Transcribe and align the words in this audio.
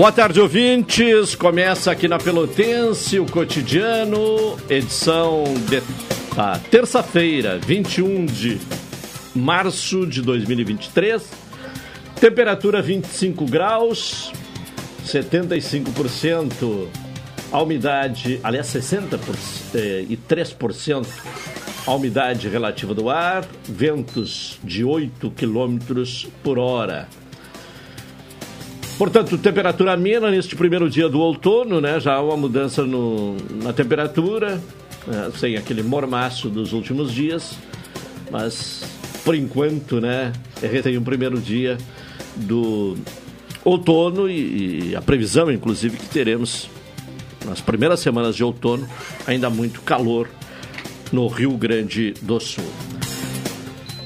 Boa 0.00 0.10
tarde, 0.10 0.40
ouvintes. 0.40 1.34
Começa 1.34 1.92
aqui 1.92 2.08
na 2.08 2.16
Pelotense 2.16 3.18
o 3.18 3.26
cotidiano, 3.26 4.56
edição 4.70 5.44
de 5.68 5.82
tá, 6.34 6.58
terça-feira, 6.70 7.58
21 7.58 8.24
de 8.24 8.58
março 9.34 10.06
de 10.06 10.22
2023. 10.22 11.30
Temperatura 12.18 12.80
25 12.80 13.44
graus, 13.44 14.32
75% 15.04 16.88
a 17.52 17.60
umidade, 17.60 18.40
aliás, 18.42 18.68
63% 18.68 19.20
eh, 19.74 20.06
a 21.86 21.92
umidade 21.92 22.48
relativa 22.48 22.94
do 22.94 23.10
ar, 23.10 23.44
ventos 23.68 24.58
de 24.64 24.82
8 24.82 25.30
km 25.32 25.78
por 26.42 26.58
hora. 26.58 27.06
Portanto, 29.00 29.38
temperatura 29.38 29.94
amena 29.94 30.30
neste 30.30 30.54
primeiro 30.54 30.90
dia 30.90 31.08
do 31.08 31.20
outono, 31.20 31.80
né? 31.80 31.98
Já 31.98 32.16
há 32.16 32.22
uma 32.22 32.36
mudança 32.36 32.84
no, 32.84 33.34
na 33.62 33.72
temperatura, 33.72 34.60
né? 35.06 35.32
sem 35.38 35.56
aquele 35.56 35.82
mormaço 35.82 36.50
dos 36.50 36.74
últimos 36.74 37.10
dias, 37.10 37.56
mas 38.30 38.84
por 39.24 39.34
enquanto, 39.34 40.02
né? 40.02 40.34
Tem 40.82 40.98
um 40.98 41.02
primeiro 41.02 41.40
dia 41.40 41.78
do 42.36 42.94
outono 43.64 44.28
e, 44.28 44.90
e 44.90 44.94
a 44.94 45.00
previsão, 45.00 45.50
inclusive, 45.50 45.96
que 45.96 46.06
teremos 46.10 46.68
nas 47.46 47.62
primeiras 47.62 48.00
semanas 48.00 48.36
de 48.36 48.44
outono 48.44 48.86
ainda 49.26 49.48
muito 49.48 49.80
calor 49.80 50.28
no 51.10 51.26
Rio 51.26 51.52
Grande 51.52 52.12
do 52.20 52.38
Sul. 52.38 52.70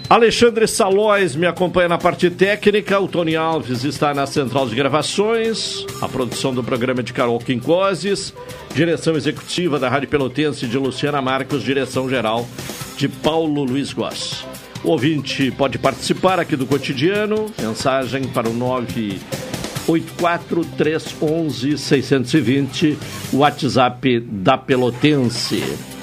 Alexandre 0.09 0.67
Salóis 0.69 1.35
me 1.35 1.47
acompanha 1.47 1.89
na 1.89 1.97
parte 1.97 2.29
técnica, 2.29 3.01
o 3.01 3.09
Tony 3.09 3.37
Alves 3.37 3.85
está 3.85 4.13
na 4.13 4.27
central 4.27 4.69
de 4.69 4.75
gravações, 4.75 5.87
a 6.01 6.07
produção 6.07 6.53
do 6.53 6.63
programa 6.63 7.03
de 7.03 7.15
Carol 7.15 7.39
Quincoses, 7.39 8.35
direção 8.75 9.17
executiva 9.17 9.79
da 9.79 9.89
Rádio 9.89 10.11
Pelotense 10.11 10.67
de 10.67 10.77
Luciana 10.77 11.23
Marcos, 11.23 11.63
direção 11.63 12.07
geral 12.09 12.47
de 12.99 13.09
Paulo 13.09 13.65
Luiz 13.65 13.95
Goss. 13.95 14.45
O 14.85 14.91
ouvinte 14.91 15.51
pode 15.51 15.79
participar 15.79 16.39
aqui 16.39 16.55
do 16.55 16.67
cotidiano, 16.67 17.47
mensagem 17.59 18.25
para 18.25 18.47
o 18.47 18.53
984 18.53 20.67
311 20.77 21.79
620, 21.79 22.99
WhatsApp 23.33 24.21
da 24.21 24.59
Pelotense. 24.59 25.94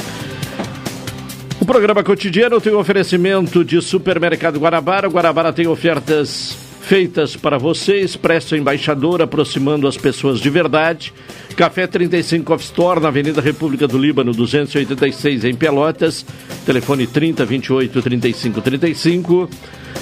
O 1.62 1.66
programa 1.66 2.04
cotidiano 2.04 2.60
tem 2.60 2.74
oferecimento 2.74 3.64
de 3.64 3.80
Supermercado 3.84 4.60
Guarabara. 4.60 5.08
O 5.08 5.12
Guarabara 5.12 5.54
tem 5.54 5.68
ofertas 5.68 6.58
feitas 6.82 7.36
para 7.36 7.60
você. 7.60 8.00
Expresso 8.00 8.56
Embaixador, 8.56 9.22
aproximando 9.22 9.88
as 9.88 9.96
pessoas 9.96 10.40
de 10.40 10.50
verdade. 10.50 11.14
Café 11.56 11.86
35 11.86 12.52
Off 12.52 12.64
Store, 12.64 13.00
na 13.00 13.10
Avenida 13.10 13.40
República 13.40 13.88
do 13.88 14.00
Líbano, 14.00 14.34
286, 14.34 15.46
em 15.46 15.54
Pelotas. 15.54 16.26
Telefone 16.66 17.06
30 17.06 17.46
28 17.46 18.02
35 18.02 18.60
35. 18.60 19.50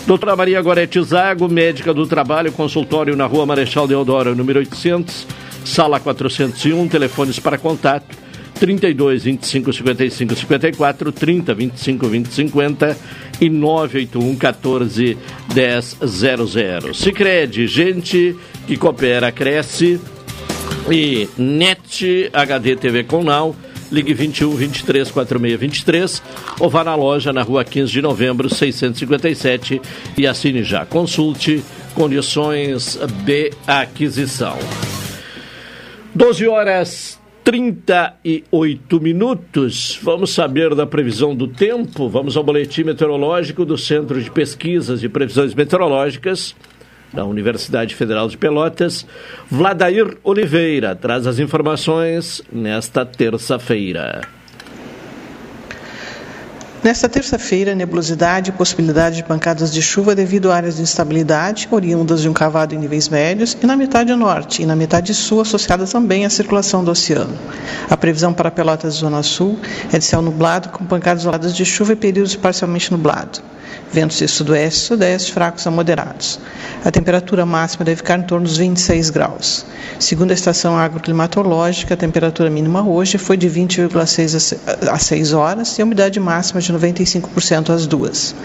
Doutora 0.08 0.38
Maria 0.38 0.62
Gorete 0.62 1.04
Zago, 1.04 1.50
médica 1.50 1.94
do 1.94 2.08
trabalho, 2.08 2.54
consultório 2.54 3.18
na 3.18 3.26
Rua 3.26 3.46
Marechal 3.46 3.86
Deodoro, 3.86 4.34
número 4.34 4.60
800, 4.60 5.28
sala 5.66 6.00
401. 6.00 6.88
Telefones 6.88 7.38
para 7.38 7.58
contato 7.58 8.29
32 8.60 9.24
25 9.24 9.72
55 9.74 10.36
54, 10.36 11.12
30 11.12 11.54
25 11.54 12.08
20 12.08 12.28
50 12.28 12.98
e 13.40 13.50
981 13.50 14.36
14 14.36 15.18
10 15.54 15.98
00. 16.06 16.94
Sicredi 16.94 17.68
gente 17.68 18.36
que 18.68 18.76
coopera, 18.76 19.32
cresce. 19.32 20.00
E 20.92 21.30
NET 21.38 22.30
HD 22.34 22.76
TV 22.76 23.04
com 23.04 23.24
Now. 23.24 23.56
Ligue 23.92 24.14
21 24.14 24.56
23 24.56 25.10
46 25.10 25.60
23 25.60 26.24
ou 26.60 26.70
vá 26.70 26.84
na 26.84 26.94
loja 26.94 27.34
na 27.34 27.42
rua 27.42 27.64
15 27.64 27.92
de 27.92 28.02
novembro 28.04 28.48
657 28.48 29.82
e 30.16 30.28
assine 30.28 30.64
já. 30.64 30.86
Consulte 30.86 31.64
condições 31.96 33.00
de 33.26 33.52
aquisição. 33.66 34.58
12 36.14 36.48
horas 36.48 37.19
38 37.50 39.02
minutos. 39.02 40.00
Vamos 40.04 40.32
saber 40.36 40.76
da 40.76 40.86
previsão 40.86 41.36
do 41.36 41.48
tempo. 41.48 42.08
Vamos 42.08 42.38
ao 42.38 42.44
boletim 42.44 42.84
meteorológico 42.84 43.66
do 43.66 43.76
Centro 43.76 44.22
de 44.22 44.30
Pesquisas 44.30 45.04
e 45.04 45.10
Previsões 45.10 45.56
Meteorológicas 45.56 46.56
da 47.12 47.26
Universidade 47.26 47.96
Federal 47.96 48.28
de 48.28 48.38
Pelotas. 48.38 49.04
Vladair 49.50 50.16
Oliveira 50.24 50.96
traz 50.96 51.26
as 51.26 51.40
informações 51.40 52.44
nesta 52.54 53.04
terça-feira. 53.04 54.39
Nesta 56.82 57.10
terça-feira, 57.10 57.76
nebulosidade 57.76 58.52
e 58.52 58.54
possibilidade 58.54 59.18
de 59.18 59.24
pancadas 59.24 59.74
de 59.74 59.82
chuva 59.82 60.16
devido 60.16 60.50
a 60.50 60.56
áreas 60.56 60.78
de 60.78 60.82
instabilidade, 60.82 61.68
oriundas 61.70 62.22
de 62.22 62.30
um 62.30 62.34
cavado 62.34 62.74
em 62.74 62.78
níveis 62.78 63.10
médios, 63.10 63.58
e 63.62 63.66
na 63.66 63.76
metade 63.76 64.16
norte 64.16 64.62
e 64.62 64.66
na 64.66 64.78
metade 64.78 65.14
sul, 65.14 65.42
associadas 65.42 65.92
também 65.92 66.26
à 66.26 66.30
circulação 66.30 66.82
do 66.82 66.90
oceano. 66.90 67.38
A 67.90 67.98
previsão 67.98 68.34
para 68.34 68.50
Pelotas 68.50 68.94
Zona 68.94 69.22
Sul 69.24 69.60
é 69.92 69.98
de 69.98 70.06
céu 70.06 70.22
nublado, 70.22 70.70
com 70.70 70.86
pancadas 70.86 71.24
isoladas 71.24 71.54
de 71.54 71.66
chuva 71.66 71.92
e 71.92 71.98
períodos 71.98 72.38
parcialmente 72.38 72.92
nublado 72.92 73.42
ventos 73.92 74.18
de 74.18 74.28
sudoeste 74.28 74.80
e 74.80 74.88
sudeste 74.88 75.34
fracos 75.34 75.66
a 75.66 75.72
moderados. 75.72 76.40
A 76.84 76.92
temperatura 76.92 77.46
máxima 77.46 77.84
deve 77.84 77.98
ficar 77.98 78.20
em 78.20 78.24
torno 78.24 78.46
dos 78.46 78.58
26 78.58 79.10
graus. 79.10 79.66
Segundo 80.00 80.32
a 80.32 80.34
estação 80.34 80.78
agroclimatológica, 80.78 81.94
a 81.94 81.98
temperatura 81.98 82.50
mínima 82.50 82.88
hoje 82.88 83.18
foi 83.18 83.36
de 83.36 83.50
20,6 83.50 84.58
a 84.90 84.98
6 84.98 85.34
horas 85.34 85.78
e 85.78 85.82
a 85.82 85.86
umidade 85.86 86.20
máxima 86.20 86.62
de 86.62 86.69
95% 86.74 87.70
às 87.70 87.88
duas. 87.88 88.36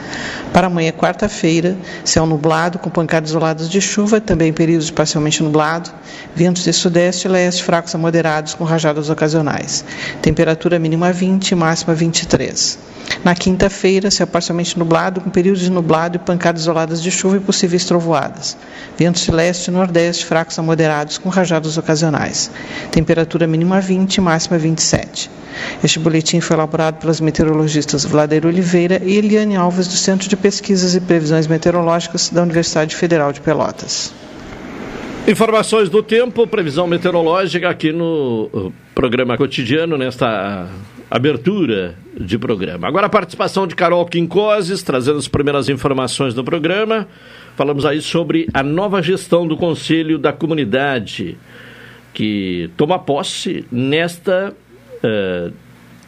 Para 0.53 0.67
amanhã, 0.67 0.93
quarta-feira, 0.93 1.77
céu 2.05 2.27
nublado 2.27 2.79
com 2.79 2.91
pancadas 2.91 3.31
isoladas 3.31 3.69
de 3.69 3.81
chuva, 3.81 4.21
também 4.21 4.53
períodos 4.53 4.91
parcialmente 4.91 5.43
nublado, 5.43 5.91
ventos 6.35 6.65
de 6.65 6.73
sudeste 6.73 7.27
e 7.27 7.31
leste 7.31 7.63
fracos 7.63 7.95
a 7.95 7.99
moderados 7.99 8.55
com 8.55 8.65
rajadas 8.65 9.11
ocasionais. 9.11 9.85
Temperatura 10.23 10.79
mínima 10.79 11.13
20, 11.13 11.55
máxima 11.55 11.95
23. 11.95 12.79
Na 13.23 13.35
quinta-feira, 13.35 14.11
céu 14.11 14.27
parcialmente 14.27 14.79
nublado, 14.79 15.21
com 15.21 15.31
períodos 15.31 15.63
de 15.63 15.71
nublado 15.71 16.17
e 16.17 16.19
pancadas 16.19 16.63
isoladas 16.63 17.03
de 17.03 17.11
chuva 17.11 17.37
e 17.37 17.41
possíveis 17.41 17.85
trovoadas. 17.85 18.57
Ventos 18.99 19.23
de 19.23 19.31
leste 19.31 19.69
e 19.69 19.71
nordeste 19.71 20.25
fracos 20.25 20.59
a 20.59 20.63
moderados, 20.63 21.19
com 21.19 21.29
rajadas 21.29 21.77
ocasionais. 21.77 22.51
Temperatura 22.91 23.47
mínima 23.47 23.81
20, 23.81 24.21
máxima 24.21 24.59
27. 24.59 25.31
Este 25.83 25.99
boletim 25.99 26.41
foi 26.41 26.57
elaborado 26.57 26.99
pelas 27.01 27.21
meteorologistas 27.21 28.05
Vladeiro 28.05 28.49
Oliveira 28.49 29.01
e 29.05 29.17
Eliane 29.17 29.57
Alves, 29.57 29.89
do 29.89 29.95
Centro 29.95 30.29
de 30.29 30.37
Pesquisas 30.37 30.95
e 30.95 31.01
Previsões 31.01 31.47
Meteorológicas 31.47 32.31
da 32.31 32.43
Universidade 32.43 32.95
Federal 32.95 33.33
de 33.33 33.41
Pelotas. 33.41 34.13
Informações 35.27 35.89
do 35.89 36.03
tempo, 36.03 36.47
previsão 36.47 36.87
meteorológica 36.87 37.71
aqui 37.71 37.93
no 37.93 38.51
uh, 38.53 38.73
programa 38.95 39.39
cotidiano, 39.39 39.97
nesta 39.97 40.69
abertura 41.11 41.95
de 42.19 42.37
programa. 42.37 42.87
Agora 42.87 43.07
a 43.07 43.09
participação 43.09 43.67
de 43.67 43.75
Carol 43.75 44.05
Quincoses, 44.05 44.83
trazendo 44.83 45.19
as 45.19 45.27
primeiras 45.29 45.69
informações 45.71 46.35
do 46.35 46.45
programa. 46.45 47.09
Falamos 47.57 47.87
aí 47.87 48.03
sobre 48.03 48.49
a 48.53 48.63
nova 48.63 49.01
gestão 49.01 49.47
do 49.47 49.57
Conselho 49.57 50.19
da 50.19 50.33
Comunidade, 50.33 51.39
que 52.13 52.69
toma 52.77 52.99
posse 52.99 53.65
nesta 53.73 54.53
uh, 55.05 55.53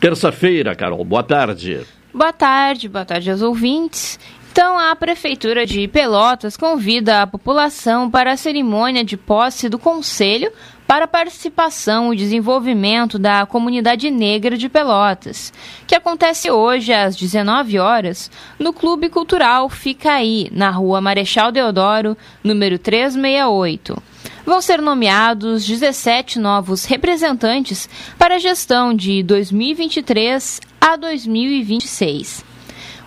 terça-feira, 0.00 0.74
Carol. 0.74 1.04
Boa 1.04 1.22
tarde. 1.22 1.80
Boa 2.12 2.32
tarde, 2.32 2.88
boa 2.88 3.04
tarde 3.04 3.30
aos 3.30 3.42
ouvintes. 3.42 4.18
Então, 4.50 4.78
a 4.78 4.96
Prefeitura 4.96 5.66
de 5.66 5.86
Pelotas 5.86 6.56
convida 6.56 7.20
a 7.20 7.26
população 7.26 8.10
para 8.10 8.32
a 8.32 8.36
cerimônia 8.38 9.04
de 9.04 9.14
posse 9.14 9.68
do 9.68 9.78
Conselho 9.78 10.50
para 10.86 11.06
participação 11.06 12.14
e 12.14 12.16
desenvolvimento 12.16 13.18
da 13.18 13.44
comunidade 13.44 14.10
negra 14.10 14.56
de 14.56 14.68
Pelotas, 14.70 15.52
que 15.86 15.94
acontece 15.94 16.50
hoje 16.50 16.90
às 16.90 17.14
19 17.16 17.78
horas 17.78 18.30
no 18.58 18.72
Clube 18.72 19.10
Cultural 19.10 19.68
Ficaí, 19.68 20.48
na 20.50 20.70
Rua 20.70 21.02
Marechal 21.02 21.52
Deodoro, 21.52 22.16
número 22.42 22.78
368. 22.78 24.02
Vão 24.46 24.62
ser 24.62 24.80
nomeados 24.80 25.66
17 25.66 26.38
novos 26.38 26.84
representantes 26.84 27.88
para 28.16 28.36
a 28.36 28.38
gestão 28.38 28.94
de 28.94 29.20
2023 29.24 30.60
a 30.80 30.94
2026. 30.94 32.44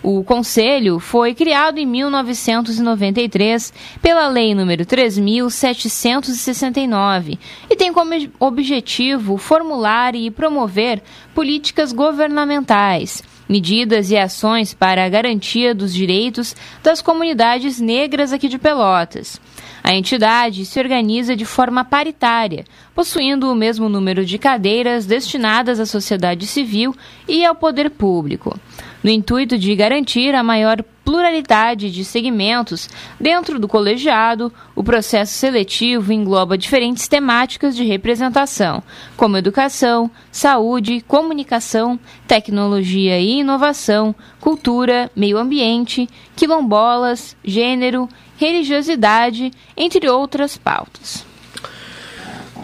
O 0.04 0.22
Conselho 0.22 1.00
foi 1.00 1.34
criado 1.34 1.78
em 1.78 1.86
1993 1.86 3.72
pela 4.02 4.28
Lei 4.28 4.54
nº 4.54 4.86
3.769 4.86 7.40
e 7.70 7.76
tem 7.78 7.94
como 7.94 8.14
objetivo 8.38 9.38
formular 9.38 10.16
e 10.16 10.30
promover 10.30 11.02
políticas 11.34 11.94
governamentais, 11.94 13.24
medidas 13.48 14.12
e 14.12 14.18
ações 14.18 14.74
para 14.74 15.06
a 15.06 15.10
garantia 15.10 15.74
dos 15.74 15.94
direitos 15.94 16.54
das 16.84 17.02
comunidades 17.02 17.80
negras 17.80 18.34
aqui 18.34 18.50
de 18.50 18.60
Pelotas. 18.60 19.40
A 19.84 19.94
entidade 19.94 20.66
se 20.66 20.80
organiza 20.80 21.36
de 21.36 21.46
forma 21.46 21.84
paritária, 21.84 22.66
possuindo 22.94 23.52
o 23.52 23.56
mesmo 23.56 23.90
número 23.90 24.26
de 24.26 24.38
cadeiras 24.38 25.06
destinadas 25.06 25.80
à 25.80 25.86
sociedade 25.86 26.46
civil 26.46 26.96
e 27.28 27.46
ao 27.46 27.56
poder 27.56 27.90
público 27.90 28.60
no 29.04 29.10
intuito 29.10 29.58
de 29.58 29.76
garantir 29.76 30.36
a 30.36 30.44
maior 30.44 30.84
pluralidade 31.10 31.90
de 31.90 32.06
segmentos 32.06 32.88
dentro 33.20 33.58
do 33.58 33.68
colegiado, 33.68 34.54
o 34.76 34.84
processo 34.84 35.34
seletivo 35.34 36.14
engloba 36.14 36.56
diferentes 36.56 37.08
temáticas 37.08 37.76
de 37.76 37.84
representação, 37.84 38.84
como 39.18 39.36
educação, 39.36 40.12
saúde, 40.32 41.02
comunicação, 41.02 42.00
tecnologia 42.28 43.20
e 43.20 43.40
inovação, 43.40 44.14
cultura, 44.40 45.10
meio 45.16 45.40
ambiente, 45.40 46.08
quilombolas, 46.36 47.36
gênero, 47.44 48.08
religiosidade, 48.38 49.52
entre 49.76 50.08
outras 50.08 50.58
pautas. 50.58 51.29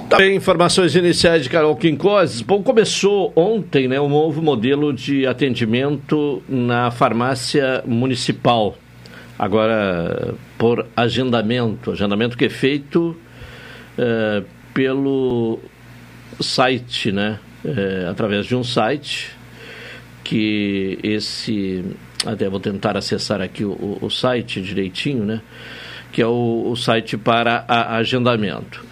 Também 0.10 0.36
informações 0.36 0.96
iniciais 0.96 1.44
de 1.44 1.50
Carol 1.50 1.76
Quincoses. 1.76 2.42
Bom, 2.42 2.62
começou 2.62 3.34
ontem 3.36 3.88
né, 3.88 4.00
um 4.00 4.08
novo 4.08 4.42
modelo 4.42 4.94
de 4.94 5.26
atendimento 5.26 6.44
na 6.48 6.92
farmácia 6.92 7.84
municipal. 7.86 8.78
Agora, 9.38 10.36
por 10.58 10.86
agendamento. 10.96 11.92
Agendamento 11.92 12.38
que 12.38 12.46
é 12.46 12.50
feito 12.50 13.18
é, 13.98 14.44
pelo 14.74 15.60
site, 16.40 17.12
né? 17.12 17.40
É, 17.66 18.08
através 18.10 18.46
de 18.46 18.56
um 18.56 18.64
site 18.64 19.32
que 20.24 21.00
esse... 21.04 21.84
Até 22.26 22.48
vou 22.50 22.60
tentar 22.60 22.96
acessar 22.96 23.42
aqui 23.42 23.64
o, 23.66 23.98
o 24.02 24.10
site 24.10 24.62
direitinho, 24.62 25.26
né? 25.26 25.42
Que 26.12 26.22
é 26.22 26.28
o, 26.28 26.70
o 26.72 26.76
site 26.76 27.18
para 27.18 27.66
agendamento. 27.68 28.84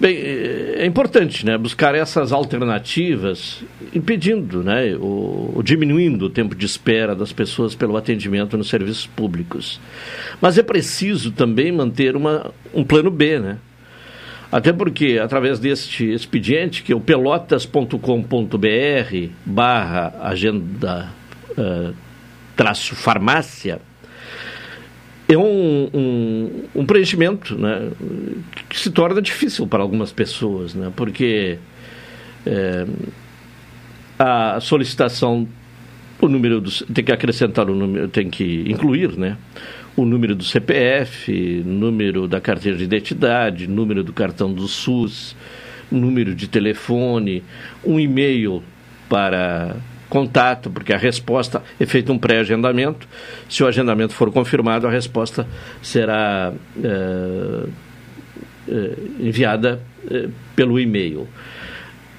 Bem, 0.00 0.16
é 0.16 0.86
importante 0.86 1.44
né, 1.44 1.58
buscar 1.58 1.94
essas 1.94 2.32
alternativas, 2.32 3.62
impedindo, 3.94 4.64
né, 4.64 4.94
o, 4.96 5.52
o, 5.56 5.62
diminuindo 5.62 6.24
o 6.24 6.30
tempo 6.30 6.54
de 6.54 6.64
espera 6.64 7.14
das 7.14 7.34
pessoas 7.34 7.74
pelo 7.74 7.94
atendimento 7.98 8.56
nos 8.56 8.70
serviços 8.70 9.06
públicos. 9.06 9.78
Mas 10.40 10.56
é 10.56 10.62
preciso 10.62 11.32
também 11.32 11.70
manter 11.70 12.16
uma, 12.16 12.50
um 12.72 12.82
plano 12.82 13.10
B, 13.10 13.38
né? 13.40 13.58
Até 14.50 14.72
porque, 14.72 15.20
através 15.22 15.58
deste 15.58 16.10
expediente, 16.10 16.82
que 16.82 16.92
é 16.92 16.96
o 16.96 17.00
pelotas.com.br 17.00 17.96
barra 19.44 20.14
agenda 20.22 21.10
uh, 21.50 21.94
traço 22.56 22.96
farmácia, 22.96 23.80
é 25.32 25.38
um, 25.38 25.88
um, 25.94 26.64
um, 26.74 26.86
preenchimento 26.86 27.56
né, 27.56 27.90
que 28.68 28.78
se 28.78 28.90
torna 28.90 29.22
difícil 29.22 29.66
para 29.66 29.82
algumas 29.82 30.12
pessoas, 30.12 30.74
né, 30.74 30.92
porque 30.94 31.58
é, 32.44 32.86
a 34.18 34.58
solicitação, 34.60 35.46
o 36.20 36.28
número 36.28 36.60
do, 36.60 36.70
tem 36.86 37.04
que 37.04 37.12
acrescentar 37.12 37.70
o 37.70 37.74
número, 37.74 38.08
tem 38.08 38.28
que 38.28 38.64
incluir 38.66 39.16
né, 39.16 39.36
o 39.96 40.04
número 40.04 40.34
do 40.34 40.44
CPF, 40.44 41.62
número 41.64 42.26
da 42.26 42.40
carteira 42.40 42.76
de 42.76 42.84
identidade, 42.84 43.66
número 43.66 44.02
do 44.02 44.12
cartão 44.12 44.52
do 44.52 44.66
SUS, 44.66 45.36
número 45.90 46.34
de 46.34 46.48
telefone, 46.48 47.42
um 47.84 47.98
e-mail 47.98 48.62
para 49.08 49.76
contato, 50.10 50.68
porque 50.68 50.92
a 50.92 50.98
resposta 50.98 51.62
é 51.78 51.86
feito 51.86 52.12
um 52.12 52.18
pré-agendamento. 52.18 53.08
Se 53.48 53.62
o 53.62 53.66
agendamento 53.66 54.12
for 54.12 54.30
confirmado, 54.30 54.86
a 54.86 54.90
resposta 54.90 55.46
será 55.80 56.52
é, 56.82 57.68
é, 58.68 58.92
enviada 59.20 59.80
é, 60.10 60.28
pelo 60.54 60.78
e-mail. 60.78 61.26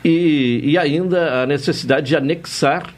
E, 0.03 0.61
e, 0.63 0.77
ainda 0.77 1.43
a 1.43 1.45
necessidade 1.45 2.07
de 2.07 2.15
anexar 2.15 2.91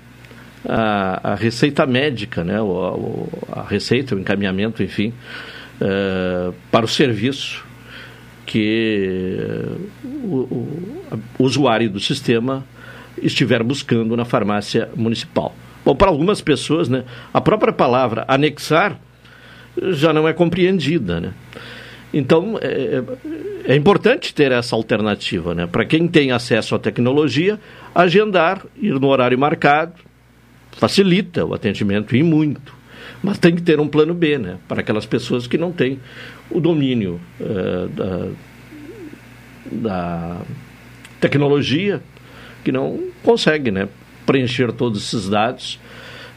a, 0.65 1.31
a 1.31 1.35
receita 1.35 1.85
médica, 1.85 2.43
né, 2.45 2.61
o, 2.61 3.27
a 3.51 3.63
receita, 3.63 4.15
o 4.15 4.19
encaminhamento, 4.19 4.81
enfim, 4.81 5.11
para 6.71 6.85
o 6.85 6.87
serviço 6.87 7.65
que 8.45 9.49
o, 10.05 10.37
o, 10.37 11.21
o 11.39 11.43
usuário 11.43 11.89
do 11.89 11.99
sistema 11.99 12.63
estiver 13.21 13.63
buscando 13.63 14.15
na 14.15 14.25
farmácia 14.25 14.89
municipal. 14.95 15.55
Bom, 15.85 15.95
para 15.95 16.09
algumas 16.09 16.41
pessoas, 16.41 16.87
né, 16.87 17.03
a 17.33 17.41
própria 17.41 17.73
palavra 17.73 18.25
anexar 18.27 18.99
já 19.91 20.13
não 20.13 20.27
é 20.27 20.33
compreendida, 20.33 21.19
né? 21.19 21.33
Então, 22.13 22.59
é, 22.61 23.01
é, 23.65 23.75
importante 23.75 24.35
ter 24.35 24.51
essa 24.51 24.75
alternativa, 24.75 25.55
né? 25.55 25.65
Para 25.65 25.83
quem 25.83 26.07
tem 26.07 26.31
acesso 26.31 26.75
à 26.75 26.79
tecnologia, 26.79 27.59
agendar, 27.93 28.63
ir 28.77 28.93
no 28.99 29.07
horário 29.07 29.37
marcado, 29.37 29.93
facilita 30.73 31.43
o 31.43 31.55
atendimento 31.55 32.15
e 32.15 32.21
muito. 32.21 32.75
Mas 33.23 33.39
tem 33.39 33.55
que 33.55 33.63
ter 33.63 33.79
um 33.79 33.87
plano 33.87 34.13
B, 34.13 34.37
né? 34.37 34.57
Para 34.67 34.81
aquelas 34.81 35.07
pessoas 35.07 35.47
que 35.47 35.57
não 35.57 35.71
têm 35.71 35.99
o 36.51 36.59
domínio 36.59 37.19
uh, 37.39 37.89
da, 37.89 38.27
da 39.71 40.41
tecnologia, 41.19 41.99
que 42.63 42.71
não 42.71 42.99
consegue, 43.23 43.71
né? 43.71 43.87
Preencher 44.25 44.71
todos 44.71 45.03
esses 45.03 45.29
dados, 45.29 45.79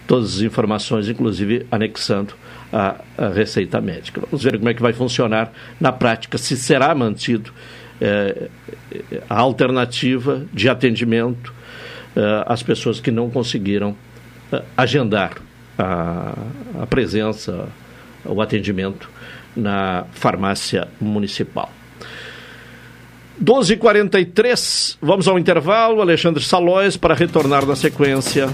todas 0.07 0.37
as 0.37 0.41
informações, 0.41 1.09
inclusive 1.09 1.67
anexando 1.71 2.35
a, 2.73 2.97
a, 3.17 3.29
receita 3.29 3.81
médica. 3.81 4.21
Vamos 4.21 4.43
ver 4.43 4.59
como 4.59 4.69
é 4.69 4.75
que 4.75 4.83
vai 4.83 4.93
funcionar 4.93 5.53
na 5.81 5.93
prática, 5.93 6.37
se 6.37 6.57
será 6.57 6.95
mantido 6.95 7.53
eh, 8.01 8.49
a 9.29 9.39
alternativa 9.39 10.45
de 10.53 10.69
atendimento 10.69 11.55
eh, 12.15 12.45
às 12.47 12.63
pessoas 12.63 13.01
que 13.01 13.11
não 13.11 13.31
conseguiram 13.31 13.97
eh, 14.53 14.63
agendar 14.77 15.39
a, 15.79 16.35
a 16.83 16.87
presença, 16.87 17.69
o 18.25 18.41
atendimento 18.43 19.09
na 19.57 20.05
farmácia 20.13 20.89
municipal. 21.01 21.71
12h43, 23.43 24.97
vamos 25.01 25.29
ao 25.29 25.39
intervalo. 25.39 26.01
Alexandre 26.01 26.43
Salóis 26.43 26.97
para 26.97 27.15
retornar 27.15 27.67
na 27.67 27.77
sequência. 27.77 28.49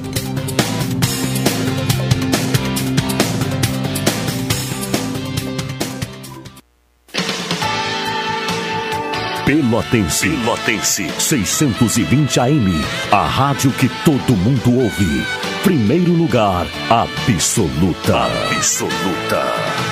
Pelotense. 9.45 10.31
Pelotense. 10.31 11.11
620 11.19 12.41
AM. 12.41 12.85
A 13.11 13.27
rádio 13.27 13.71
que 13.73 13.89
todo 14.05 14.37
mundo 14.37 14.79
ouve. 14.79 15.27
Primeiro 15.63 16.13
lugar, 16.13 16.67
absoluta. 16.89 18.25
Absoluta. 18.57 19.92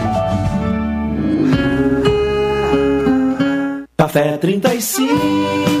Café 4.01 4.39
35 4.39 5.80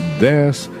10 0.21 0.80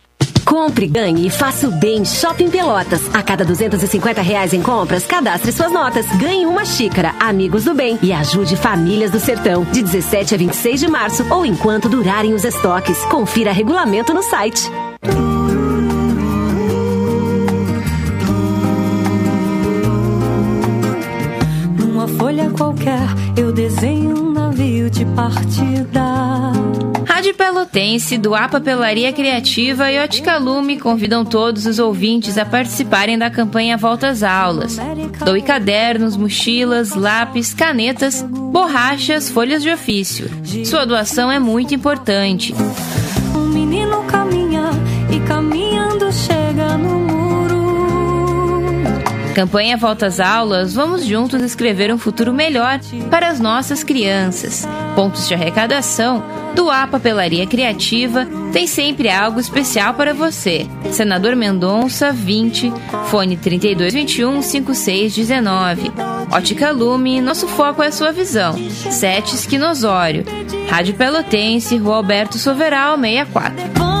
Compre, 0.51 0.85
ganhe 0.85 1.27
e 1.27 1.29
faça 1.29 1.65
o 1.65 1.71
bem 1.71 2.03
Shopping 2.03 2.49
Pelotas. 2.49 2.99
A 3.13 3.23
cada 3.23 3.45
250 3.45 4.21
reais 4.21 4.53
em 4.53 4.61
compras, 4.61 5.05
cadastre 5.05 5.49
suas 5.49 5.71
notas. 5.71 6.05
Ganhe 6.17 6.45
uma 6.45 6.65
xícara, 6.65 7.15
Amigos 7.21 7.63
do 7.63 7.73
Bem 7.73 7.97
e 8.03 8.11
ajude 8.11 8.57
famílias 8.57 9.09
do 9.11 9.17
sertão. 9.17 9.63
De 9.63 9.81
17 9.81 10.35
a 10.35 10.37
26 10.37 10.81
de 10.81 10.89
março 10.89 11.25
ou 11.33 11.45
enquanto 11.45 11.87
durarem 11.87 12.33
os 12.33 12.43
estoques. 12.43 12.97
Confira 13.05 13.53
regulamento 13.53 14.13
no 14.13 14.21
site. 14.21 14.69
Numa 21.79 22.09
folha 22.09 22.49
qualquer, 22.49 23.07
eu 23.37 23.53
desenho 23.53 24.21
um 24.21 24.33
navio 24.33 24.89
de 24.89 25.05
partida 25.05 26.10
Rádio 27.31 27.35
Pelotense, 27.35 28.17
do 28.17 28.35
A 28.35 28.47
Papelaria 28.47 29.13
Criativa 29.13 29.91
e 29.91 29.99
Ótica 29.99 30.37
Lume 30.37 30.77
convidam 30.77 31.23
todos 31.23 31.65
os 31.65 31.79
ouvintes 31.79 32.37
a 32.37 32.45
participarem 32.45 33.17
da 33.17 33.29
campanha 33.29 33.77
Volta 33.77 34.09
às 34.09 34.21
Aulas. 34.21 34.77
Doe 35.23 35.41
cadernos, 35.41 36.17
mochilas, 36.17 36.93
lápis, 36.93 37.53
canetas, 37.53 38.21
borrachas, 38.21 39.29
folhas 39.29 39.63
de 39.63 39.69
ofício. 39.69 40.29
Sua 40.65 40.85
doação 40.85 41.31
é 41.31 41.39
muito 41.39 41.73
importante. 41.73 42.53
Um 43.35 43.47
menino 43.47 44.03
caminha 44.03 44.69
e 45.09 45.19
caminhando 45.21 46.11
chega 46.11 46.77
no 46.77 47.01
Campanha 49.33 49.77
Volta 49.77 50.07
às 50.07 50.19
Aulas, 50.19 50.73
vamos 50.73 51.05
juntos 51.05 51.41
escrever 51.41 51.93
um 51.93 51.97
futuro 51.97 52.33
melhor 52.33 52.79
para 53.09 53.29
as 53.29 53.39
nossas 53.39 53.81
crianças. 53.83 54.67
Pontos 54.95 55.27
de 55.27 55.33
arrecadação 55.33 56.23
do 56.55 56.69
A 56.69 56.85
Papelaria 56.85 57.47
Criativa 57.47 58.27
tem 58.51 58.67
sempre 58.67 59.09
algo 59.09 59.39
especial 59.39 59.93
para 59.93 60.13
você. 60.13 60.67
Senador 60.91 61.35
Mendonça, 61.35 62.11
20, 62.11 62.71
fone 63.05 63.37
3221 63.37 64.41
5619. 64.41 65.91
Ótica 66.31 66.71
Lume, 66.71 67.21
nosso 67.21 67.47
foco 67.47 67.81
é 67.81 67.87
a 67.87 67.91
sua 67.91 68.11
visão. 68.11 68.53
Sete 68.69 69.35
Esquinosório. 69.35 70.25
Rádio 70.69 70.93
Pelotense, 70.95 71.77
Rua 71.77 71.95
Alberto 71.97 72.37
Soveral, 72.37 72.97
64. 72.97 74.00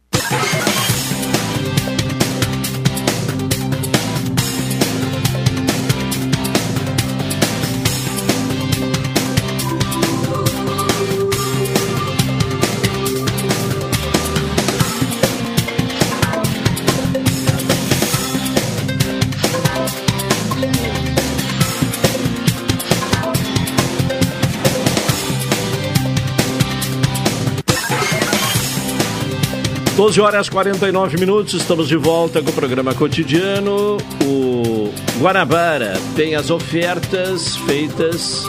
12 30.11 30.19
horas 30.19 30.49
49 30.49 31.17
minutos, 31.17 31.53
estamos 31.53 31.87
de 31.87 31.95
volta 31.95 32.41
com 32.41 32.49
o 32.49 32.53
programa 32.53 32.93
cotidiano. 32.93 33.95
O 34.25 34.91
Guanabara 35.21 35.93
tem 36.17 36.35
as 36.35 36.49
ofertas 36.49 37.55
feitas 37.55 38.43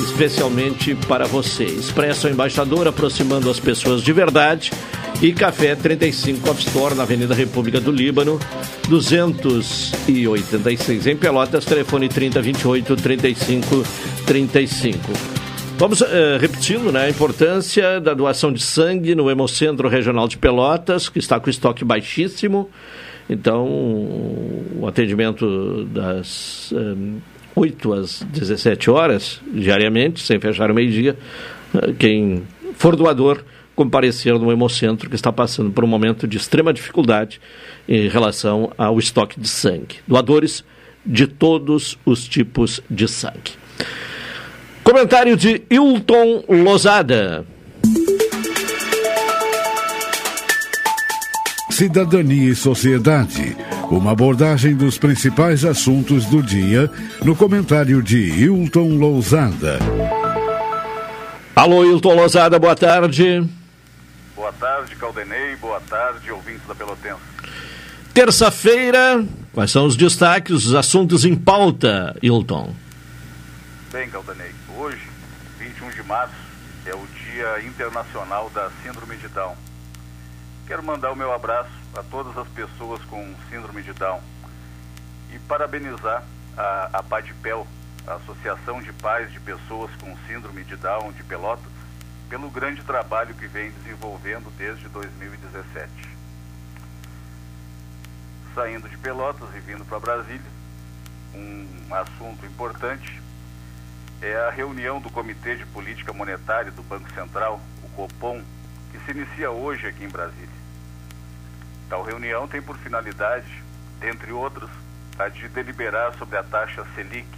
especialmente 0.00 0.96
para 1.06 1.24
você. 1.24 1.62
Expresso 1.62 2.26
Embaixador 2.26 2.88
aproximando 2.88 3.48
as 3.48 3.60
pessoas 3.60 4.02
de 4.02 4.12
verdade. 4.12 4.72
E 5.22 5.32
Café 5.32 5.76
35 5.76 6.50
Off 6.50 6.66
Store 6.66 6.96
na 6.96 7.04
Avenida 7.04 7.36
República 7.36 7.80
do 7.80 7.92
Líbano, 7.92 8.40
286 8.88 11.06
em 11.06 11.16
Pelotas, 11.16 11.64
telefone 11.64 12.08
3028 12.08 12.96
35 12.96 13.84
35. 14.26 15.35
Vamos 15.78 16.00
uh, 16.00 16.06
repetindo 16.40 16.90
né, 16.90 17.04
a 17.04 17.10
importância 17.10 18.00
da 18.00 18.14
doação 18.14 18.50
de 18.50 18.62
sangue 18.62 19.14
no 19.14 19.30
Hemocentro 19.30 19.90
Regional 19.90 20.26
de 20.26 20.38
Pelotas, 20.38 21.10
que 21.10 21.18
está 21.18 21.38
com 21.38 21.50
estoque 21.50 21.84
baixíssimo. 21.84 22.70
Então, 23.28 23.66
o 23.66 24.86
atendimento 24.88 25.84
das 25.84 26.72
um, 26.72 27.18
8 27.54 27.92
às 27.92 28.22
17 28.22 28.90
horas, 28.90 29.42
diariamente, 29.52 30.22
sem 30.22 30.40
fechar 30.40 30.70
o 30.70 30.74
meio-dia. 30.74 31.14
Uh, 31.74 31.92
quem 31.92 32.44
for 32.74 32.96
doador, 32.96 33.44
comparecer 33.74 34.32
no 34.38 34.50
Hemocentro, 34.50 35.10
que 35.10 35.16
está 35.16 35.30
passando 35.30 35.70
por 35.70 35.84
um 35.84 35.88
momento 35.88 36.26
de 36.26 36.38
extrema 36.38 36.72
dificuldade 36.72 37.38
em 37.86 38.08
relação 38.08 38.72
ao 38.78 38.98
estoque 38.98 39.38
de 39.38 39.48
sangue. 39.48 39.96
Doadores 40.08 40.64
de 41.04 41.26
todos 41.26 41.98
os 42.06 42.26
tipos 42.26 42.80
de 42.88 43.06
sangue. 43.06 43.52
Comentário 44.86 45.36
de 45.36 45.64
Hilton 45.68 46.44
Lozada. 46.48 47.44
Cidadania 51.68 52.52
e 52.52 52.54
Sociedade. 52.54 53.56
Uma 53.90 54.12
abordagem 54.12 54.76
dos 54.76 54.96
principais 54.96 55.64
assuntos 55.64 56.26
do 56.26 56.40
dia 56.40 56.88
no 57.24 57.34
comentário 57.34 58.00
de 58.00 58.30
Hilton 58.30 58.90
Lousada. 58.96 59.80
Alô, 61.56 61.84
Hilton 61.84 62.14
Lousada, 62.14 62.56
boa 62.56 62.76
tarde. 62.76 63.44
Boa 64.36 64.52
tarde, 64.52 64.94
Caldenei. 64.94 65.56
Boa 65.56 65.80
tarde, 65.80 66.30
ouvintes 66.30 66.64
da 66.64 66.76
Pelotense. 66.76 67.20
Terça-feira, 68.14 69.24
quais 69.52 69.72
são 69.72 69.84
os 69.84 69.96
destaques, 69.96 70.64
os 70.64 70.74
assuntos 70.74 71.24
em 71.24 71.34
pauta, 71.34 72.16
Hilton? 72.22 72.72
Bem, 73.92 74.08
Caldenei 74.10 74.54
março 76.06 76.34
é 76.86 76.94
o 76.94 77.04
Dia 77.06 77.66
Internacional 77.66 78.48
da 78.50 78.70
Síndrome 78.82 79.16
de 79.16 79.26
Down. 79.28 79.56
Quero 80.68 80.82
mandar 80.82 81.10
o 81.10 81.16
meu 81.16 81.32
abraço 81.32 81.70
a 81.96 82.02
todas 82.02 82.36
as 82.38 82.46
pessoas 82.48 83.02
com 83.04 83.34
síndrome 83.50 83.82
de 83.82 83.92
Down 83.92 84.20
e 85.34 85.38
parabenizar 85.40 86.22
a, 86.56 86.90
a 86.92 87.02
PADPEL, 87.02 87.66
a 88.06 88.14
Associação 88.14 88.80
de 88.80 88.92
Pais 88.92 89.32
de 89.32 89.40
Pessoas 89.40 89.90
com 90.00 90.16
Síndrome 90.28 90.62
de 90.64 90.76
Down 90.76 91.12
de 91.12 91.24
Pelotas, 91.24 91.72
pelo 92.28 92.48
grande 92.50 92.82
trabalho 92.82 93.34
que 93.34 93.48
vem 93.48 93.72
desenvolvendo 93.72 94.50
desde 94.56 94.88
2017. 94.88 95.90
Saindo 98.54 98.88
de 98.88 98.96
Pelotas 98.96 99.48
e 99.56 99.60
vindo 99.60 99.84
para 99.84 99.98
Brasília, 99.98 100.40
um 101.34 101.94
assunto 101.94 102.46
importante 102.46 103.25
é 104.22 104.36
a 104.36 104.50
reunião 104.50 105.00
do 105.00 105.10
Comitê 105.10 105.56
de 105.56 105.66
Política 105.66 106.12
Monetária 106.12 106.70
do 106.70 106.82
Banco 106.82 107.10
Central, 107.12 107.60
o 107.84 107.88
COPOM, 107.90 108.42
que 108.90 108.98
se 109.00 109.10
inicia 109.10 109.50
hoje 109.50 109.86
aqui 109.86 110.04
em 110.04 110.08
Brasília. 110.08 110.48
Tal 111.88 112.02
reunião 112.02 112.48
tem 112.48 112.62
por 112.62 112.76
finalidade, 112.78 113.62
dentre 114.00 114.32
outros, 114.32 114.70
a 115.18 115.28
de 115.28 115.48
deliberar 115.48 116.14
sobre 116.16 116.36
a 116.36 116.42
taxa 116.42 116.86
Selic, 116.94 117.28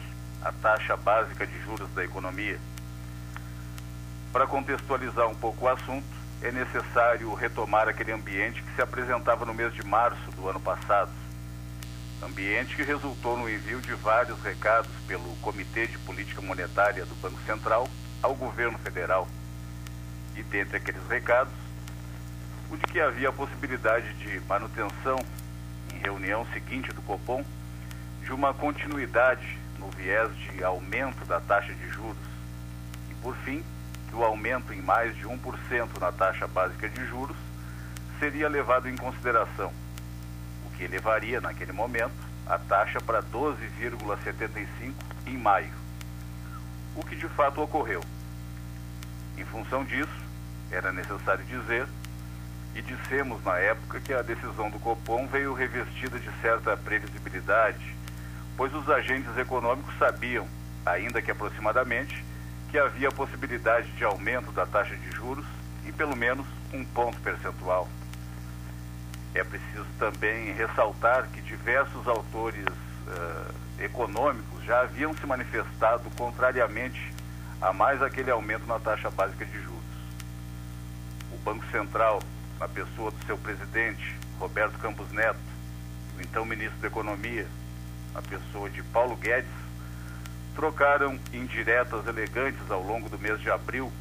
a 0.42 0.52
taxa 0.52 0.96
básica 0.96 1.46
de 1.46 1.60
juros 1.62 1.88
da 1.94 2.04
economia. 2.04 2.58
Para 4.32 4.46
contextualizar 4.46 5.28
um 5.28 5.34
pouco 5.34 5.64
o 5.64 5.68
assunto, 5.68 6.06
é 6.42 6.52
necessário 6.52 7.34
retomar 7.34 7.88
aquele 7.88 8.12
ambiente 8.12 8.62
que 8.62 8.74
se 8.74 8.82
apresentava 8.82 9.44
no 9.44 9.52
mês 9.52 9.74
de 9.74 9.82
março 9.84 10.30
do 10.36 10.48
ano 10.48 10.60
passado, 10.60 11.10
ambiente 12.22 12.74
que 12.74 12.83
resultou 12.83 13.37
no 13.37 13.48
envio 13.48 13.81
de 13.81 13.94
vários 13.94 14.40
recados 14.42 14.90
pelo 15.07 15.37
Comitê 15.37 15.87
de 15.87 15.98
Política 15.98 16.40
Monetária 16.42 17.04
do 17.04 17.14
Banco 17.16 17.40
Central 17.46 17.88
ao 18.22 18.35
governo 18.35 18.78
federal. 18.78 19.28
E 20.37 20.42
dentre 20.42 20.76
aqueles 20.76 21.07
recados, 21.09 21.52
o 22.70 22.76
de 22.76 22.83
que 22.85 23.00
havia 23.00 23.28
a 23.28 23.33
possibilidade 23.33 24.12
de 24.14 24.40
manutenção, 24.40 25.18
em 25.94 25.98
reunião 25.98 26.46
seguinte 26.52 26.92
do 26.92 27.02
Copom, 27.02 27.44
de 28.22 28.33
uma 28.33 28.52
continuidade 28.52 29.59
no 29.78 29.88
viés 29.90 30.31
de 30.37 30.62
aumento 30.62 31.24
da 31.24 31.40
taxa 31.40 31.72
de 31.72 31.88
juros. 31.88 32.16
E, 33.11 33.14
por 33.22 33.35
fim, 33.38 33.64
que 34.09 34.14
o 34.14 34.24
aumento 34.24 34.72
em 34.72 34.83
mais 34.83 35.16
de 35.16 35.24
1% 35.24 35.98
na 36.00 36.12
taxa 36.12 36.46
básica 36.46 36.88
de 36.88 37.07
juros 37.07 37.37
seria 38.18 38.48
levado 38.48 38.88
em 38.88 38.96
consideração 38.96 39.72
que 40.78 40.84
elevaria, 40.84 41.40
naquele 41.40 41.72
momento, 41.72 42.14
a 42.46 42.56
taxa 42.56 43.00
para 43.00 43.20
12,75 43.20 44.94
em 45.26 45.36
maio, 45.36 45.72
o 46.94 47.04
que 47.04 47.16
de 47.16 47.28
fato 47.28 47.60
ocorreu. 47.60 48.00
Em 49.36 49.44
função 49.44 49.84
disso, 49.84 50.08
era 50.70 50.92
necessário 50.92 51.44
dizer, 51.44 51.86
e 52.76 52.82
dissemos 52.82 53.42
na 53.44 53.58
época 53.58 54.00
que 54.00 54.14
a 54.14 54.22
decisão 54.22 54.70
do 54.70 54.78
Copom 54.78 55.26
veio 55.26 55.52
revestida 55.52 56.18
de 56.18 56.30
certa 56.40 56.76
previsibilidade, 56.76 57.94
pois 58.56 58.72
os 58.72 58.88
agentes 58.88 59.36
econômicos 59.36 59.92
sabiam, 59.98 60.46
ainda 60.86 61.20
que 61.20 61.30
aproximadamente, 61.30 62.24
que 62.70 62.78
havia 62.78 63.08
a 63.08 63.12
possibilidade 63.12 63.90
de 63.92 64.04
aumento 64.04 64.52
da 64.52 64.64
taxa 64.64 64.94
de 64.94 65.10
juros 65.10 65.44
em 65.84 65.92
pelo 65.92 66.14
menos 66.14 66.46
um 66.72 66.84
ponto 66.84 67.18
percentual. 67.20 67.88
É 69.38 69.44
preciso 69.44 69.87
também 70.01 70.53
ressaltar 70.53 71.29
que 71.29 71.40
diversos 71.40 72.09
autores 72.09 72.66
uh, 72.66 73.55
econômicos 73.81 74.64
já 74.64 74.81
haviam 74.81 75.14
se 75.14 75.24
manifestado 75.24 76.11
contrariamente 76.16 77.14
a 77.61 77.72
mais 77.72 78.03
aquele 78.03 78.33
aumento 78.33 78.66
na 78.66 78.81
taxa 78.81 79.09
básica 79.12 79.44
de 79.44 79.62
juros. 79.62 79.79
O 81.33 81.37
Banco 81.37 81.64
Central, 81.70 82.20
na 82.59 82.66
pessoa 82.66 83.12
do 83.12 83.27
seu 83.27 83.38
presidente, 83.38 84.16
Roberto 84.40 84.77
Campos 84.81 85.09
Neto, 85.12 85.38
o 86.16 86.20
então 86.20 86.44
ministro 86.44 86.81
da 86.81 86.88
Economia, 86.88 87.46
na 88.12 88.22
pessoa 88.22 88.68
de 88.68 88.83
Paulo 88.83 89.14
Guedes, 89.14 89.48
trocaram 90.57 91.16
indiretas 91.33 92.05
elegantes 92.09 92.68
ao 92.68 92.83
longo 92.83 93.09
do 93.09 93.16
mês 93.16 93.40
de 93.40 93.48
abril, 93.48 93.92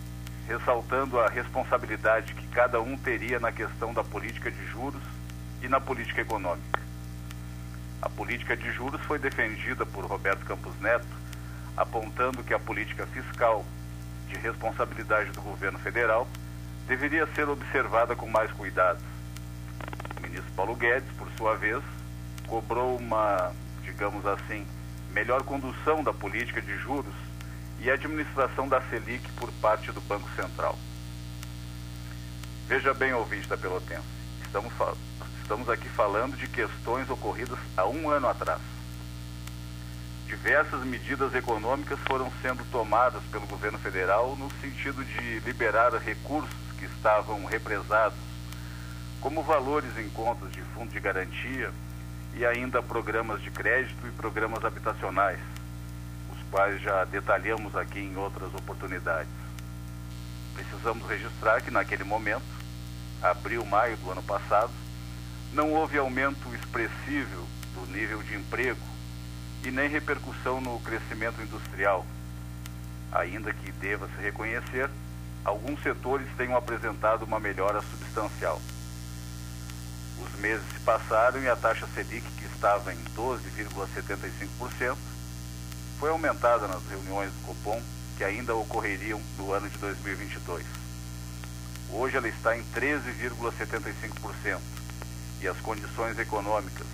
ressaltando 0.48 1.20
a 1.20 1.30
responsabilidade 1.30 2.34
que 2.34 2.48
cada 2.48 2.82
um 2.82 2.98
teria 2.98 3.40
na 3.40 3.52
questão 3.52 3.94
da 3.94 4.04
política 4.04 4.50
de 4.50 4.66
juros 4.66 5.17
e 5.62 5.68
na 5.68 5.80
política 5.80 6.22
econômica. 6.22 6.80
A 8.02 8.10
política 8.10 8.56
de 8.56 8.72
juros 8.72 9.02
foi 9.02 9.18
defendida 9.18 9.86
por 9.86 10.06
Roberto 10.06 10.46
Campos 10.46 10.80
Neto, 10.80 11.08
apontando 11.76 12.44
que 12.44 12.54
a 12.54 12.60
política 12.60 13.06
fiscal 13.08 13.66
de 14.28 14.36
responsabilidade 14.38 15.32
do 15.32 15.42
governo 15.42 15.80
federal 15.80 16.28
deveria 16.88 17.28
ser 17.34 17.50
observada 17.50 18.16
com 18.16 18.28
mais 18.28 18.52
cuidado. 18.52 19.02
O 20.18 20.22
ministro 20.22 20.52
Paulo 20.56 20.76
Guedes, 20.76 21.10
por 21.18 21.28
sua 21.38 21.56
vez, 21.56 21.84
cobrou 22.48 22.98
uma, 22.98 23.52
digamos 23.84 24.26
assim, 24.26 24.66
melhor 25.12 25.44
condução 25.44 26.04
da 26.04 26.14
política 26.14 26.62
de 26.62 26.78
juros 26.78 27.14
e 27.80 27.90
administração 27.90 28.68
da 28.68 28.82
Selic 28.90 29.28
por 29.34 29.52
parte 29.54 29.92
do 29.92 30.02
Banco 30.02 30.30
Central. 30.36 30.78
Veja 32.68 32.94
bem, 32.94 33.14
ouvinte 33.14 33.48
da 33.48 33.58
Pelotense, 33.58 34.04
estamos 34.44 34.74
falando 34.74 35.07
Estamos 35.48 35.70
aqui 35.70 35.88
falando 35.88 36.36
de 36.36 36.46
questões 36.46 37.10
ocorridas 37.10 37.58
há 37.78 37.88
um 37.88 38.10
ano 38.10 38.28
atrás. 38.28 38.60
Diversas 40.26 40.84
medidas 40.84 41.34
econômicas 41.34 41.98
foram 42.06 42.30
sendo 42.42 42.70
tomadas 42.70 43.24
pelo 43.32 43.48
governo 43.48 43.80
federal 43.80 44.36
no 44.36 44.52
sentido 44.60 45.06
de 45.06 45.40
liberar 45.46 45.94
recursos 46.00 46.54
que 46.78 46.84
estavam 46.84 47.46
represados, 47.46 48.18
como 49.22 49.42
valores 49.42 49.98
em 49.98 50.10
contas 50.10 50.52
de 50.52 50.62
fundo 50.76 50.92
de 50.92 51.00
garantia 51.00 51.72
e 52.36 52.46
ainda 52.46 52.84
programas 52.84 53.42
de 53.42 53.50
crédito 53.50 54.06
e 54.06 54.12
programas 54.12 54.66
habitacionais, 54.66 55.40
os 56.30 56.50
quais 56.52 56.82
já 56.82 57.06
detalhamos 57.06 57.74
aqui 57.74 58.00
em 58.00 58.18
outras 58.18 58.54
oportunidades. 58.54 59.32
Precisamos 60.54 61.08
registrar 61.08 61.62
que 61.62 61.72
naquele 61.72 62.04
momento, 62.04 62.44
abril, 63.22 63.64
maio 63.66 63.96
do 63.96 64.12
ano 64.12 64.24
passado, 64.24 64.74
não 65.58 65.74
houve 65.74 65.98
aumento 65.98 66.54
expressivo 66.54 67.48
do 67.74 67.92
nível 67.92 68.22
de 68.22 68.36
emprego 68.36 68.80
e 69.64 69.72
nem 69.72 69.90
repercussão 69.90 70.62
no 70.62 70.80
crescimento 70.82 71.42
industrial. 71.42 72.06
Ainda 73.12 73.52
que 73.52 73.72
deva 73.72 74.08
se 74.08 74.22
reconhecer, 74.22 74.88
alguns 75.44 75.82
setores 75.82 76.28
tenham 76.38 76.56
apresentado 76.56 77.24
uma 77.24 77.40
melhora 77.40 77.82
substancial. 77.82 78.62
Os 80.20 80.32
meses 80.40 80.64
se 80.72 80.80
passaram 80.82 81.42
e 81.42 81.50
a 81.50 81.56
taxa 81.56 81.88
Selic, 81.96 82.24
que 82.38 82.46
estava 82.46 82.94
em 82.94 83.04
12,75%, 83.16 84.96
foi 86.00 86.12
aumentada 86.12 86.68
nas 86.68 86.88
reuniões 86.88 87.32
do 87.32 87.48
Copom, 87.48 87.82
que 88.16 88.24
ainda 88.24 88.54
ocorreriam 88.54 89.20
no 89.40 89.52
ano 89.52 89.68
de 89.68 89.78
2022. 89.80 90.64
Hoje 91.90 92.16
ela 92.16 92.28
está 92.28 92.56
em 92.56 92.64
13,75% 92.76 94.77
e 95.42 95.48
as 95.48 95.58
condições 95.58 96.18
econômicas, 96.18 96.88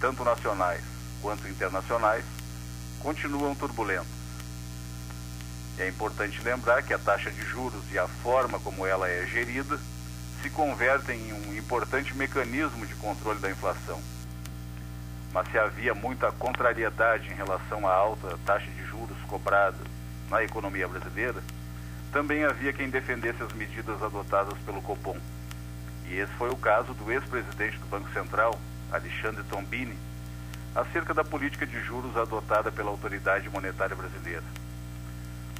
tanto 0.00 0.24
nacionais 0.24 0.82
quanto 1.22 1.48
internacionais, 1.48 2.24
continuam 3.00 3.54
turbulentas. 3.54 4.06
É 5.78 5.88
importante 5.88 6.40
lembrar 6.42 6.82
que 6.82 6.94
a 6.94 6.98
taxa 6.98 7.30
de 7.30 7.42
juros 7.42 7.82
e 7.92 7.98
a 7.98 8.08
forma 8.08 8.58
como 8.60 8.86
ela 8.86 9.08
é 9.08 9.26
gerida 9.26 9.78
se 10.42 10.50
convertem 10.50 11.18
em 11.28 11.32
um 11.32 11.56
importante 11.56 12.14
mecanismo 12.16 12.86
de 12.86 12.94
controle 12.94 13.40
da 13.40 13.50
inflação. 13.50 14.00
Mas 15.32 15.50
se 15.50 15.58
havia 15.58 15.94
muita 15.94 16.32
contrariedade 16.32 17.30
em 17.30 17.34
relação 17.34 17.86
à 17.86 17.92
alta 17.92 18.38
taxa 18.46 18.70
de 18.70 18.86
juros 18.86 19.16
cobrada 19.28 19.76
na 20.30 20.42
economia 20.42 20.88
brasileira, 20.88 21.42
também 22.12 22.44
havia 22.44 22.72
quem 22.72 22.88
defendesse 22.88 23.42
as 23.42 23.52
medidas 23.52 24.02
adotadas 24.02 24.56
pelo 24.64 24.80
Copom 24.80 25.18
e 26.08 26.18
esse 26.18 26.32
foi 26.34 26.50
o 26.50 26.56
caso 26.56 26.94
do 26.94 27.10
ex-presidente 27.10 27.78
do 27.78 27.86
Banco 27.86 28.10
Central, 28.12 28.58
Alexandre 28.92 29.42
Tombini, 29.44 29.96
acerca 30.74 31.12
da 31.12 31.24
política 31.24 31.66
de 31.66 31.80
juros 31.80 32.16
adotada 32.16 32.70
pela 32.70 32.90
autoridade 32.90 33.48
monetária 33.48 33.96
brasileira. 33.96 34.44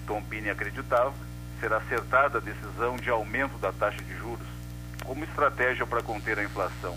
Tombini 0.06 0.50
acreditava 0.50 1.12
ser 1.60 1.72
acertada 1.72 2.38
a 2.38 2.40
decisão 2.40 2.96
de 2.96 3.10
aumento 3.10 3.58
da 3.58 3.72
taxa 3.72 4.02
de 4.02 4.16
juros 4.16 4.46
como 5.04 5.24
estratégia 5.24 5.86
para 5.86 6.02
conter 6.02 6.38
a 6.38 6.44
inflação. 6.44 6.96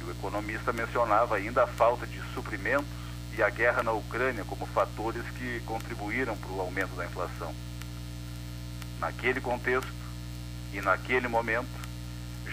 E 0.00 0.04
o 0.04 0.10
economista 0.10 0.72
mencionava 0.72 1.36
ainda 1.36 1.64
a 1.64 1.66
falta 1.66 2.06
de 2.06 2.20
suprimentos 2.34 2.86
e 3.36 3.42
a 3.42 3.48
guerra 3.48 3.82
na 3.82 3.92
Ucrânia 3.92 4.44
como 4.44 4.66
fatores 4.66 5.24
que 5.38 5.60
contribuíram 5.64 6.36
para 6.36 6.50
o 6.50 6.60
aumento 6.60 6.94
da 6.94 7.06
inflação. 7.06 7.54
Naquele 9.00 9.40
contexto 9.40 9.92
e 10.72 10.80
naquele 10.80 11.28
momento, 11.28 11.81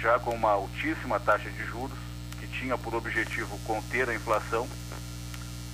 já 0.01 0.17
com 0.19 0.31
uma 0.31 0.51
altíssima 0.51 1.19
taxa 1.19 1.49
de 1.49 1.65
juros, 1.65 1.97
que 2.39 2.47
tinha 2.47 2.77
por 2.77 2.95
objetivo 2.95 3.57
conter 3.65 4.09
a 4.09 4.15
inflação, 4.15 4.67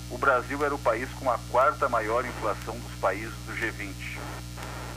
o 0.10 0.18
Brasil 0.18 0.64
era 0.66 0.74
o 0.74 0.80
país 0.80 1.10
com 1.20 1.30
a 1.30 1.38
quarta 1.52 1.88
maior 1.88 2.26
inflação 2.26 2.78
dos 2.80 2.92
países 3.00 3.34
do 3.46 3.54
G20, 3.54 3.94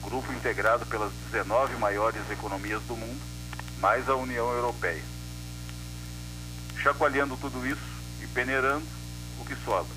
grupo 0.03 0.33
integrado 0.33 0.87
pelas 0.87 1.13
19 1.31 1.77
maiores 1.77 2.23
economias 2.31 2.83
do 2.83 2.97
mundo, 2.97 3.21
mais 3.81 4.09
a 4.09 4.15
União 4.15 4.51
Europeia. 4.51 5.03
Chacoalhando 6.83 7.37
tudo 7.37 7.67
isso 7.67 7.81
e 8.23 8.27
peneirando, 8.29 8.87
o 9.41 9.45
que 9.45 9.57
sobra? 9.65 9.95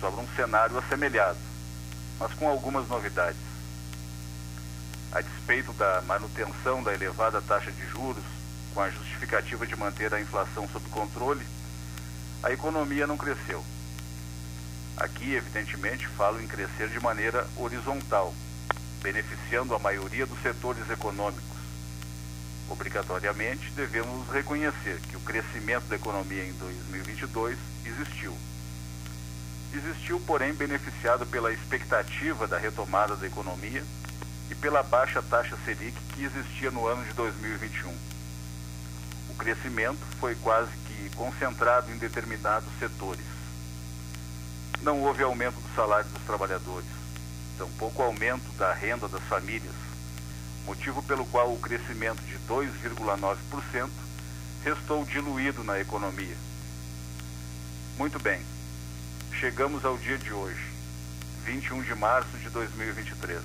Sobra 0.00 0.20
um 0.20 0.28
cenário 0.36 0.78
assemelhado, 0.78 1.38
mas 2.18 2.32
com 2.34 2.48
algumas 2.48 2.88
novidades. 2.88 3.40
A 5.12 5.20
despeito 5.20 5.72
da 5.72 6.02
manutenção 6.02 6.82
da 6.82 6.92
elevada 6.92 7.40
taxa 7.40 7.72
de 7.72 7.86
juros 7.88 8.37
com 8.78 8.82
a 8.82 8.90
justificativa 8.90 9.66
de 9.66 9.74
manter 9.74 10.14
a 10.14 10.20
inflação 10.20 10.68
sob 10.68 10.88
controle, 10.90 11.44
a 12.44 12.52
economia 12.52 13.08
não 13.08 13.16
cresceu. 13.16 13.64
Aqui, 14.96 15.34
evidentemente, 15.34 16.06
falo 16.06 16.40
em 16.40 16.46
crescer 16.46 16.88
de 16.88 17.00
maneira 17.00 17.44
horizontal, 17.56 18.32
beneficiando 19.02 19.74
a 19.74 19.80
maioria 19.80 20.26
dos 20.26 20.40
setores 20.42 20.88
econômicos. 20.88 21.58
Obrigatoriamente, 22.70 23.68
devemos 23.72 24.28
reconhecer 24.28 25.00
que 25.08 25.16
o 25.16 25.20
crescimento 25.22 25.88
da 25.88 25.96
economia 25.96 26.44
em 26.44 26.52
2022 26.52 27.58
existiu. 27.84 28.38
Existiu, 29.74 30.20
porém, 30.20 30.54
beneficiado 30.54 31.26
pela 31.26 31.52
expectativa 31.52 32.46
da 32.46 32.58
retomada 32.58 33.16
da 33.16 33.26
economia 33.26 33.82
e 34.48 34.54
pela 34.54 34.84
baixa 34.84 35.20
taxa 35.20 35.58
Selic 35.64 35.98
que 36.14 36.22
existia 36.22 36.70
no 36.70 36.86
ano 36.86 37.04
de 37.04 37.12
2021 37.14 38.17
crescimento 39.38 40.00
foi 40.20 40.34
quase 40.34 40.70
que 40.86 41.10
concentrado 41.16 41.90
em 41.90 41.96
determinados 41.96 42.68
setores. 42.78 43.24
Não 44.82 45.00
houve 45.02 45.22
aumento 45.22 45.54
do 45.54 45.74
salário 45.74 46.10
dos 46.10 46.22
trabalhadores, 46.24 46.88
tampouco 47.56 48.02
aumento 48.02 48.50
da 48.58 48.72
renda 48.72 49.08
das 49.08 49.22
famílias, 49.22 49.74
motivo 50.66 51.02
pelo 51.02 51.24
qual 51.26 51.52
o 51.52 51.58
crescimento 51.58 52.20
de 52.22 52.38
2,9% 52.48 53.88
restou 54.64 55.04
diluído 55.04 55.64
na 55.64 55.80
economia. 55.80 56.36
Muito 57.96 58.18
bem, 58.18 58.40
chegamos 59.32 59.84
ao 59.84 59.96
dia 59.96 60.18
de 60.18 60.32
hoje, 60.32 60.70
21 61.44 61.82
de 61.82 61.94
março 61.94 62.36
de 62.38 62.50
2023. 62.50 63.40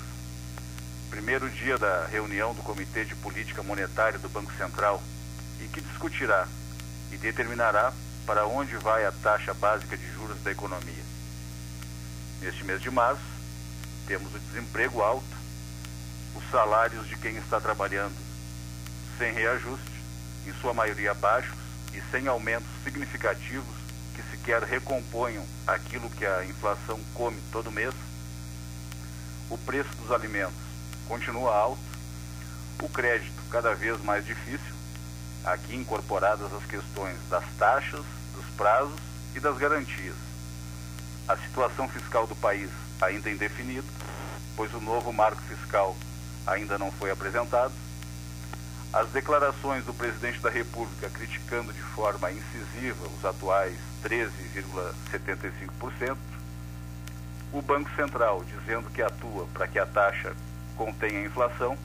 Primeiro 1.09 1.49
dia 1.49 1.77
da 1.77 2.05
reunião 2.07 2.53
do 2.53 2.63
Comitê 2.63 3.05
de 3.05 3.15
Política 3.15 3.61
Monetária 3.63 4.17
do 4.17 4.27
Banco 4.29 4.51
Central, 4.57 5.01
e 5.59 5.67
que 5.67 5.81
discutirá 5.81 6.47
e 7.11 7.17
determinará 7.17 7.93
para 8.25 8.45
onde 8.45 8.75
vai 8.77 9.05
a 9.05 9.11
taxa 9.11 9.53
básica 9.53 9.97
de 9.97 10.13
juros 10.13 10.41
da 10.41 10.51
economia. 10.51 11.03
Neste 12.41 12.63
mês 12.63 12.81
de 12.81 12.89
março, 12.89 13.21
temos 14.07 14.33
o 14.33 14.39
desemprego 14.39 15.01
alto, 15.01 15.25
os 16.35 16.49
salários 16.51 17.07
de 17.07 17.15
quem 17.17 17.37
está 17.37 17.59
trabalhando 17.59 18.15
sem 19.17 19.33
reajuste, 19.33 19.91
em 20.47 20.53
sua 20.59 20.73
maioria 20.73 21.13
baixos 21.13 21.55
e 21.93 22.01
sem 22.11 22.27
aumentos 22.27 22.67
significativos 22.83 23.75
que 24.15 24.23
sequer 24.31 24.63
recomponham 24.63 25.45
aquilo 25.65 26.09
que 26.09 26.25
a 26.25 26.43
inflação 26.45 26.99
come 27.13 27.39
todo 27.51 27.71
mês. 27.71 27.93
O 29.49 29.57
preço 29.57 29.89
dos 29.97 30.11
alimentos 30.11 30.55
continua 31.07 31.55
alto, 31.55 31.81
o 32.81 32.89
crédito 32.89 33.41
cada 33.49 33.73
vez 33.73 34.01
mais 34.03 34.25
difícil 34.25 34.82
aqui 35.43 35.75
incorporadas 35.75 36.51
as 36.53 36.65
questões 36.65 37.17
das 37.29 37.43
taxas, 37.57 38.03
dos 38.33 38.45
prazos 38.55 38.99
e 39.35 39.39
das 39.39 39.57
garantias. 39.57 40.15
A 41.27 41.35
situação 41.37 41.87
fiscal 41.87 42.27
do 42.27 42.35
país 42.35 42.69
ainda 43.01 43.29
é 43.29 43.33
indefinida, 43.33 43.87
pois 44.55 44.73
o 44.73 44.79
novo 44.79 45.11
marco 45.11 45.41
fiscal 45.43 45.95
ainda 46.45 46.77
não 46.77 46.91
foi 46.91 47.11
apresentado. 47.11 47.73
As 48.91 49.09
declarações 49.09 49.83
do 49.85 49.93
presidente 49.93 50.39
da 50.39 50.49
República 50.49 51.09
criticando 51.09 51.73
de 51.73 51.81
forma 51.81 52.31
incisiva 52.31 53.07
os 53.07 53.25
atuais 53.25 53.75
13,75%. 54.03 56.17
O 57.51 57.61
Banco 57.61 57.89
Central 57.95 58.43
dizendo 58.43 58.89
que 58.91 59.01
atua 59.01 59.47
para 59.53 59.67
que 59.67 59.79
a 59.79 59.85
taxa 59.85 60.35
contenha 60.75 61.19
a 61.19 61.25
inflação. 61.25 61.77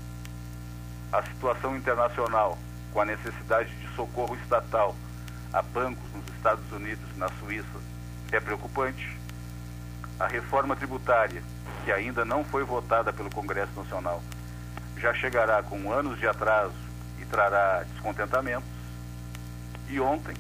A 1.11 1.23
situação 1.23 1.75
internacional 1.75 2.59
com 2.93 3.01
a 3.01 3.05
necessidade 3.05 3.75
de 3.77 3.95
socorro 3.95 4.35
estatal 4.37 4.95
a 5.53 5.63
bancos 5.63 6.05
nos 6.13 6.27
Estados 6.37 6.71
Unidos 6.73 7.05
e 7.15 7.19
na 7.19 7.29
Suíça 7.41 7.67
é 8.33 8.41
preocupante. 8.41 9.17
A 10.19 10.27
reforma 10.27 10.77
tributária, 10.77 11.43
que 11.85 11.93
ainda 11.93 12.25
não 12.25 12.45
foi 12.45 12.65
votada 12.65 13.13
pelo 13.13 13.31
Congresso 13.31 13.73
Nacional, 13.77 14.23
já 14.97 15.15
chegará 15.15 15.63
com 15.63 15.93
anos 15.93 16.19
de 16.19 16.27
atraso 16.27 16.75
e 17.21 17.25
trará 17.25 17.85
descontentamentos. 17.93 18.69
E 19.89 20.01
ontem, 20.01 20.35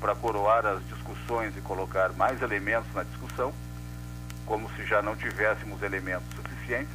para 0.00 0.14
coroar 0.14 0.64
as 0.64 0.82
discussões 0.88 1.56
e 1.56 1.60
colocar 1.60 2.10
mais 2.10 2.40
elementos 2.40 2.92
na 2.94 3.02
discussão, 3.02 3.52
como 4.46 4.70
se 4.74 4.86
já 4.86 5.02
não 5.02 5.16
tivéssemos 5.16 5.82
elementos 5.82 6.28
suficientes, 6.34 6.94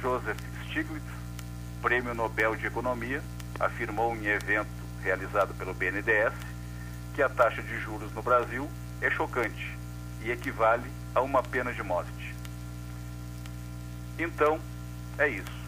Joseph 0.00 0.38
Stiglitz, 0.64 1.04
Prêmio 1.82 2.14
Nobel 2.14 2.54
de 2.56 2.66
Economia, 2.66 3.22
afirmou 3.58 4.14
em 4.16 4.26
evento 4.26 4.68
realizado 5.02 5.54
pelo 5.54 5.74
BNDES 5.74 6.32
que 7.14 7.22
a 7.22 7.28
taxa 7.28 7.62
de 7.62 7.78
juros 7.80 8.12
no 8.12 8.22
Brasil 8.22 8.68
é 9.00 9.10
chocante 9.10 9.76
e 10.22 10.30
equivale 10.30 10.90
a 11.14 11.20
uma 11.20 11.42
pena 11.42 11.72
de 11.72 11.82
morte. 11.82 12.34
Então, 14.18 14.60
é 15.18 15.28
isso. 15.28 15.66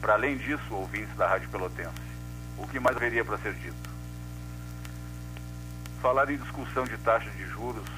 Para 0.00 0.14
além 0.14 0.36
disso, 0.36 0.74
ouvintes 0.74 1.14
da 1.16 1.26
Rádio 1.26 1.48
Pelotense, 1.48 1.92
o 2.58 2.66
que 2.66 2.78
mais 2.78 2.96
haveria 2.96 3.24
para 3.24 3.38
ser 3.38 3.54
dito? 3.54 3.90
Falar 6.00 6.30
em 6.30 6.36
discussão 6.36 6.84
de 6.84 6.96
taxa 6.98 7.30
de 7.30 7.46
juros 7.46 7.88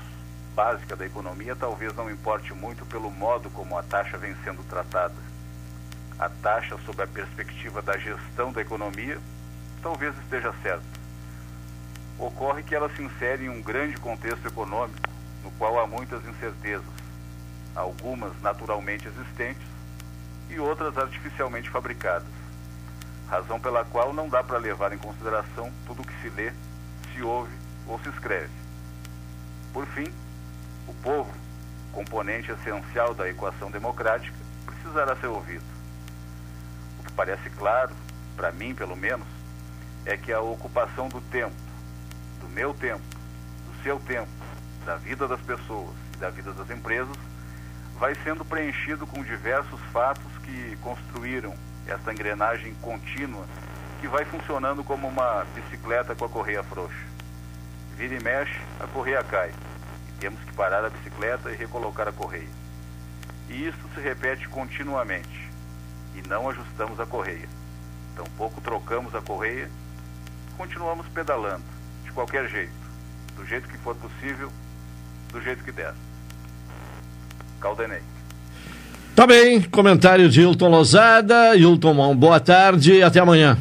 básica 0.56 0.96
da 0.96 1.04
economia 1.04 1.54
talvez 1.54 1.94
não 1.94 2.10
importe 2.10 2.54
muito 2.54 2.86
pelo 2.86 3.10
modo 3.10 3.50
como 3.50 3.76
a 3.76 3.82
taxa 3.82 4.16
vem 4.16 4.34
sendo 4.42 4.64
tratada. 4.64 5.25
A 6.18 6.30
taxa, 6.30 6.78
sob 6.86 7.02
a 7.02 7.06
perspectiva 7.06 7.82
da 7.82 7.98
gestão 7.98 8.50
da 8.50 8.62
economia, 8.62 9.18
talvez 9.82 10.16
esteja 10.18 10.54
certa. 10.62 10.84
Ocorre 12.18 12.62
que 12.62 12.74
ela 12.74 12.88
se 12.96 13.02
insere 13.02 13.44
em 13.44 13.50
um 13.50 13.60
grande 13.60 13.98
contexto 13.98 14.48
econômico, 14.48 14.98
no 15.44 15.50
qual 15.52 15.78
há 15.78 15.86
muitas 15.86 16.24
incertezas, 16.26 16.86
algumas 17.74 18.32
naturalmente 18.40 19.06
existentes 19.06 19.68
e 20.48 20.58
outras 20.58 20.96
artificialmente 20.96 21.68
fabricadas, 21.68 22.26
razão 23.28 23.60
pela 23.60 23.84
qual 23.84 24.14
não 24.14 24.26
dá 24.26 24.42
para 24.42 24.56
levar 24.56 24.94
em 24.94 24.98
consideração 24.98 25.70
tudo 25.86 26.00
o 26.00 26.06
que 26.06 26.22
se 26.22 26.30
lê, 26.30 26.50
se 27.12 27.20
ouve 27.20 27.52
ou 27.86 28.00
se 28.00 28.08
escreve. 28.08 28.52
Por 29.70 29.84
fim, 29.88 30.10
o 30.88 30.94
povo, 30.94 31.30
componente 31.92 32.50
essencial 32.50 33.12
da 33.12 33.28
equação 33.28 33.70
democrática, 33.70 34.36
precisará 34.64 35.14
ser 35.16 35.26
ouvido. 35.26 35.75
Parece 37.16 37.48
claro, 37.50 37.94
para 38.36 38.52
mim 38.52 38.74
pelo 38.74 38.94
menos, 38.94 39.26
é 40.04 40.16
que 40.16 40.32
a 40.32 40.40
ocupação 40.40 41.08
do 41.08 41.20
tempo, 41.22 41.56
do 42.40 42.48
meu 42.50 42.74
tempo, 42.74 43.02
do 43.66 43.82
seu 43.82 43.98
tempo, 43.98 44.28
da 44.84 44.96
vida 44.96 45.26
das 45.26 45.40
pessoas 45.40 45.94
e 46.14 46.18
da 46.18 46.28
vida 46.28 46.52
das 46.52 46.70
empresas, 46.70 47.16
vai 47.98 48.14
sendo 48.22 48.44
preenchido 48.44 49.06
com 49.06 49.22
diversos 49.24 49.80
fatos 49.92 50.30
que 50.44 50.76
construíram 50.82 51.54
essa 51.86 52.12
engrenagem 52.12 52.74
contínua 52.82 53.46
que 54.00 54.06
vai 54.06 54.24
funcionando 54.26 54.84
como 54.84 55.08
uma 55.08 55.44
bicicleta 55.54 56.14
com 56.14 56.26
a 56.26 56.28
correia 56.28 56.62
frouxa. 56.62 57.06
Vira 57.96 58.14
e 58.14 58.22
mexe, 58.22 58.60
a 58.78 58.86
correia 58.86 59.24
cai. 59.24 59.50
E 60.08 60.12
temos 60.20 60.38
que 60.40 60.52
parar 60.52 60.84
a 60.84 60.90
bicicleta 60.90 61.50
e 61.50 61.56
recolocar 61.56 62.06
a 62.06 62.12
correia. 62.12 62.48
E 63.48 63.66
isso 63.66 63.78
se 63.94 64.00
repete 64.00 64.46
continuamente. 64.48 65.45
E 66.16 66.28
não 66.28 66.48
ajustamos 66.48 66.98
a 66.98 67.06
correia. 67.06 67.48
Tampouco 68.16 68.60
trocamos 68.60 69.14
a 69.14 69.20
correia, 69.20 69.68
continuamos 70.56 71.06
pedalando, 71.08 71.64
de 72.04 72.12
qualquer 72.12 72.48
jeito, 72.48 72.72
do 73.36 73.44
jeito 73.46 73.68
que 73.68 73.76
for 73.78 73.94
possível, 73.96 74.50
do 75.32 75.42
jeito 75.42 75.62
que 75.62 75.72
der. 75.72 75.92
Caldenei. 77.60 78.00
Tá 79.14 79.26
bem, 79.26 79.62
comentário 79.62 80.28
de 80.28 80.40
Hilton 80.40 80.68
Lozada. 80.68 81.56
Hilton, 81.56 82.14
boa 82.16 82.38
tarde 82.40 83.02
até 83.02 83.20
amanhã. 83.20 83.58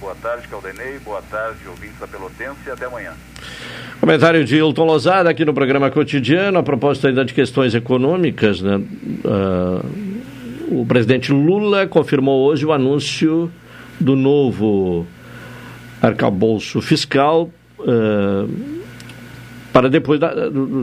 Boa 0.00 0.14
tarde, 0.14 0.46
Caldenei. 0.48 0.98
Boa 1.00 1.22
tarde, 1.22 1.58
ouvintes 1.68 1.98
da 1.98 2.06
Pelotense. 2.06 2.58
E 2.66 2.70
até 2.70 2.86
amanhã. 2.86 3.12
Comentário 4.00 4.44
de 4.44 4.56
Hilton 4.56 4.84
Lozada 4.84 5.28
aqui 5.30 5.44
no 5.44 5.52
programa 5.52 5.90
cotidiano, 5.90 6.58
a 6.58 6.62
propósito 6.62 7.08
ainda 7.08 7.24
de 7.24 7.34
questões 7.34 7.74
econômicas. 7.74 8.60
Né? 8.60 8.76
Uh, 9.24 10.17
o 10.70 10.84
presidente 10.86 11.32
Lula 11.32 11.86
confirmou 11.86 12.46
hoje 12.46 12.64
o 12.64 12.72
anúncio 12.72 13.50
do 13.98 14.14
novo 14.14 15.06
arcabouço 16.00 16.80
fiscal. 16.80 17.50
Uh, 17.78 18.78
para 19.72 19.88
depois 19.88 20.18
da, 20.18 20.32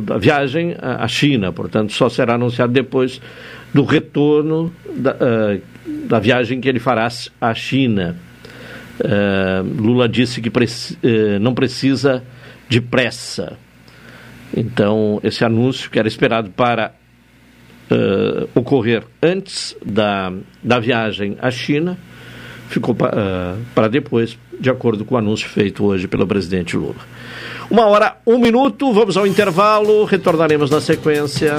da 0.06 0.18
viagem 0.18 0.76
à 0.80 1.08
China. 1.08 1.52
Portanto, 1.52 1.92
só 1.92 2.08
será 2.08 2.36
anunciado 2.36 2.72
depois 2.72 3.20
do 3.74 3.84
retorno 3.84 4.72
da, 4.96 5.12
uh, 5.12 5.62
da 6.08 6.20
viagem 6.20 6.62
que 6.62 6.70
ele 6.70 6.80
fará 6.80 7.10
à 7.42 7.54
China. 7.54 8.16
Uh, 9.00 9.82
Lula 9.82 10.08
disse 10.08 10.40
que 10.40 10.50
preci 10.50 10.98
não 11.42 11.54
precisa 11.54 12.24
de 12.70 12.80
pressa. 12.80 13.58
Então, 14.56 15.20
esse 15.24 15.44
anúncio 15.44 15.90
que 15.92 16.00
era 16.00 16.08
esperado 16.08 16.50
para 16.52 16.94
ocorrer 18.54 19.04
antes 19.22 19.76
da, 19.86 20.34
da 20.64 20.80
viagem 20.80 21.38
à 21.42 21.52
China 21.52 21.98
ficou 22.70 22.96
para 22.96 23.88
depois, 23.90 24.38
de 24.60 24.70
acordo 24.70 25.06
com 25.06 25.16
o 25.16 25.18
anúncio 25.18 25.48
feito 25.48 25.84
hoje 25.86 26.08
pelo 26.08 26.26
presidente 26.28 26.76
Lula. 26.76 26.96
Uma 27.70 27.86
hora, 27.86 28.18
um 28.26 28.38
minuto, 28.38 28.92
vamos 28.94 29.18
ao 29.18 29.26
intervalo, 29.26 30.04
retornaremos 30.06 30.70
na 30.70 30.82
sequência. 30.82 31.56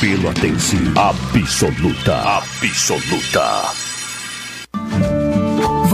Pelotense 0.00 0.76
absoluta, 0.96 2.16
absoluta. 2.16 3.87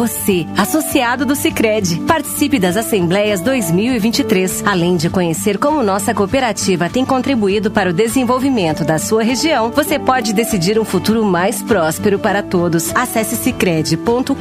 Você, 0.04 0.46
associado 0.54 1.24
do 1.24 1.34
Sicredi, 1.34 1.98
participe 2.00 2.58
das 2.58 2.76
Assembleias 2.76 3.40
2023. 3.40 4.62
Além 4.66 4.98
de 4.98 5.08
conhecer 5.08 5.56
como 5.56 5.82
nossa 5.82 6.12
cooperativa 6.12 6.90
tem 6.90 7.06
contribuído 7.06 7.70
para 7.70 7.88
o 7.88 7.92
desenvolvimento 7.92 8.84
da 8.84 8.98
sua 8.98 9.22
região, 9.22 9.70
você 9.70 9.98
pode 9.98 10.34
decidir 10.34 10.78
um 10.78 10.84
futuro 10.84 11.24
mais 11.24 11.62
próspero 11.62 12.18
para 12.18 12.42
todos. 12.42 12.94
Acesse 12.94 13.34
sicredi.com.br 13.34 14.34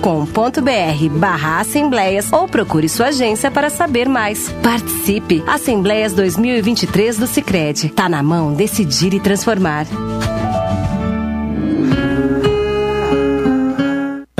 barra 1.17 1.61
assembleias 1.61 2.29
ou 2.33 2.45
procure 2.45 2.89
sua 2.89 3.05
agência 3.07 3.49
para 3.49 3.69
saber 3.69 4.09
mais. 4.09 4.49
Participe! 4.61 5.45
Assembleias 5.47 6.11
2023 6.11 7.17
do 7.17 7.25
Sicredi. 7.25 7.87
Tá 7.87 8.09
na 8.09 8.21
mão 8.21 8.53
decidir 8.53 9.13
e 9.13 9.19
transformar. 9.21 9.87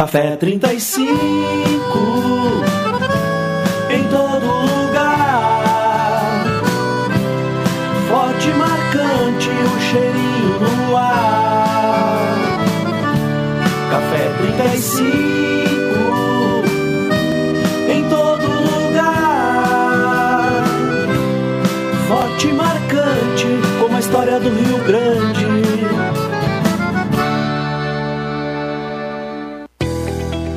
Café 0.03 0.35
35 0.37 1.72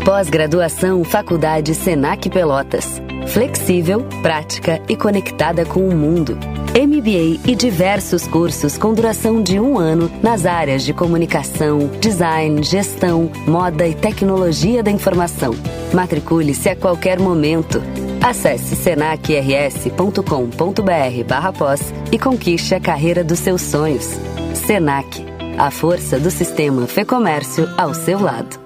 Pós-graduação 0.07 1.03
Faculdade 1.03 1.75
Senac 1.75 2.31
Pelotas. 2.31 3.03
Flexível, 3.27 4.07
prática 4.23 4.81
e 4.89 4.95
conectada 4.95 5.65
com 5.65 5.81
o 5.81 5.93
mundo. 5.93 6.39
MBA 6.77 7.41
e 7.45 7.57
diversos 7.57 8.25
cursos 8.25 8.79
com 8.79 8.95
duração 8.95 9.43
de 9.43 9.59
um 9.59 9.77
ano 9.77 10.09
nas 10.23 10.47
áreas 10.47 10.85
de 10.85 10.95
comunicação, 10.95 11.89
design, 12.01 12.63
gestão, 12.63 13.33
moda 13.49 13.85
e 13.85 13.97
tecnologia 13.97 14.81
da 14.81 14.93
informação. 14.93 15.53
Matricule-se 15.93 16.69
a 16.69 16.77
qualquer 16.77 17.19
momento. 17.19 17.83
Acesse 18.23 18.77
senacrs.com.br 18.77 21.25
barra 21.27 21.53
pós 21.53 21.93
e 22.13 22.19
conquiste 22.19 22.77
a 22.77 22.81
carreira 22.81 23.25
dos 23.25 23.41
seus 23.41 23.61
sonhos. 23.61 24.09
Senac, 24.55 25.27
a 25.59 25.69
força 25.73 26.17
do 26.17 26.31
sistema 26.31 26.87
Fê 26.87 27.05
Comércio 27.05 27.69
ao 27.77 27.93
seu 27.93 28.21
lado. 28.21 28.66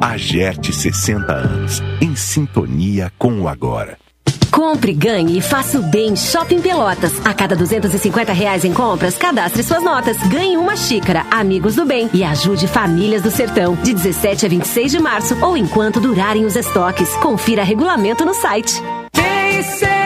AGERT 0.00 0.72
60 0.72 1.32
anos, 1.32 1.82
em 2.00 2.14
sintonia 2.14 3.10
com 3.18 3.40
o 3.40 3.48
agora. 3.48 3.98
Compre, 4.50 4.92
ganhe 4.92 5.38
e 5.38 5.40
faça 5.40 5.78
o 5.78 5.82
bem 5.82 6.16
Shopping 6.16 6.60
Pelotas. 6.60 7.12
A 7.24 7.34
cada 7.34 7.54
250 7.54 8.32
reais 8.32 8.64
em 8.64 8.72
compras, 8.72 9.16
cadastre 9.16 9.62
suas 9.62 9.82
notas. 9.82 10.16
Ganhe 10.28 10.56
uma 10.56 10.76
xícara, 10.76 11.26
Amigos 11.30 11.74
do 11.74 11.84
Bem 11.84 12.08
e 12.14 12.24
ajude 12.24 12.66
famílias 12.66 13.22
do 13.22 13.30
sertão. 13.30 13.74
De 13.76 13.92
17 13.92 14.46
a 14.46 14.48
26 14.48 14.92
de 14.92 14.98
março 14.98 15.36
ou 15.44 15.56
enquanto 15.56 16.00
durarem 16.00 16.44
os 16.44 16.56
estoques. 16.56 17.10
Confira 17.16 17.62
regulamento 17.62 18.24
no 18.24 18.34
site. 18.34 18.80
Sou 19.78 20.05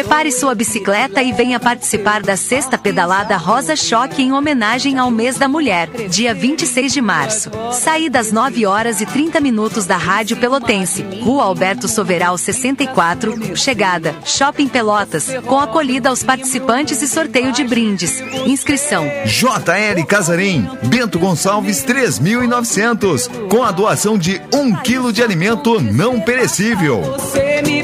Prepare 0.00 0.32
sua 0.32 0.54
bicicleta 0.54 1.22
e 1.22 1.30
venha 1.30 1.60
participar 1.60 2.22
da 2.22 2.34
sexta 2.34 2.78
pedalada 2.78 3.36
Rosa 3.36 3.76
Choque 3.76 4.22
em 4.22 4.32
homenagem 4.32 4.98
ao 4.98 5.10
mês 5.10 5.36
da 5.36 5.46
mulher, 5.46 5.90
dia 6.08 6.32
26 6.32 6.90
de 6.90 7.02
março. 7.02 7.50
Saída 7.70 8.18
às 8.18 8.32
9 8.32 8.64
horas 8.64 9.02
e 9.02 9.06
30 9.06 9.38
minutos 9.40 9.84
da 9.84 9.98
Rádio 9.98 10.38
Pelotense, 10.38 11.02
Rua 11.20 11.44
Alberto 11.44 11.86
Soveral 11.86 12.38
64, 12.38 13.54
chegada, 13.54 14.14
Shopping 14.24 14.68
Pelotas, 14.68 15.28
com 15.44 15.60
acolhida 15.60 16.08
aos 16.08 16.22
participantes 16.22 17.02
e 17.02 17.06
sorteio 17.06 17.52
de 17.52 17.62
brindes. 17.64 18.22
Inscrição. 18.46 19.04
JL 19.26 20.02
Casarim, 20.08 20.66
Bento 20.84 21.18
Gonçalves 21.18 21.82
3900, 21.82 23.28
com 23.50 23.62
a 23.62 23.70
doação 23.70 24.16
de 24.16 24.40
um 24.50 24.74
quilo 24.76 25.12
de 25.12 25.22
alimento 25.22 25.78
não 25.78 26.18
perecível. 26.22 27.02
Você 27.02 27.60
me 27.66 27.82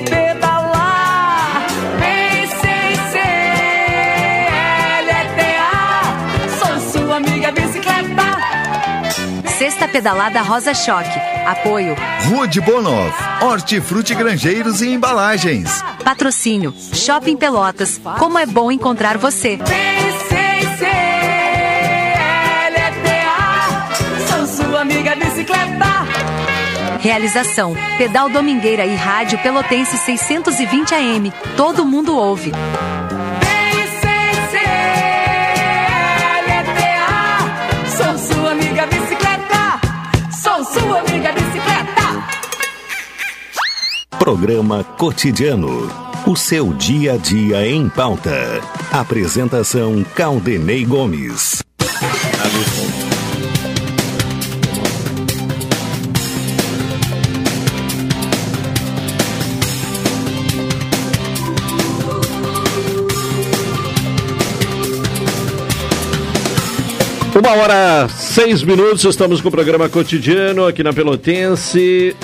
Sexta 9.76 9.88
pedalada 9.88 10.40
Rosa 10.40 10.72
Choque. 10.72 11.20
Apoio. 11.44 11.94
Rude 12.30 12.62
Bonov, 12.62 13.12
Hortifruti 13.42 14.14
Grangeiros 14.14 14.80
e 14.80 14.88
Embalagens. 14.88 15.82
Patrocínio. 16.02 16.74
Shopping 16.94 17.36
Pelotas. 17.36 18.00
Como 18.18 18.38
é 18.38 18.46
bom 18.46 18.72
encontrar 18.72 19.18
você. 19.18 19.58
Sou 24.30 24.46
sua 24.46 24.80
amiga 24.80 25.14
bicicleta. 25.14 25.86
Realização: 26.98 27.76
Pedal 27.98 28.30
Domingueira 28.30 28.86
e 28.86 28.94
Rádio 28.94 29.38
Pelotense 29.40 29.98
620 29.98 30.94
AM. 30.94 31.30
Todo 31.54 31.84
mundo 31.84 32.16
ouve. 32.16 32.50
Programa 44.26 44.82
Cotidiano. 44.82 45.88
O 46.26 46.34
seu 46.34 46.74
dia 46.74 47.12
a 47.12 47.16
dia 47.16 47.64
em 47.64 47.88
pauta. 47.88 48.60
Apresentação 48.90 50.04
Caldenei 50.16 50.84
Gomes. 50.84 51.62
Uma 67.32 67.52
hora, 67.52 68.08
seis 68.08 68.64
minutos, 68.64 69.04
estamos 69.04 69.40
com 69.40 69.46
o 69.46 69.52
programa 69.52 69.88
cotidiano 69.88 70.66
aqui 70.66 70.82
na 70.82 70.92
Pelotense. 70.92 72.16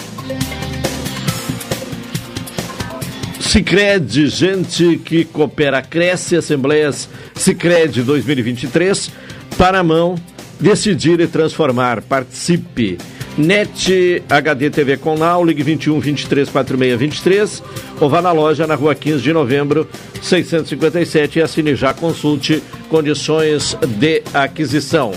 Cicred, 3.53 4.29
gente 4.29 4.97
que 5.05 5.27
coopera, 5.27 5.83
cresce, 5.83 6.37
Assembleias 6.37 7.07
Cicred 7.35 8.03
2023, 8.03 9.13
para 9.59 9.81
a 9.81 9.85
mão, 9.85 10.15
decidir 10.59 11.21
e 11.21 11.27
transformar, 11.27 12.01
participe. 12.01 12.97
NET 13.37 14.23
HD 14.27 14.71
TV 14.71 14.97
com 14.97 15.19
Now, 15.19 15.45
ligue 15.45 15.63
21 15.63 16.01
23 16.01 16.49
46 16.49 16.99
23 16.99 17.63
ou 18.01 18.09
vá 18.09 18.23
na 18.23 18.33
loja 18.33 18.67
na 18.67 18.75
rua 18.75 18.95
15 18.95 19.23
de 19.23 19.35
novembro 19.35 19.87
657 20.23 21.39
e 21.39 21.43
assine 21.43 21.77
já, 21.77 21.93
consulte 21.93 22.63
condições 22.89 23.77
de 23.87 24.23
aquisição. 24.33 25.13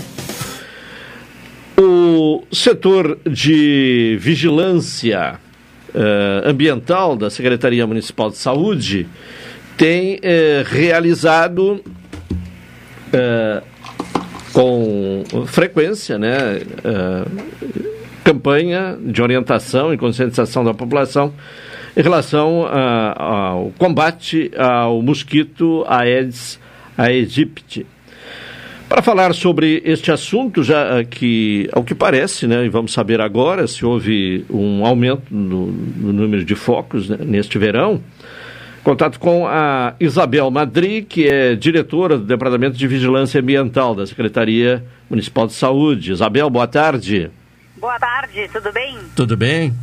O 1.78 2.42
setor 2.52 3.18
de 3.26 4.18
vigilância 4.20 5.40
eh, 5.98 6.42
ambiental 6.44 7.16
da 7.16 7.30
Secretaria 7.30 7.86
Municipal 7.86 8.28
de 8.28 8.36
Saúde 8.36 9.06
tem 9.78 10.18
eh, 10.22 10.62
realizado 10.66 11.82
eh, 13.10 13.62
com 14.52 15.24
frequência, 15.46 16.18
né, 16.18 16.60
campanha 18.24 18.98
de 19.00 19.22
orientação 19.22 19.92
e 19.92 19.96
conscientização 19.96 20.64
da 20.64 20.74
população 20.74 21.32
em 21.96 22.02
relação 22.02 22.66
ao 23.16 23.70
combate 23.78 24.50
ao 24.56 25.00
mosquito 25.00 25.84
Aedes 25.88 26.58
aegypti. 26.96 27.86
Para 28.88 29.02
falar 29.02 29.34
sobre 29.34 29.82
este 29.84 30.12
assunto, 30.12 30.62
já 30.62 30.98
ah, 31.00 31.04
que, 31.04 31.68
ao 31.72 31.82
que 31.82 31.94
parece, 31.94 32.46
né, 32.46 32.64
e 32.64 32.68
vamos 32.68 32.92
saber 32.92 33.20
agora 33.20 33.66
se 33.66 33.84
houve 33.84 34.46
um 34.48 34.86
aumento 34.86 35.24
no, 35.28 35.66
no 35.66 36.12
número 36.12 36.44
de 36.44 36.54
focos 36.54 37.08
né, 37.08 37.18
neste 37.20 37.58
verão, 37.58 38.00
contato 38.84 39.18
com 39.18 39.44
a 39.44 39.94
Isabel 39.98 40.48
Madri, 40.52 41.02
que 41.02 41.26
é 41.26 41.56
diretora 41.56 42.16
do 42.16 42.24
Departamento 42.24 42.76
de 42.76 42.86
Vigilância 42.86 43.40
Ambiental 43.40 43.92
da 43.92 44.06
Secretaria 44.06 44.84
Municipal 45.10 45.48
de 45.48 45.54
Saúde. 45.54 46.12
Isabel, 46.12 46.48
boa 46.48 46.68
tarde. 46.68 47.28
Boa 47.76 47.98
tarde, 47.98 48.48
tudo 48.52 48.72
bem? 48.72 48.98
Tudo 49.16 49.36
bem? 49.36 49.74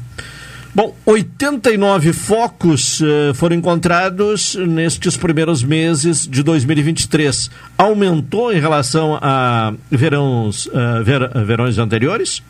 Bom, 0.76 0.96
89 1.06 2.14
focos 2.14 3.00
eh, 3.00 3.32
foram 3.36 3.56
encontrados 3.56 4.56
nestes 4.56 5.16
primeiros 5.16 5.62
meses 5.64 6.28
de 6.28 6.42
2023. 6.42 7.52
Aumentou 7.78 8.52
em 8.52 8.60
relação 8.60 9.20
a 9.22 9.72
verões, 9.92 10.68
eh, 10.74 11.04
ver- 11.04 11.30
verões 11.46 11.78
anteriores? 11.78 12.42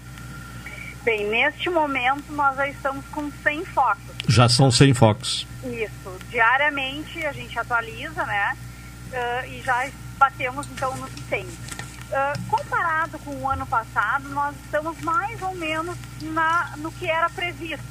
Bem, 1.03 1.27
neste 1.29 1.69
momento 1.69 2.31
nós 2.31 2.55
já 2.55 2.65
estamos 2.69 3.03
com 3.11 3.29
100 3.43 3.65
focos. 3.65 4.01
Já 4.29 4.47
são 4.47 4.71
100 4.71 4.93
focos. 4.93 5.45
Isso. 5.65 6.17
Diariamente 6.31 7.25
a 7.25 7.33
gente 7.33 7.59
atualiza, 7.59 8.25
né? 8.25 8.53
Uh, 9.11 9.47
e 9.51 9.61
já 9.65 9.85
batemos 10.17 10.65
então 10.73 10.95
nos 10.95 11.09
100. 11.27 11.43
Uh, 11.43 11.47
comparado 12.47 13.19
com 13.19 13.35
o 13.35 13.49
ano 13.49 13.67
passado, 13.67 14.29
nós 14.29 14.55
estamos 14.63 14.97
mais 15.01 15.41
ou 15.41 15.53
menos 15.55 15.97
na, 16.21 16.71
no 16.77 16.89
que 16.93 17.05
era 17.05 17.29
previsto. 17.29 17.83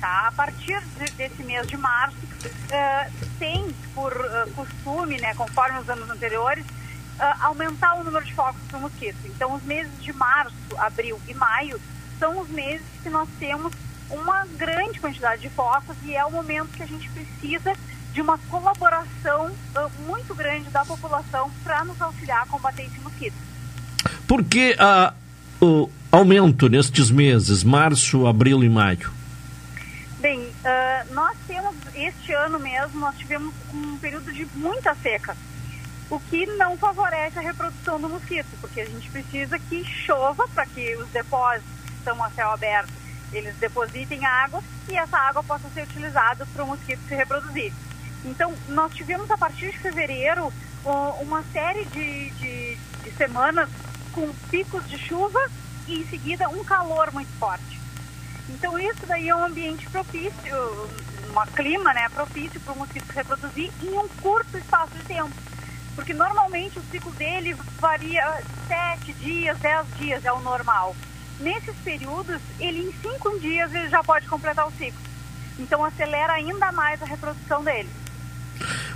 Tá? 0.00 0.28
A 0.28 0.32
partir 0.32 0.80
de, 0.98 1.10
desse 1.12 1.42
mês 1.42 1.66
de 1.66 1.76
março, 1.76 2.16
uh, 2.16 3.28
tem 3.38 3.66
por 3.94 4.12
uh, 4.12 4.50
costume, 4.54 5.18
né, 5.18 5.34
conforme 5.34 5.78
os 5.78 5.88
anos 5.88 6.08
anteriores, 6.10 6.64
uh, 6.64 7.44
aumentar 7.44 7.94
o 7.94 8.04
número 8.04 8.24
de 8.24 8.34
focos 8.34 8.60
do 8.70 8.78
mosquito. 8.78 9.16
Então, 9.24 9.54
os 9.54 9.62
meses 9.62 9.92
de 10.02 10.12
março, 10.12 10.54
abril 10.76 11.20
e 11.26 11.34
maio 11.34 11.80
são 12.18 12.40
os 12.40 12.48
meses 12.48 12.86
que 13.02 13.08
nós 13.08 13.28
temos 13.38 13.72
uma 14.10 14.46
grande 14.56 15.00
quantidade 15.00 15.42
de 15.42 15.48
focos 15.48 15.96
e 16.04 16.14
é 16.14 16.24
o 16.24 16.30
momento 16.30 16.68
que 16.76 16.82
a 16.82 16.86
gente 16.86 17.08
precisa 17.10 17.74
de 18.12 18.20
uma 18.20 18.38
colaboração 18.50 19.50
muito 20.06 20.34
grande 20.34 20.70
da 20.70 20.84
população 20.84 21.50
para 21.62 21.84
nos 21.84 22.00
auxiliar 22.00 22.42
a 22.42 22.46
combater 22.46 22.84
esse 22.84 22.98
mosquito. 23.00 23.34
Por 24.26 24.42
que 24.44 24.74
uh, 24.74 25.12
o 25.60 25.90
aumento 26.10 26.68
nestes 26.68 27.10
meses, 27.10 27.62
março, 27.62 28.26
abril 28.26 28.62
e 28.64 28.68
maio? 28.68 29.15
Nós 31.10 31.36
temos, 31.46 31.74
este 31.94 32.32
ano 32.32 32.58
mesmo, 32.58 32.98
nós 33.00 33.16
tivemos 33.16 33.54
um 33.72 33.96
período 33.98 34.32
de 34.32 34.44
muita 34.54 34.94
seca, 34.96 35.36
o 36.10 36.18
que 36.20 36.46
não 36.46 36.76
favorece 36.76 37.38
a 37.38 37.42
reprodução 37.42 38.00
do 38.00 38.08
mosquito, 38.08 38.48
porque 38.60 38.80
a 38.80 38.86
gente 38.86 39.10
precisa 39.10 39.58
que 39.58 39.84
chova 39.84 40.46
para 40.48 40.66
que 40.66 40.96
os 40.96 41.08
depósitos 41.08 41.68
que 41.86 41.92
estão 41.92 42.22
a 42.22 42.30
céu 42.30 42.50
aberto, 42.50 42.92
eles 43.32 43.54
depositem 43.56 44.24
água 44.24 44.62
e 44.88 44.96
essa 44.96 45.18
água 45.18 45.42
possa 45.42 45.68
ser 45.70 45.82
utilizada 45.82 46.46
para 46.46 46.64
o 46.64 46.66
mosquito 46.66 47.00
se 47.08 47.14
reproduzir. 47.14 47.72
Então, 48.24 48.54
nós 48.68 48.94
tivemos 48.94 49.30
a 49.30 49.36
partir 49.36 49.70
de 49.70 49.78
fevereiro 49.78 50.52
uma 51.20 51.42
série 51.52 51.84
de, 51.86 52.30
de, 52.30 52.76
de 53.02 53.10
semanas 53.16 53.68
com 54.12 54.32
picos 54.50 54.88
de 54.88 54.98
chuva 54.98 55.40
e 55.86 56.00
em 56.00 56.06
seguida 56.06 56.48
um 56.48 56.64
calor 56.64 57.12
muito 57.12 57.30
forte. 57.38 57.80
Então 58.48 58.78
isso 58.78 59.06
daí 59.06 59.28
é 59.28 59.34
um 59.34 59.44
ambiente 59.44 59.88
propício, 59.90 60.90
um 61.30 61.52
clima 61.54 61.92
né, 61.92 62.08
propício 62.08 62.60
para 62.60 62.72
o 62.72 62.78
mosquito 62.78 63.06
se 63.06 63.12
reproduzir 63.12 63.70
em 63.82 63.98
um 63.98 64.08
curto 64.20 64.56
espaço 64.56 64.92
de 64.96 65.04
tempo. 65.04 65.34
Porque 65.94 66.12
normalmente 66.12 66.78
o 66.78 66.82
ciclo 66.90 67.10
dele 67.12 67.56
varia 67.80 68.40
sete 68.68 69.12
dias, 69.14 69.58
dez 69.58 69.86
dias 69.98 70.24
é 70.24 70.32
o 70.32 70.40
normal. 70.40 70.94
Nesses 71.40 71.74
períodos, 71.84 72.40
ele 72.60 72.88
em 72.88 72.92
cinco 73.02 73.38
dias 73.40 73.74
ele 73.74 73.88
já 73.88 74.02
pode 74.02 74.26
completar 74.26 74.66
o 74.66 74.72
ciclo. 74.72 75.00
Então 75.58 75.84
acelera 75.84 76.34
ainda 76.34 76.70
mais 76.72 77.02
a 77.02 77.06
reprodução 77.06 77.64
dele. 77.64 77.88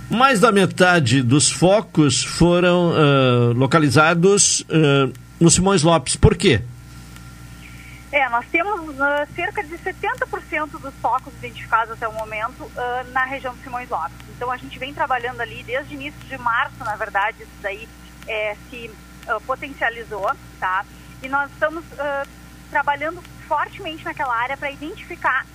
Mais 0.09 0.39
da 0.39 0.51
metade 0.51 1.21
dos 1.21 1.49
focos 1.49 2.23
foram 2.23 2.91
uh, 2.91 3.53
localizados 3.53 4.61
uh, 4.61 5.11
no 5.39 5.49
Simões 5.49 5.83
Lopes. 5.83 6.15
Por 6.15 6.35
quê? 6.35 6.61
É, 8.11 8.27
nós 8.27 8.45
temos 8.51 8.89
uh, 8.89 9.33
cerca 9.33 9.63
de 9.63 9.77
70% 9.77 10.71
dos 10.81 10.93
focos 10.95 11.33
identificados 11.35 11.93
até 11.93 12.05
o 12.05 12.11
momento 12.11 12.63
uh, 12.63 13.11
na 13.13 13.23
região 13.23 13.55
do 13.55 13.63
Simões 13.63 13.89
Lopes. 13.89 14.17
Então 14.35 14.51
a 14.51 14.57
gente 14.57 14.77
vem 14.77 14.93
trabalhando 14.93 15.39
ali 15.39 15.63
desde 15.63 15.93
início 15.93 16.19
de 16.27 16.37
março, 16.37 16.77
na 16.79 16.97
verdade, 16.97 17.43
isso 17.43 17.51
daí 17.61 17.87
é, 18.27 18.57
se 18.69 18.91
uh, 19.27 19.39
potencializou, 19.47 20.29
tá? 20.59 20.85
E 21.23 21.29
nós 21.29 21.49
estamos 21.51 21.85
trabalhando 22.71 23.21
fortemente 23.47 24.03
naquela 24.03 24.35
área 24.35 24.57
para 24.57 24.71
identificar 24.71 25.45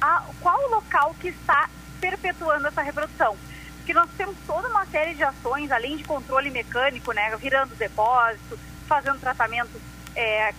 a, 0.00 0.24
qual 0.40 0.58
o 0.58 0.70
local 0.70 1.14
que 1.20 1.28
está 1.28 1.68
perpetuando 2.00 2.66
essa 2.66 2.80
reprodução. 2.80 3.36
Porque 3.76 3.92
nós 3.92 4.08
temos 4.16 4.34
toda 4.46 4.68
uma 4.68 4.86
série 4.86 5.14
de 5.14 5.22
ações, 5.22 5.70
além 5.70 5.98
de 5.98 6.04
controle 6.04 6.50
mecânico, 6.50 7.12
né, 7.12 7.36
virando 7.36 7.76
depósito, 7.76 8.58
fazendo 8.88 9.20
tratamento 9.20 9.78
é, 10.16 10.54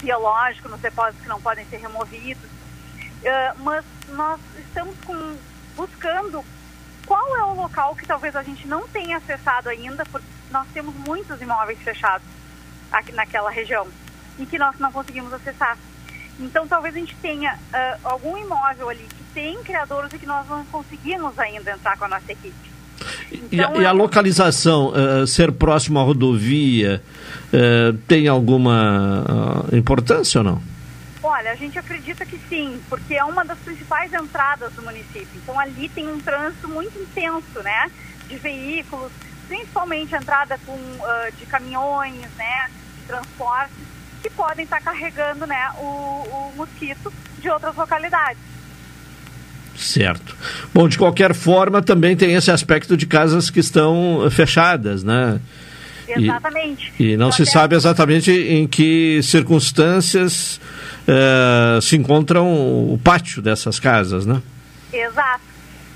biológico 0.00 0.68
nos 0.68 0.80
depósitos 0.80 1.22
que 1.22 1.28
não 1.28 1.40
podem 1.40 1.64
ser 1.66 1.78
removidos. 1.78 2.44
Uh, 2.44 3.62
mas 3.62 3.84
nós 4.10 4.40
estamos 4.58 4.94
com, 5.04 5.36
buscando 5.76 6.44
qual 7.06 7.36
é 7.36 7.44
o 7.44 7.54
local 7.54 7.96
que 7.96 8.06
talvez 8.06 8.36
a 8.36 8.42
gente 8.42 8.68
não 8.68 8.86
tenha 8.88 9.16
acessado 9.16 9.68
ainda, 9.68 10.04
porque 10.06 10.26
nós 10.50 10.66
temos 10.72 10.94
muitos 10.94 11.40
imóveis 11.40 11.78
fechados 11.80 12.26
aqui 12.92 13.12
naquela 13.12 13.50
região 13.50 13.86
e 14.38 14.46
que 14.46 14.58
nós 14.58 14.78
não 14.78 14.92
conseguimos 14.92 15.32
acessar. 15.32 15.76
Então 16.38 16.68
talvez 16.68 16.94
a 16.94 16.98
gente 16.98 17.16
tenha 17.16 17.54
uh, 17.54 18.00
algum 18.04 18.36
imóvel 18.36 18.88
ali 18.88 19.04
que 19.08 19.24
tem 19.34 19.60
criadores 19.62 20.12
e 20.12 20.18
que 20.18 20.26
nós 20.26 20.46
não 20.48 20.64
conseguimos 20.66 21.38
ainda 21.38 21.72
entrar 21.72 21.96
com 21.98 22.04
a 22.04 22.08
nossa 22.08 22.30
equipe. 22.30 22.68
Então, 23.32 23.50
e, 23.50 23.60
a, 23.60 23.82
e, 23.82 23.86
a, 23.86 23.92
localização, 23.92 24.88
uh, 24.88 25.26
ser 25.26 25.52
próximo 25.52 25.98
à 25.98 26.02
rodovia, 26.02 27.02
uh, 27.52 27.96
tem 28.06 28.28
alguma 28.28 29.24
uh, 29.70 29.76
importância 29.76 30.38
ou 30.38 30.44
não? 30.44 30.62
Olha, 31.22 31.50
a 31.50 31.54
gente 31.54 31.78
acredita 31.78 32.24
que 32.24 32.38
sim, 32.48 32.80
porque 32.88 33.14
é 33.14 33.24
uma 33.24 33.44
das 33.44 33.58
principais 33.58 34.12
entradas 34.12 34.72
do 34.72 34.82
município. 34.82 35.28
Então 35.36 35.58
ali 35.58 35.88
tem 35.88 36.08
um 36.08 36.20
trânsito 36.20 36.68
muito 36.68 36.98
intenso, 36.98 37.62
né? 37.62 37.90
De 38.28 38.36
veículos, 38.36 39.10
principalmente 39.48 40.14
entrada 40.14 40.58
com, 40.64 40.76
de 41.38 41.44
caminhões, 41.46 42.26
né? 42.36 42.70
De 42.98 43.06
transporte, 43.06 43.72
que 44.22 44.30
podem 44.30 44.64
estar 44.64 44.80
carregando 44.80 45.46
né, 45.46 45.70
o, 45.78 45.82
o 45.82 46.52
mosquito 46.56 47.12
de 47.40 47.50
outras 47.50 47.74
localidades. 47.76 48.38
Certo. 49.76 50.36
Bom, 50.74 50.88
de 50.88 50.98
qualquer 50.98 51.32
forma, 51.34 51.80
também 51.80 52.16
tem 52.16 52.34
esse 52.34 52.50
aspecto 52.50 52.96
de 52.96 53.06
casas 53.06 53.48
que 53.48 53.60
estão 53.60 54.28
fechadas, 54.30 55.04
né? 55.04 55.40
Exatamente. 56.16 56.92
E, 56.98 57.12
e 57.12 57.16
não 57.16 57.30
se 57.30 57.44
sabe 57.44 57.76
exatamente 57.76 58.30
em 58.30 58.66
que 58.66 59.20
circunstâncias 59.22 60.60
uh, 61.06 61.80
se 61.80 61.96
encontram 61.96 62.46
o 62.46 62.98
pátio 63.02 63.42
dessas 63.42 63.78
casas, 63.78 64.24
né? 64.26 64.42
Exato. 64.92 65.44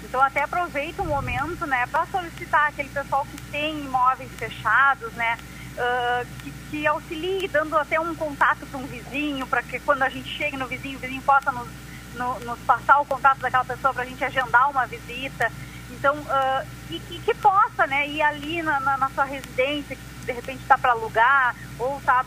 Então 0.05 0.21
até 0.21 0.43
aproveita 0.43 1.03
o 1.03 1.07
momento, 1.07 1.67
né, 1.67 1.87
para 1.91 2.05
solicitar 2.07 2.69
aquele 2.69 2.91
pessoal 2.91 3.27
que 3.31 3.41
tem 3.51 3.81
imóveis 3.81 4.31
fechados, 4.39 5.11
né, 5.15 5.39
uh, 5.79 6.27
que, 6.43 6.53
que 6.71 6.87
auxilie, 6.87 7.49
dando 7.49 7.77
até 7.79 7.99
um 7.99 8.15
contato 8.15 8.67
para 8.67 8.79
um 8.79 8.87
vizinho, 8.87 9.47
para 9.47 9.63
que 9.63 9.81
quando 9.81 10.03
a 10.03 10.11
gente 10.11 10.29
chegue 10.29 10.57
no 10.59 10.67
vizinho, 10.67 10.99
o 10.99 11.01
vizinho 11.01 11.23
possa 11.23 11.51
nos 11.51 11.67
no, 12.15 12.39
nos 12.41 12.59
passar 12.61 13.01
o 13.01 13.05
contato 13.05 13.39
daquela 13.39 13.65
pessoa 13.65 13.93
para 13.93 14.03
a 14.03 14.07
gente 14.07 14.25
agendar 14.25 14.71
uma 14.71 14.87
visita. 14.87 15.51
Então, 15.93 16.17
uh, 16.17 16.67
e, 16.91 16.97
e, 17.11 17.19
que 17.25 17.35
possa 17.35 17.87
né, 17.87 18.09
ir 18.09 18.23
ali 18.23 18.63
na, 18.63 18.81
na, 18.81 18.97
na 18.97 19.11
sua 19.11 19.25
residência, 19.25 19.97
que 19.97 20.03
de 20.27 20.33
repente 20.33 20.63
está 20.63 20.79
para 20.79 20.93
alugar 20.93 21.55
ou 21.79 21.99
está 21.99 22.25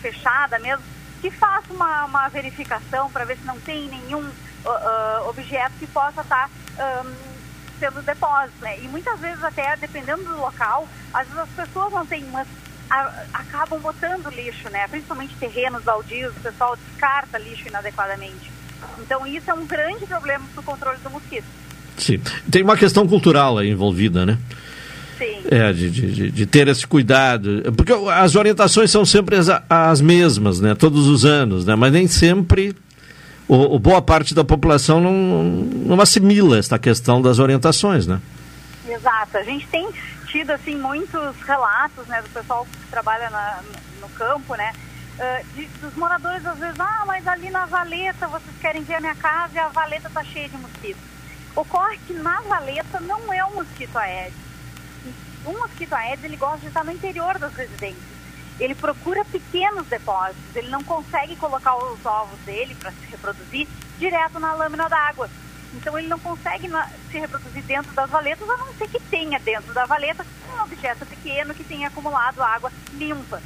fechada 0.00 0.58
mesmo, 0.58 0.84
que 1.20 1.30
faça 1.30 1.72
uma, 1.72 2.04
uma 2.06 2.28
verificação 2.28 3.10
para 3.10 3.24
ver 3.24 3.36
se 3.36 3.44
não 3.44 3.60
tem 3.60 3.88
nenhum 3.88 4.22
uh, 4.22 5.28
objeto 5.28 5.72
que 5.78 5.86
possa 5.86 6.22
estar 6.22 6.48
tá, 6.76 7.02
um, 7.04 7.14
sendo 7.78 8.02
depósito. 8.02 8.62
Né? 8.62 8.80
E 8.80 8.88
muitas 8.88 9.18
vezes 9.20 9.42
até, 9.42 9.76
dependendo 9.76 10.24
do 10.24 10.38
local, 10.38 10.88
às 11.12 11.26
vezes 11.26 11.42
as 11.42 11.48
pessoas 11.50 11.92
não 11.92 12.06
têm, 12.06 12.24
mas 12.24 12.48
a, 12.88 13.24
acabam 13.34 13.80
botando 13.80 14.30
lixo, 14.30 14.68
né? 14.70 14.88
principalmente 14.88 15.36
terrenos 15.36 15.82
baldios, 15.84 16.36
o 16.36 16.40
pessoal 16.40 16.76
descarta 16.76 17.38
lixo 17.38 17.68
inadequadamente. 17.68 18.50
Então 18.98 19.26
isso 19.26 19.50
é 19.50 19.54
um 19.54 19.66
grande 19.66 20.06
problema 20.06 20.46
para 20.54 20.60
o 20.60 20.64
controle 20.64 20.98
do 20.98 21.10
mosquito. 21.10 21.46
Sim. 22.00 22.20
Tem 22.50 22.62
uma 22.62 22.76
questão 22.76 23.06
cultural 23.06 23.58
aí 23.58 23.70
envolvida, 23.70 24.24
né? 24.24 24.38
Sim. 25.18 25.42
É, 25.50 25.72
de, 25.72 25.90
de, 25.90 26.30
de, 26.30 26.46
ter 26.46 26.68
esse 26.68 26.86
cuidado. 26.86 27.62
Porque 27.76 27.92
as 27.92 28.34
orientações 28.36 28.90
são 28.90 29.04
sempre 29.04 29.36
as, 29.36 29.48
as 29.68 30.00
mesmas, 30.00 30.60
né? 30.60 30.74
Todos 30.74 31.06
os 31.06 31.24
anos, 31.24 31.66
né? 31.66 31.74
Mas 31.76 31.92
nem 31.92 32.08
sempre 32.08 32.74
o, 33.46 33.76
o, 33.76 33.78
boa 33.78 34.00
parte 34.00 34.34
da 34.34 34.42
população 34.42 35.00
não, 35.00 35.12
não 35.12 36.00
assimila 36.00 36.58
esta 36.58 36.78
questão 36.78 37.20
das 37.20 37.38
orientações, 37.38 38.06
né? 38.06 38.20
Exato. 38.88 39.36
A 39.36 39.42
gente 39.42 39.66
tem 39.68 39.88
tido, 40.26 40.50
assim, 40.50 40.76
muitos 40.76 41.36
relatos, 41.46 42.06
né? 42.06 42.22
Do 42.22 42.30
pessoal 42.30 42.66
que 42.66 42.90
trabalha 42.90 43.28
na, 43.28 43.60
no 44.00 44.08
campo, 44.10 44.54
né? 44.54 44.72
uh, 45.20 45.54
de, 45.54 45.66
dos 45.80 45.94
moradores 45.94 46.44
às 46.44 46.58
vezes, 46.58 46.80
ah, 46.80 47.04
mas 47.06 47.26
ali 47.26 47.50
na 47.50 47.66
valeta 47.66 48.26
vocês 48.26 48.56
querem 48.60 48.82
ver 48.82 48.94
a 48.94 49.00
minha 49.00 49.14
casa 49.14 49.54
e 49.54 49.58
a 49.58 49.68
valeta 49.68 50.08
está 50.08 50.24
cheia 50.24 50.48
de 50.48 50.56
mosquitos. 50.56 51.02
Ocorre 51.56 51.98
que 52.06 52.12
na 52.12 52.40
valeta 52.42 53.00
não 53.00 53.32
é 53.32 53.44
um 53.44 53.54
mosquito 53.54 53.96
aedes. 53.96 54.38
O 55.44 55.52
mosquito 55.52 55.92
aedes 55.94 56.24
ele 56.24 56.36
gosta 56.36 56.58
de 56.58 56.66
estar 56.66 56.84
no 56.84 56.92
interior 56.92 57.38
das 57.38 57.54
residências. 57.54 58.20
Ele 58.58 58.74
procura 58.74 59.24
pequenos 59.24 59.86
depósitos, 59.86 60.54
ele 60.54 60.68
não 60.68 60.84
consegue 60.84 61.34
colocar 61.36 61.76
os 61.76 62.04
ovos 62.04 62.38
dele 62.40 62.74
para 62.74 62.92
se 62.92 63.06
reproduzir 63.06 63.66
direto 63.98 64.38
na 64.38 64.52
lâmina 64.52 64.88
d'água. 64.88 65.30
Então 65.72 65.98
ele 65.98 66.08
não 66.08 66.18
consegue 66.18 66.68
se 67.10 67.18
reproduzir 67.18 67.62
dentro 67.62 67.92
das 67.92 68.10
valetas, 68.10 68.48
a 68.48 68.56
não 68.56 68.74
ser 68.74 68.88
que 68.88 69.00
tenha 69.00 69.38
dentro 69.38 69.72
da 69.72 69.86
valeta 69.86 70.26
um 70.52 70.62
objeto 70.62 71.06
pequeno 71.06 71.54
que 71.54 71.64
tenha 71.64 71.88
acumulado 71.88 72.42
água 72.42 72.70
limpa. 72.92 73.40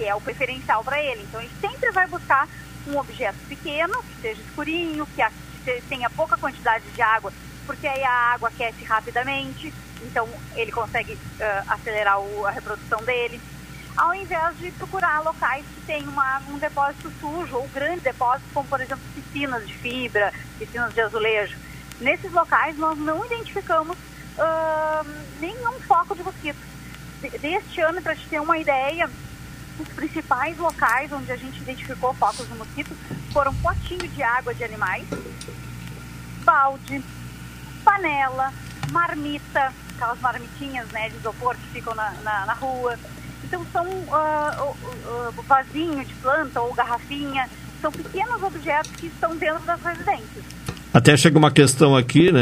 que 0.00 0.06
é 0.06 0.14
o 0.14 0.20
preferencial 0.20 0.82
para 0.82 1.02
ele. 1.02 1.22
Então, 1.24 1.42
ele 1.42 1.50
sempre 1.60 1.90
vai 1.90 2.06
buscar 2.06 2.48
um 2.86 2.96
objeto 2.96 3.36
pequeno, 3.46 4.02
que 4.02 4.22
seja 4.22 4.40
escurinho, 4.40 5.06
que 5.06 5.82
tenha 5.90 6.08
pouca 6.08 6.38
quantidade 6.38 6.84
de 6.90 7.02
água, 7.02 7.30
porque 7.66 7.86
aí 7.86 8.02
a 8.02 8.34
água 8.34 8.48
aquece 8.48 8.84
rapidamente, 8.84 9.72
então 10.02 10.28
ele 10.54 10.72
consegue 10.72 11.14
uh, 11.14 11.18
acelerar 11.68 12.20
o, 12.20 12.46
a 12.46 12.50
reprodução 12.50 13.02
dele. 13.02 13.40
Ao 13.96 14.14
invés 14.14 14.58
de 14.58 14.70
procurar 14.72 15.20
locais 15.20 15.64
que 15.74 15.80
tem 15.82 16.04
um 16.48 16.58
depósito 16.58 17.12
sujo 17.20 17.56
ou 17.56 17.68
grandes 17.68 18.02
depósitos, 18.02 18.50
como 18.52 18.66
por 18.68 18.80
exemplo 18.80 19.02
piscinas 19.14 19.66
de 19.66 19.74
fibra, 19.74 20.32
piscinas 20.58 20.94
de 20.94 21.00
azulejo. 21.00 21.56
Nesses 22.00 22.32
locais 22.32 22.78
nós 22.78 22.96
não 22.98 23.24
identificamos 23.26 23.96
uh, 23.96 25.06
nenhum 25.40 25.78
foco 25.80 26.14
de 26.14 26.22
mosquito. 26.22 26.58
Deste 27.40 27.80
ano, 27.82 28.00
para 28.00 28.16
te 28.16 28.26
ter 28.28 28.40
uma 28.40 28.56
ideia, 28.56 29.10
os 29.78 29.88
principais 29.88 30.56
locais 30.56 31.12
onde 31.12 31.30
a 31.30 31.36
gente 31.36 31.60
identificou 31.60 32.14
focos 32.14 32.48
de 32.48 32.54
mosquito 32.54 32.96
foram 33.32 33.54
potinho 33.56 34.08
de 34.08 34.22
água 34.22 34.54
de 34.54 34.64
animais, 34.64 35.06
balde, 36.44 37.02
panela, 37.90 38.52
marmita, 38.92 39.72
aquelas 39.94 40.20
marmitinhas 40.20 40.86
né, 40.90 41.08
de 41.08 41.16
isopor 41.16 41.56
que 41.56 41.68
ficam 41.72 41.94
na, 41.94 42.12
na, 42.22 42.46
na 42.46 42.52
rua. 42.52 42.96
Então 43.42 43.66
são 43.72 43.84
uh, 43.84 44.70
uh, 44.70 45.42
vasinho 45.42 46.04
de 46.04 46.14
planta 46.14 46.60
ou 46.60 46.72
garrafinha, 46.72 47.48
são 47.80 47.90
pequenos 47.90 48.40
objetos 48.42 48.92
que 48.92 49.06
estão 49.06 49.36
dentro 49.36 49.62
das 49.64 49.82
residências. 49.82 50.44
Até 50.92 51.16
chega 51.16 51.38
uma 51.38 51.50
questão 51.50 51.96
aqui, 51.96 52.32
né, 52.32 52.40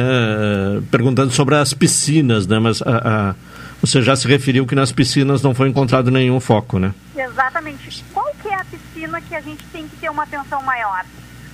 perguntando 0.91 1.31
sobre 1.31 1.55
as 1.55 1.73
piscinas, 1.73 2.47
né, 2.47 2.59
mas 2.59 2.83
a, 2.83 3.31
a, 3.31 3.35
você 3.81 4.03
já 4.03 4.17
se 4.17 4.27
referiu 4.27 4.67
que 4.67 4.75
nas 4.75 4.93
piscinas 4.93 5.43
não 5.43 5.55
foi 5.55 5.69
encontrado 5.69 6.11
nenhum 6.11 6.41
foco, 6.41 6.79
né? 6.79 6.95
Exatamente. 7.17 8.05
Qual 8.13 8.35
que 8.43 8.49
é 8.49 8.55
a 8.55 8.65
piscina 8.65 9.21
que 9.21 9.35
a 9.35 9.41
gente 9.41 9.65
tem 9.67 9.87
que 9.87 9.97
ter 9.97 10.11
uma 10.11 10.25
atenção 10.25 10.63
maior? 10.63 11.05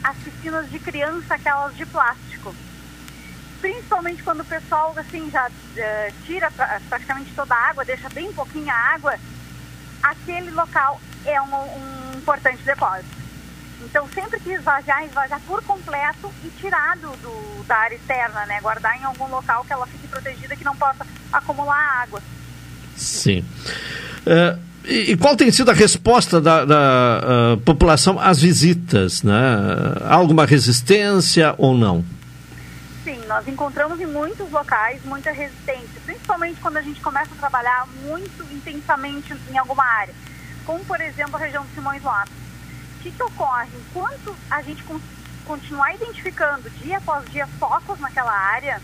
As 0.03 0.16
piscinas 0.18 0.70
de 0.70 0.78
criança, 0.78 1.34
aquelas 1.34 1.76
de 1.76 1.84
plástico. 1.86 2.34
Principalmente 3.64 4.22
quando 4.22 4.40
o 4.40 4.44
pessoal 4.44 4.92
assim 4.94 5.30
já 5.30 5.48
uh, 5.48 6.14
tira 6.26 6.52
praticamente 6.86 7.30
toda 7.34 7.54
a 7.54 7.70
água, 7.70 7.82
deixa 7.82 8.10
bem 8.10 8.30
pouquinha 8.30 8.74
água, 8.74 9.14
aquele 10.02 10.50
local 10.50 11.00
é 11.24 11.40
um, 11.40 11.46
um 11.46 12.18
importante 12.18 12.62
depósito. 12.62 13.08
Então, 13.82 14.06
sempre 14.12 14.38
que 14.40 14.50
esvaziar, 14.50 15.02
esvaziar 15.06 15.40
por 15.46 15.62
completo 15.62 16.30
e 16.44 16.50
tirar 16.60 16.98
do, 16.98 17.08
do, 17.08 17.64
da 17.66 17.74
área 17.76 17.94
externa, 17.94 18.44
né? 18.44 18.60
Guardar 18.60 19.00
em 19.00 19.04
algum 19.04 19.28
local 19.28 19.64
que 19.64 19.72
ela 19.72 19.86
fique 19.86 20.08
protegida, 20.08 20.54
que 20.54 20.64
não 20.64 20.76
possa 20.76 21.06
acumular 21.32 22.02
água. 22.02 22.20
Sim. 22.94 23.42
Uh, 24.26 24.60
e, 24.84 25.16
qual 25.16 25.36
tem 25.36 25.50
sido 25.50 25.70
a 25.70 25.74
resposta 25.74 26.38
da, 26.38 26.66
da 26.66 27.54
uh, 27.54 27.56
população 27.62 28.20
às 28.20 28.38
visitas? 28.38 29.22
Né? 29.22 29.34
Há 30.04 30.16
alguma 30.16 30.44
resistência 30.44 31.54
ou 31.56 31.74
não? 31.74 32.04
Nós 33.35 33.49
encontramos 33.49 34.01
em 34.01 34.07
muitos 34.07 34.49
locais 34.51 35.05
muita 35.05 35.32
resistência, 35.32 36.01
principalmente 36.05 36.61
quando 36.61 36.76
a 36.76 36.82
gente 36.82 37.01
começa 37.01 37.35
a 37.35 37.39
trabalhar 37.39 37.85
muito 38.05 38.43
intensamente 38.55 39.37
em 39.51 39.59
alguma 39.59 39.85
área, 39.85 40.14
como 40.64 40.85
por 40.85 41.01
exemplo 41.01 41.35
a 41.35 41.41
região 41.41 41.64
de 41.66 41.74
Simões 41.74 42.03
Lopes 42.03 42.45
que, 43.05 43.11
que 43.11 43.22
ocorre? 43.22 43.68
Enquanto 43.74 44.35
a 44.51 44.62
gente 44.62 44.82
continuar 45.45 45.95
identificando 45.95 46.70
dia 46.70 46.97
após 46.97 47.30
dia 47.30 47.47
focos 47.47 48.01
naquela 48.01 48.32
área, 48.32 48.80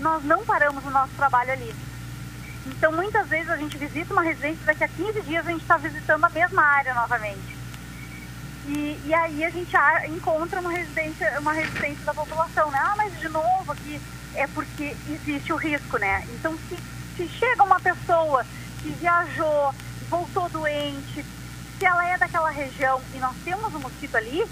nós 0.00 0.24
não 0.24 0.44
paramos 0.44 0.84
o 0.84 0.90
nosso 0.90 1.12
trabalho 1.14 1.52
ali. 1.52 1.74
Então, 2.66 2.90
muitas 2.90 3.28
vezes 3.28 3.48
a 3.48 3.56
gente 3.56 3.78
visita 3.78 4.12
uma 4.12 4.22
residência, 4.22 4.64
daqui 4.66 4.82
a 4.82 4.88
15 4.88 5.22
dias 5.22 5.46
a 5.46 5.50
gente 5.50 5.62
está 5.62 5.76
visitando 5.76 6.24
a 6.24 6.28
mesma 6.28 6.62
área 6.62 6.92
novamente. 6.94 7.55
E, 8.68 9.00
e 9.04 9.14
aí 9.14 9.44
a 9.44 9.50
gente 9.50 9.72
encontra 10.08 10.60
uma 10.60 10.70
resistência, 10.72 11.38
uma 11.38 11.52
resistência 11.52 12.04
da 12.04 12.12
população, 12.12 12.70
né? 12.70 12.78
Ah, 12.82 12.94
mas 12.96 13.18
de 13.20 13.28
novo 13.28 13.72
aqui 13.72 14.00
é 14.34 14.46
porque 14.48 14.96
existe 15.08 15.52
o 15.52 15.56
risco, 15.56 15.98
né? 15.98 16.26
Então, 16.34 16.58
se, 16.68 16.76
se 17.16 17.28
chega 17.28 17.62
uma 17.62 17.78
pessoa 17.78 18.44
que 18.82 18.90
viajou, 18.90 19.74
voltou 20.08 20.48
doente, 20.48 21.24
se 21.78 21.84
ela 21.84 22.08
é 22.08 22.18
daquela 22.18 22.50
região 22.50 23.00
e 23.14 23.18
nós 23.18 23.36
temos 23.44 23.72
um 23.74 23.78
mosquito 23.78 24.16
ali, 24.16 24.44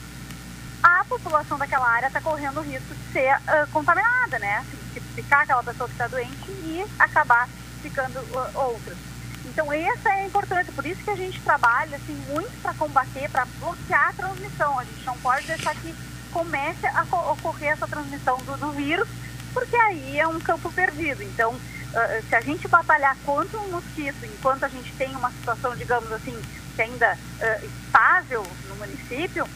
a 0.83 1.05
população 1.05 1.59
daquela 1.59 1.89
área 1.89 2.07
está 2.07 2.21
correndo 2.21 2.61
o 2.61 2.62
risco 2.62 2.95
de 2.95 3.12
ser 3.12 3.35
uh, 3.37 3.67
contaminada, 3.73 4.39
né? 4.39 4.65
Se, 4.71 5.01
se 5.01 5.01
ficar 5.15 5.43
aquela 5.43 5.62
pessoa 5.62 5.89
que 5.89 5.95
está 5.95 6.07
doente 6.07 6.51
e 6.51 6.85
acabar 6.99 7.49
ficando 7.83 8.19
uh. 8.21 9.14
Então, 9.55 9.72
essa 9.72 10.11
é 10.11 10.26
importante, 10.26 10.72
por 10.72 10.84
isso 10.84 11.00
que 11.05 11.11
a 11.11 11.16
gente 11.16 11.40
trabalha 11.40 11.96
assim, 11.96 12.20
muito 12.28 12.50
para 12.61 12.74
combater, 12.74 13.30
para 13.30 13.46
bloquear 13.61 14.09
a 14.09 14.12
transmissão. 14.12 14.76
A 14.80 14.84
gente 14.84 15.07
não 15.07 15.16
pode 15.18 15.46
deixar 15.46 15.76
que 15.76 15.94
comece 16.32 16.84
a 16.88 17.02
ocorrer 17.30 17.70
essa 17.70 17.86
transmissão 17.86 18.36
do, 18.38 18.57
do 18.57 18.72
vírus, 18.72 19.09
porque 19.52 19.76
aí 19.76 20.18
é 20.18 20.26
um 20.26 20.40
campo 20.40 20.72
perdido. 20.72 21.22
Então, 21.22 21.52
uh, 21.52 22.28
se 22.28 22.34
a 22.34 22.40
gente 22.40 22.66
batalhar 22.66 23.16
contra 23.24 23.57
o 23.61 23.70
mosquito, 23.70 24.24
enquanto 24.24 24.64
a 24.64 24.68
gente 24.68 24.92
tem 24.94 25.14
uma 25.14 25.30
situação, 25.30 25.76
digamos 25.76 26.11
assim, 26.11 26.36
ainda 26.76 27.14
uh, 27.14 27.64
estável 27.64 28.44
no 28.68 28.74
município, 28.74 29.46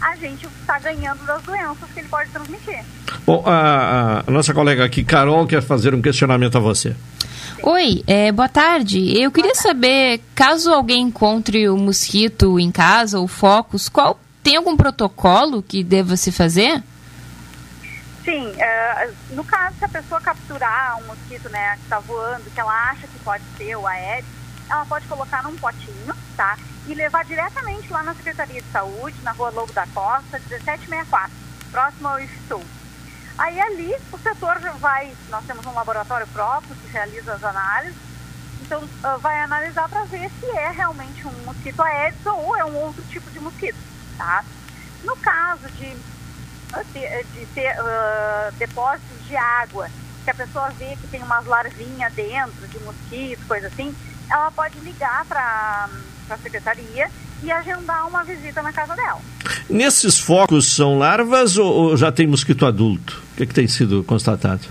a 0.00 0.16
gente 0.16 0.46
está 0.46 0.78
ganhando 0.78 1.26
das 1.26 1.42
doenças 1.42 1.90
que 1.92 2.00
ele 2.00 2.08
pode 2.08 2.30
transmitir. 2.30 2.82
Bom, 3.26 3.44
a, 3.46 4.24
a, 4.26 4.30
nossa 4.30 4.54
colega 4.54 4.82
aqui, 4.82 5.04
Carol, 5.04 5.46
quer 5.46 5.62
fazer 5.62 5.94
um 5.94 6.00
questionamento 6.00 6.56
a 6.56 6.60
você. 6.60 6.96
Oi, 7.64 8.02
é, 8.08 8.32
boa 8.32 8.48
tarde. 8.48 9.16
Eu 9.16 9.30
queria 9.30 9.54
saber, 9.54 10.20
caso 10.34 10.72
alguém 10.72 11.02
encontre 11.02 11.68
o 11.68 11.76
mosquito 11.76 12.58
em 12.58 12.72
casa 12.72 13.20
ou 13.20 13.28
focos, 13.28 13.88
qual 13.88 14.18
tem 14.42 14.56
algum 14.56 14.76
protocolo 14.76 15.62
que 15.62 15.84
deva 15.84 16.16
se 16.16 16.32
fazer? 16.32 16.82
Sim, 18.24 18.48
uh, 18.48 19.14
no 19.30 19.44
caso 19.44 19.76
se 19.78 19.84
a 19.84 19.88
pessoa 19.88 20.20
capturar 20.20 20.98
um 20.98 21.06
mosquito, 21.06 21.48
né, 21.50 21.76
que 21.76 21.82
está 21.84 22.00
voando, 22.00 22.50
que 22.50 22.58
ela 22.58 22.90
acha 22.90 23.06
que 23.06 23.18
pode 23.20 23.44
ser 23.56 23.76
o 23.76 23.86
Aedes, 23.86 24.28
ela 24.68 24.84
pode 24.84 25.06
colocar 25.06 25.44
num 25.44 25.54
potinho, 25.54 26.14
tá? 26.36 26.58
E 26.88 26.94
levar 26.94 27.24
diretamente 27.24 27.92
lá 27.92 28.02
na 28.02 28.12
Secretaria 28.16 28.60
de 28.60 28.72
Saúde, 28.72 29.14
na 29.22 29.30
rua 29.30 29.50
Lobo 29.50 29.72
da 29.72 29.86
Costa, 29.86 30.40
1764, 30.48 31.30
próximo 31.70 32.08
ao 32.08 32.18
IFSUL. 32.18 32.64
Aí 33.38 33.60
ali 33.60 33.96
o 34.12 34.18
setor 34.18 34.58
vai, 34.78 35.12
nós 35.30 35.44
temos 35.46 35.64
um 35.66 35.74
laboratório 35.74 36.26
próprio 36.28 36.74
que 36.76 36.88
realiza 36.88 37.34
as 37.34 37.42
análises, 37.42 37.96
então 38.60 38.82
uh, 38.82 39.18
vai 39.18 39.40
analisar 39.42 39.88
para 39.88 40.04
ver 40.04 40.30
se 40.38 40.46
é 40.50 40.70
realmente 40.70 41.26
um 41.26 41.32
mosquito 41.44 41.82
Aedes 41.82 42.24
ou 42.26 42.56
é 42.56 42.64
um 42.64 42.76
outro 42.76 43.02
tipo 43.04 43.30
de 43.30 43.40
mosquito, 43.40 43.78
tá? 44.16 44.44
No 45.02 45.16
caso 45.16 45.66
de, 45.72 45.94
de 45.94 47.46
ter 47.46 47.74
uh, 47.80 48.52
depósitos 48.58 49.26
de 49.26 49.36
água, 49.36 49.88
que 50.24 50.30
a 50.30 50.34
pessoa 50.34 50.70
vê 50.70 50.96
que 50.96 51.06
tem 51.08 51.22
umas 51.22 51.44
larvinhas 51.46 52.12
dentro 52.12 52.68
de 52.68 52.78
mosquito, 52.80 53.46
coisa 53.48 53.66
assim, 53.66 53.94
ela 54.30 54.50
pode 54.52 54.78
ligar 54.80 55.24
para 55.24 55.88
a 56.30 56.36
secretaria 56.38 57.10
e 57.42 57.50
agendar 57.50 58.06
uma 58.06 58.24
visita 58.24 58.62
na 58.62 58.72
casa 58.72 58.94
dela. 58.94 59.20
Nesses 59.68 60.18
focos 60.18 60.74
são 60.74 60.98
larvas 60.98 61.56
ou, 61.56 61.72
ou 61.72 61.96
já 61.96 62.12
tem 62.12 62.26
mosquito 62.26 62.64
adulto? 62.66 63.22
O 63.32 63.36
que, 63.36 63.42
é 63.42 63.46
que 63.46 63.54
tem 63.54 63.66
sido 63.66 64.04
constatado? 64.04 64.62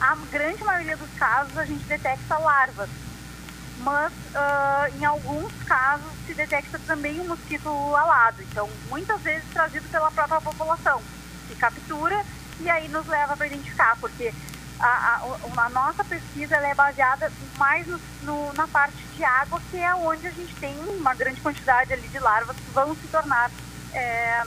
A 0.00 0.16
grande 0.30 0.62
maioria 0.64 0.96
dos 0.96 1.10
casos 1.18 1.56
a 1.56 1.64
gente 1.64 1.84
detecta 1.84 2.38
larvas, 2.38 2.88
mas 3.82 4.12
uh, 4.12 4.98
em 5.00 5.04
alguns 5.04 5.52
casos 5.66 6.06
se 6.26 6.34
detecta 6.34 6.78
também 6.86 7.20
um 7.20 7.28
mosquito 7.28 7.68
alado. 7.68 8.42
Então, 8.50 8.68
muitas 8.88 9.20
vezes 9.22 9.44
trazido 9.52 9.86
pela 9.88 10.10
própria 10.10 10.40
população, 10.40 11.00
que 11.48 11.54
captura 11.56 12.22
e 12.60 12.68
aí 12.68 12.88
nos 12.88 13.06
leva 13.06 13.36
para 13.36 13.46
identificar, 13.46 13.96
porque 14.00 14.32
a, 14.80 14.86
a, 14.86 15.64
a 15.64 15.68
nossa 15.68 16.02
pesquisa 16.02 16.56
é 16.56 16.74
baseada 16.74 17.30
mais 17.58 17.86
no, 17.86 18.00
no, 18.22 18.52
na 18.54 18.66
parte 18.66 18.96
de 19.16 19.22
água, 19.22 19.60
que 19.70 19.76
é 19.76 19.94
onde 19.94 20.26
a 20.26 20.30
gente 20.30 20.54
tem 20.56 20.74
uma 20.88 21.14
grande 21.14 21.40
quantidade 21.40 21.92
ali 21.92 22.08
de 22.08 22.18
larvas 22.18 22.56
que 22.56 22.70
vão 22.72 22.94
se 22.94 23.06
tornar 23.08 23.50
é, 23.92 24.42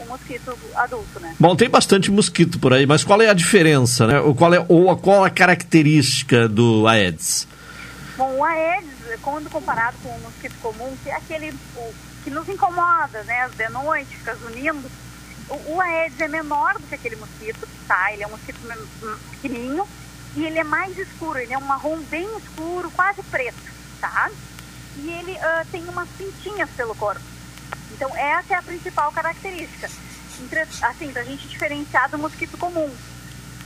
um 0.00 0.06
mosquito 0.06 0.56
adulto, 0.74 1.20
né? 1.20 1.34
Bom, 1.38 1.56
tem 1.56 1.68
bastante 1.68 2.10
mosquito 2.10 2.58
por 2.58 2.72
aí, 2.72 2.86
mas 2.86 3.04
qual 3.04 3.20
é 3.22 3.28
a 3.28 3.34
diferença, 3.34 4.06
né? 4.06 4.20
Ou 4.20 4.34
qual 4.34 4.52
é, 4.52 4.64
ou 4.68 4.96
qual 4.96 5.24
a 5.24 5.30
característica 5.30 6.48
do 6.48 6.86
Aedes? 6.86 7.46
Bom, 8.16 8.36
o 8.36 8.44
Aedes, 8.44 8.90
quando 9.22 9.50
comparado 9.50 9.96
com 10.02 10.08
o 10.10 10.20
mosquito 10.20 10.54
comum, 10.60 10.94
que 11.02 11.10
é 11.10 11.16
aquele 11.16 11.54
o, 11.76 11.94
que 12.24 12.30
nos 12.30 12.48
incomoda, 12.48 13.22
né? 13.24 13.48
De 13.56 13.68
noite, 13.70 14.16
fica 14.16 14.34
zunindo, 14.34 14.90
o, 15.54 15.80
Aedes 15.80 16.20
é 16.20 16.28
menor 16.28 16.74
do 16.74 16.86
que 16.86 16.94
aquele 16.94 17.16
mosquito, 17.16 17.68
tá? 17.86 18.12
Ele 18.12 18.22
é 18.22 18.26
um 18.26 18.30
mosquito 18.30 18.58
pequenininho 19.30 19.86
e 20.36 20.44
ele 20.44 20.58
é 20.58 20.64
mais 20.64 20.96
escuro, 20.98 21.38
ele 21.38 21.52
é 21.52 21.58
um 21.58 21.62
marrom 21.62 21.98
bem 22.02 22.26
escuro, 22.38 22.90
quase 22.92 23.22
preto, 23.24 23.62
tá? 24.00 24.30
E 24.96 25.10
ele 25.10 25.32
uh, 25.32 25.66
tem 25.70 25.82
umas 25.88 26.08
pintinhas 26.10 26.70
pelo 26.70 26.94
corpo. 26.94 27.20
Então, 27.92 28.14
essa 28.16 28.54
é 28.54 28.56
a 28.56 28.62
principal 28.62 29.12
característica. 29.12 29.90
Entre, 30.40 30.60
assim, 30.60 31.12
a 31.14 31.22
gente 31.22 31.46
diferenciar 31.46 32.10
do 32.10 32.18
mosquito 32.18 32.56
comum. 32.58 32.90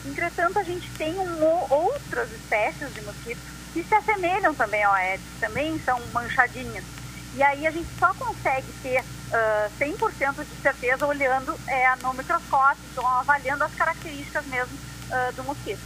Entretanto, 0.05 0.59
a 0.59 0.63
gente 0.63 0.89
tem 0.91 1.15
um, 1.19 1.45
outras 1.71 2.31
espécies 2.33 2.93
de 2.95 3.01
mosquitos 3.03 3.43
que 3.73 3.83
se 3.83 3.95
assemelham 3.95 4.55
também 4.55 4.83
ao 4.83 4.93
Aedes, 4.93 5.27
também 5.41 5.79
são 5.81 6.01
manchadinhas. 6.13 6.85
E 7.37 7.43
aí 7.43 7.67
a 7.67 7.71
gente 7.71 7.89
só 7.99 8.13
consegue 8.15 8.67
ter 8.83 9.01
uh, 9.01 9.71
100% 9.79 10.37
de 10.37 10.63
certeza 10.63 11.07
olhando 11.07 11.55
é, 11.69 11.95
no 12.03 12.15
microscópio, 12.15 12.83
então 12.91 13.07
avaliando 13.07 13.63
as 13.63 13.75
características 13.75 14.47
mesmo 14.47 14.73
uh, 14.73 15.33
do 15.35 15.45
mosquito. 15.45 15.81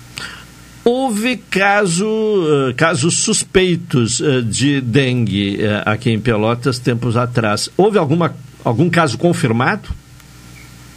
Houve 0.85 1.37
caso, 1.37 2.07
uh, 2.07 2.75
casos 2.77 3.19
suspeitos 3.19 4.23
de 4.49 4.81
dengue 4.81 5.59
aqui 5.85 6.11
em 6.11 6.21
Pelotas 6.21 6.79
tempos 6.79 7.17
atrás. 7.17 7.69
Houve 7.77 7.99
alguma, 7.99 8.35
algum 8.65 8.89
caso 8.89 9.19
confirmado? 9.19 9.89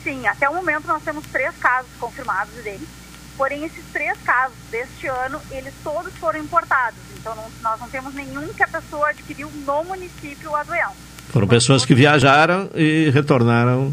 Sim, 0.04 0.28
até 0.28 0.48
o 0.48 0.54
momento 0.54 0.86
nós 0.88 1.02
temos 1.02 1.26
três 1.32 1.56
casos 1.58 1.90
confirmados 2.00 2.54
de 2.54 2.62
dengue. 2.62 3.03
Porém, 3.38 3.66
esses 3.66 3.84
três 3.92 4.18
casos 4.24 4.56
deste 4.70 5.08
ano, 5.08 5.42
eles 5.52 5.74
todos 5.84 6.14
foram 6.16 6.40
importados. 6.40 7.00
Então, 7.18 7.36
não, 7.36 7.46
nós 7.62 7.80
não 7.80 7.90
temos 7.90 8.14
nenhum 8.14 8.48
que 8.54 8.64
a 8.64 8.68
pessoa 8.68 9.10
adquiriu 9.10 9.50
no 9.66 9.84
município 9.84 10.56
a 10.56 10.64
doença. 10.64 10.96
Foram 11.30 11.48
pessoas 11.48 11.86
que 11.86 11.96
viajaram 11.96 12.70
e 12.76 13.10
retornaram 13.10 13.92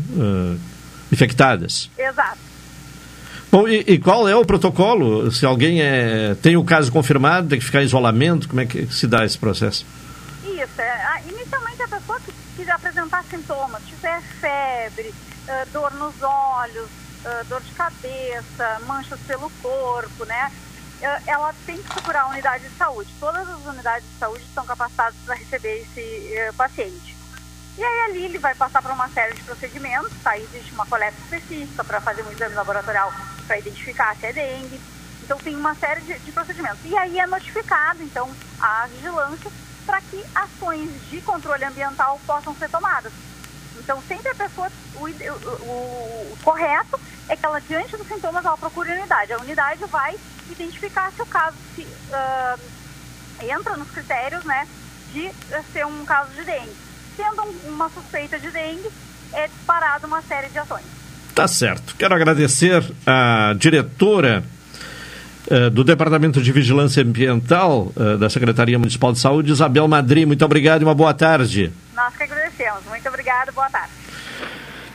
infectadas. 1.11 1.91
Exato. 1.97 2.39
Bom, 3.51 3.67
e, 3.67 3.81
e, 3.81 3.99
qual 3.99 4.29
é 4.29 4.37
o 4.37 4.45
protocolo? 4.45 5.31
Se 5.33 5.45
alguém 5.45 5.83
é, 5.83 6.37
tem 6.41 6.57
o 6.57 6.63
caso 6.63 6.93
confirmado, 6.93 7.49
tem 7.49 7.59
que 7.59 7.65
ficar 7.65 7.83
em 7.83 7.85
isolamento, 7.85 8.49
como 8.49 8.61
é 8.61 8.67
que 8.67 8.87
se 8.87 9.09
dá 9.09 9.25
esse 9.25 9.37
processo? 9.37 9.85
Isso, 10.45 10.81
é, 10.81 11.23
inicialmente 11.29 11.83
a 11.83 11.89
pessoa 11.89 12.21
que, 12.21 12.33
que 12.57 12.71
apresentar 12.71 13.25
sintomas, 13.25 13.83
tiver 13.89 14.23
febre, 14.41 15.09
uh, 15.09 15.69
dor 15.73 15.93
nos 15.95 16.15
olhos, 16.23 16.89
uh, 17.25 17.45
dor 17.45 17.61
de 17.61 17.73
cabeça, 17.73 18.81
manchas 18.87 19.21
pelo 19.27 19.51
corpo, 19.63 20.25
né? 20.25 20.53
Uh, 21.01 21.23
ela 21.27 21.55
tem 21.65 21.77
que 21.79 21.89
procurar 21.89 22.23
a 22.23 22.29
unidade 22.29 22.69
de 22.69 22.77
saúde. 22.77 23.13
Todas 23.19 23.49
as 23.49 23.65
unidades 23.67 24.09
de 24.09 24.19
saúde 24.19 24.45
estão 24.45 24.65
capacitadas 24.67 25.15
para 25.25 25.35
receber 25.35 25.83
esse 25.83 26.53
paciente. 26.57 27.17
E 27.79 27.83
aí 27.83 28.01
ali 28.01 28.25
ele 28.25 28.39
vai 28.39 28.55
passar 28.55 28.83
por 28.83 28.91
uma 28.91 29.09
série 29.09 29.35
de 29.35 29.43
procedimentos, 29.43 30.13
tá? 30.23 30.37
Existe 30.37 30.73
uma 30.73 30.85
coleta 30.85 31.17
específica 31.23 31.83
para 31.83 32.01
fazer 32.01 32.23
um 32.23 32.31
exame 32.31 32.55
laboratorial 32.55 33.13
para 33.47 33.59
identificar 33.59 34.15
se 34.17 34.27
é 34.27 34.33
dengue. 34.33 34.81
Então 35.23 35.39
tem 35.39 35.57
uma 35.57 35.75
série 35.75 36.01
de, 36.03 36.19
de 36.19 36.33
procedimentos. 36.33 36.81
E 36.85 36.97
aí 36.97 37.19
é 37.19 37.27
notificado, 37.27 38.03
então, 38.03 38.31
a 38.61 38.87
vigilância 38.89 39.51
para 39.87 40.01
que 40.03 40.23
ações 40.35 40.91
de 41.09 41.21
controle 41.23 41.65
ambiental 41.65 42.21
possam 42.27 42.55
ser 42.57 42.69
tomadas. 42.69 43.13
Então 43.81 44.01
sempre 44.07 44.29
a 44.29 44.35
pessoa, 44.35 44.69
o, 44.97 45.05
o, 45.05 46.33
o 46.33 46.39
correto 46.43 47.01
é 47.29 47.37
que 47.37 47.45
ela, 47.45 47.61
diante 47.61 47.97
dos 47.97 48.07
sintomas, 48.07 48.45
ela 48.45 48.57
procure 48.57 48.91
a 48.93 48.95
unidade. 48.95 49.33
A 49.33 49.39
unidade 49.39 49.85
vai 49.87 50.17
identificar 50.51 51.11
se 51.13 51.23
o 51.23 51.27
caso 51.27 51.57
se, 51.75 51.83
uh, 51.83 52.61
entra 53.43 53.77
nos 53.77 53.91
critérios 53.91 54.45
né, 54.45 54.69
de 55.13 55.31
ser 55.73 55.87
um 55.87 56.05
caso 56.05 56.31
de 56.33 56.45
dengue 56.45 56.91
tendo 57.21 57.43
uma 57.69 57.89
suspeita 57.91 58.39
de 58.39 58.51
dengue, 58.51 58.89
é 59.33 59.47
disparado 59.47 60.07
uma 60.07 60.23
série 60.23 60.49
de 60.49 60.59
ações. 60.59 60.85
Tá 61.35 61.47
certo. 61.47 61.95
Quero 61.97 62.15
agradecer 62.15 62.83
a 63.07 63.55
diretora 63.59 64.43
uh, 65.51 65.71
do 65.71 65.85
Departamento 65.85 66.43
de 66.43 66.51
Vigilância 66.51 67.03
Ambiental 67.03 67.93
uh, 67.95 68.19
da 68.19 68.29
Secretaria 68.31 68.79
Municipal 68.79 69.13
de 69.13 69.19
Saúde, 69.19 69.53
Isabel 69.53 69.87
Madri. 69.87 70.25
Muito 70.27 70.45
obrigado 70.45 70.83
e 70.83 70.85
uma 70.85 70.95
boa 70.95 71.15
tarde. 71.15 71.73
Nós 72.01 72.17
que 72.17 72.23
agradecemos. 72.23 72.83
Muito 72.89 73.07
obrigado, 73.07 73.53
boa 73.53 73.69
tarde. 73.69 73.93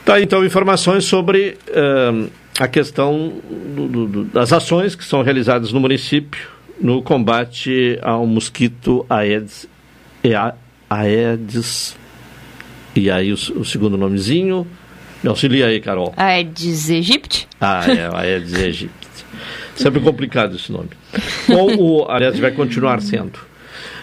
Tá, 0.03 0.20
então, 0.20 0.43
informações 0.43 1.06
sobre 1.06 1.56
uh, 1.70 2.32
a 2.60 2.68
questão 2.68 3.32
do, 3.76 3.88
do, 3.88 4.08
do, 4.08 4.24
das 4.24 4.51
ações 4.51 4.95
que 4.95 5.03
são 5.03 5.22
realizadas 5.22 5.72
no 5.72 5.80
município 5.80 6.49
no 6.82 7.03
combate 7.03 7.99
ao 8.01 8.26
mosquito 8.26 9.06
Aedes, 9.08 9.68
Aedes 10.89 11.95
e 12.95 13.12
aí 13.12 13.32
o, 13.32 13.36
o 13.36 13.64
segundo 13.64 13.95
nomezinho. 13.97 14.66
Me 15.22 15.30
auxilia 15.30 15.68
aí, 15.68 15.80
Carol. 15.80 16.12
Aedes 16.18 16.89
aegypti? 16.89 17.47
Ah, 17.62 17.86
é, 17.88 18.10
Aedes 18.18 18.56
aegypti. 18.56 19.08
Sempre 19.76 20.01
complicado 20.01 20.56
esse 20.56 20.72
nome. 20.72 20.89
Bom, 21.47 21.76
o, 21.78 22.10
aliás, 22.10 22.39
vai 22.39 22.51
continuar 22.51 22.99
sendo. 22.99 23.39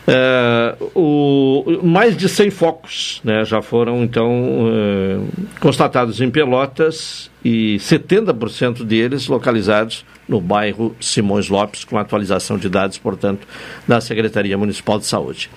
É, 0.06 0.74
o, 0.94 1.80
mais 1.82 2.16
de 2.16 2.28
100 2.28 2.50
focos 2.50 3.20
né, 3.22 3.44
já 3.44 3.62
foram, 3.62 4.02
então, 4.02 4.68
é, 4.72 5.60
constatados 5.60 6.20
em 6.20 6.28
Pelotas 6.28 7.30
e 7.44 7.76
70% 7.78 8.84
deles 8.84 9.28
localizados 9.28 10.04
no 10.28 10.40
bairro 10.40 10.94
Simões 11.00 11.48
Lopes, 11.48 11.84
com 11.84 11.98
atualização 11.98 12.58
de 12.58 12.68
dados, 12.68 12.98
portanto, 12.98 13.46
da 13.86 14.00
Secretaria 14.00 14.58
Municipal 14.58 14.98
de 14.98 15.06
Saúde. 15.06 15.48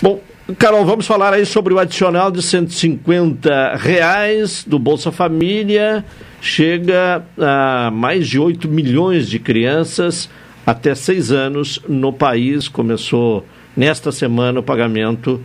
Bom, 0.00 0.20
Carol, 0.58 0.84
vamos 0.84 1.06
falar 1.06 1.32
aí 1.34 1.46
sobre 1.46 1.72
o 1.72 1.78
adicional 1.78 2.30
de 2.30 2.42
150 2.42 3.76
reais 3.76 4.64
do 4.66 4.78
Bolsa 4.78 5.12
Família. 5.12 6.04
Chega 6.40 7.24
a 7.38 7.90
mais 7.92 8.26
de 8.26 8.38
8 8.38 8.66
milhões 8.68 9.28
de 9.28 9.38
crianças 9.38 10.28
até 10.66 10.94
6 10.94 11.32
anos 11.32 11.80
no 11.88 12.12
país. 12.12 12.68
Começou 12.68 13.44
nesta 13.76 14.12
semana 14.12 14.60
o 14.60 14.62
pagamento 14.62 15.40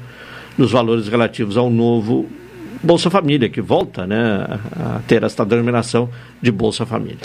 dos 0.57 0.71
valores 0.71 1.07
relativos 1.07 1.57
ao 1.57 1.69
novo 1.69 2.27
Bolsa 2.81 3.09
Família, 3.09 3.49
que 3.49 3.61
volta 3.61 4.05
né, 4.05 4.45
a 4.79 4.99
ter 5.07 5.23
esta 5.23 5.45
denominação 5.45 6.09
de 6.41 6.51
Bolsa 6.51 6.85
Família. 6.85 7.17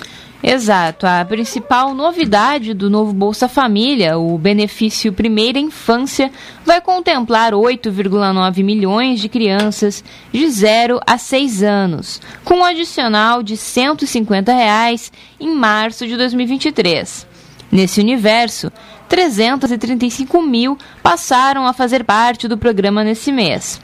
Exato. 0.43 1.07
A 1.07 1.25
principal 1.25 1.95
novidade 1.95 2.75
do 2.75 2.91
novo 2.91 3.13
Bolsa 3.13 3.49
Família, 3.49 4.19
o 4.19 4.37
benefício 4.37 5.13
Primeira 5.13 5.59
Infância, 5.59 6.33
vai 6.65 6.81
contemplar 6.81 7.53
8,9 7.53 8.65
milhões 8.65 9.21
de 9.21 9.29
crianças 9.29 10.03
de 10.33 10.49
0 10.49 11.01
a 11.07 11.17
6 11.17 11.63
anos, 11.63 12.21
com 12.45 12.57
um 12.57 12.65
adicional 12.65 13.43
de 13.43 13.57
150 13.57 14.53
reais 14.53 15.13
em 15.39 15.55
março 15.55 16.07
de 16.07 16.17
2023. 16.17 17.32
Nesse 17.73 18.01
universo, 18.03 18.71
335 19.09 20.43
mil 20.43 20.77
passaram 21.03 21.67
a 21.67 21.73
fazer 21.73 22.05
parte 22.05 22.47
do 22.47 22.59
programa 22.59 23.03
nesse 23.03 23.33
mês. 23.33 23.81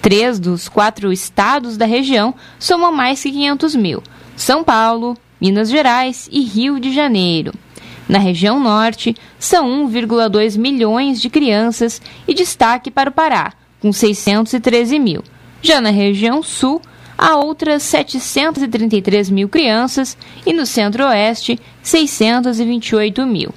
Três 0.00 0.38
dos 0.38 0.68
quatro 0.68 1.12
estados 1.12 1.76
da 1.76 1.84
região 1.84 2.34
somam 2.58 2.92
mais 2.92 3.22
que 3.22 3.30
500 3.30 3.74
mil: 3.74 4.02
São 4.36 4.62
Paulo, 4.62 5.16
Minas 5.40 5.68
Gerais 5.68 6.28
e 6.30 6.40
Rio 6.42 6.78
de 6.78 6.92
Janeiro. 6.92 7.52
Na 8.08 8.18
região 8.18 8.58
norte, 8.58 9.14
são 9.38 9.86
1,2 9.86 10.56
milhões 10.56 11.20
de 11.20 11.28
crianças 11.28 12.00
e 12.26 12.32
destaque 12.32 12.90
para 12.90 13.10
o 13.10 13.12
Pará, 13.12 13.52
com 13.80 13.92
613 13.92 14.98
mil. 14.98 15.22
Já 15.60 15.80
na 15.80 15.90
região 15.90 16.42
sul, 16.42 16.80
há 17.18 17.36
outras 17.36 17.82
733 17.82 19.28
mil 19.28 19.48
crianças 19.48 20.16
e 20.46 20.54
no 20.54 20.64
centro-oeste, 20.64 21.60
628 21.82 23.26
mil. 23.26 23.52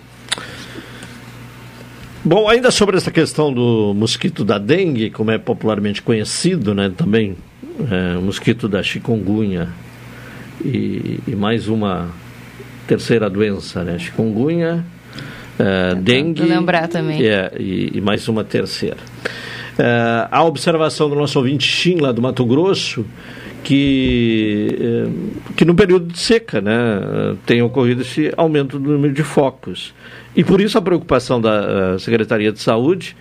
Bom, 2.23 2.47
ainda 2.47 2.69
sobre 2.69 2.97
essa 2.97 3.09
questão 3.09 3.51
do 3.51 3.93
mosquito 3.95 4.45
da 4.45 4.57
dengue, 4.57 5.09
como 5.09 5.31
é 5.31 5.37
popularmente 5.37 6.01
conhecido, 6.01 6.75
né, 6.75 6.91
também 6.95 7.35
é, 7.89 8.15
mosquito 8.17 8.67
da 8.67 8.83
chikungunya 8.83 9.69
e, 10.63 11.19
e 11.27 11.35
mais 11.35 11.67
uma 11.67 12.09
terceira 12.87 13.29
doença, 13.29 13.83
né? 13.83 13.97
Chikungunya, 13.97 14.83
uh, 15.59 15.95
dengue. 15.95 16.43
lembrar 16.43 16.87
também. 16.87 17.25
É, 17.25 17.51
e, 17.57 17.91
e, 17.95 18.01
mais 18.01 18.27
uma 18.27 18.43
terceira. 18.43 18.97
Uh, 19.79 20.27
a 20.29 20.43
observação 20.43 21.09
do 21.09 21.15
nosso 21.15 21.39
ouvinte 21.39 21.65
Chim, 21.65 21.97
lá 21.99 22.11
do 22.11 22.21
Mato 22.21 22.45
Grosso, 22.45 23.05
que, 23.63 24.77
uh, 24.79 25.53
que 25.55 25.63
no 25.63 25.73
período 25.73 26.07
de 26.11 26.19
seca 26.19 26.59
né, 26.59 27.35
tem 27.45 27.61
ocorrido 27.61 28.01
esse 28.01 28.31
aumento 28.35 28.77
do 28.77 28.91
número 28.91 29.13
de 29.13 29.23
focos. 29.23 29.93
E 30.35 30.43
por 30.43 30.61
isso 30.61 30.77
a 30.77 30.81
preocupação 30.81 31.41
da 31.41 31.97
Secretaria 31.99 32.51
de 32.51 32.59
Saúde 32.59 33.15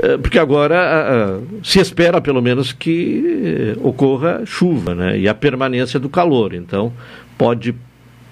Eh, 0.00 0.16
porque 0.16 0.38
agora 0.38 1.40
se 1.62 1.80
espera 1.80 2.20
pelo 2.20 2.40
menos 2.40 2.72
que 2.72 3.76
ocorra 3.82 4.42
chuva 4.46 4.94
né, 4.94 5.18
e 5.18 5.28
a 5.28 5.34
permanência 5.34 5.98
do 5.98 6.08
calor. 6.08 6.54
Então, 6.54 6.92
pode 7.36 7.74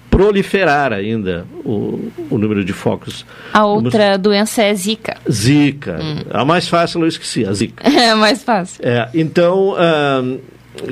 proliferar 0.09 0.93
ainda 0.93 1.45
o, 1.65 2.09
o 2.29 2.37
número 2.37 2.63
de 2.63 2.73
focos. 2.73 3.25
A 3.53 3.65
outra 3.65 4.17
doença 4.17 4.63
é 4.63 4.73
Zika. 4.73 5.17
Zika. 5.29 5.99
Hum. 6.01 6.23
A 6.31 6.45
mais 6.45 6.67
fácil 6.67 7.01
eu 7.01 7.07
esqueci, 7.07 7.45
a 7.45 7.53
Zika. 7.53 7.83
É 7.87 8.11
a 8.11 8.15
mais 8.15 8.43
fácil. 8.43 8.81
É, 8.83 9.09
então, 9.13 9.75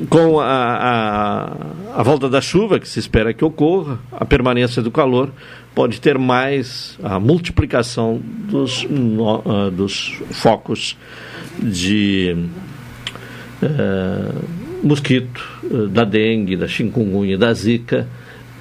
com 0.08 0.38
a, 0.38 0.46
a, 0.46 2.00
a 2.00 2.02
volta 2.02 2.28
da 2.28 2.40
chuva, 2.40 2.78
que 2.78 2.88
se 2.88 2.98
espera 2.98 3.32
que 3.32 3.44
ocorra, 3.44 3.98
a 4.12 4.24
permanência 4.24 4.82
do 4.82 4.90
calor, 4.90 5.30
pode 5.76 6.00
ter 6.00 6.16
mais 6.18 6.98
a 7.02 7.20
multiplicação 7.20 8.18
dos, 8.18 8.84
uh, 8.84 9.70
dos 9.70 10.18
focos 10.30 10.96
de 11.62 12.34
uh, 13.62 14.42
mosquito, 14.82 15.46
uh, 15.64 15.86
da 15.86 16.02
dengue, 16.02 16.56
da 16.56 16.66
chikungunya, 16.66 17.36
da 17.36 17.52
zika 17.52 18.08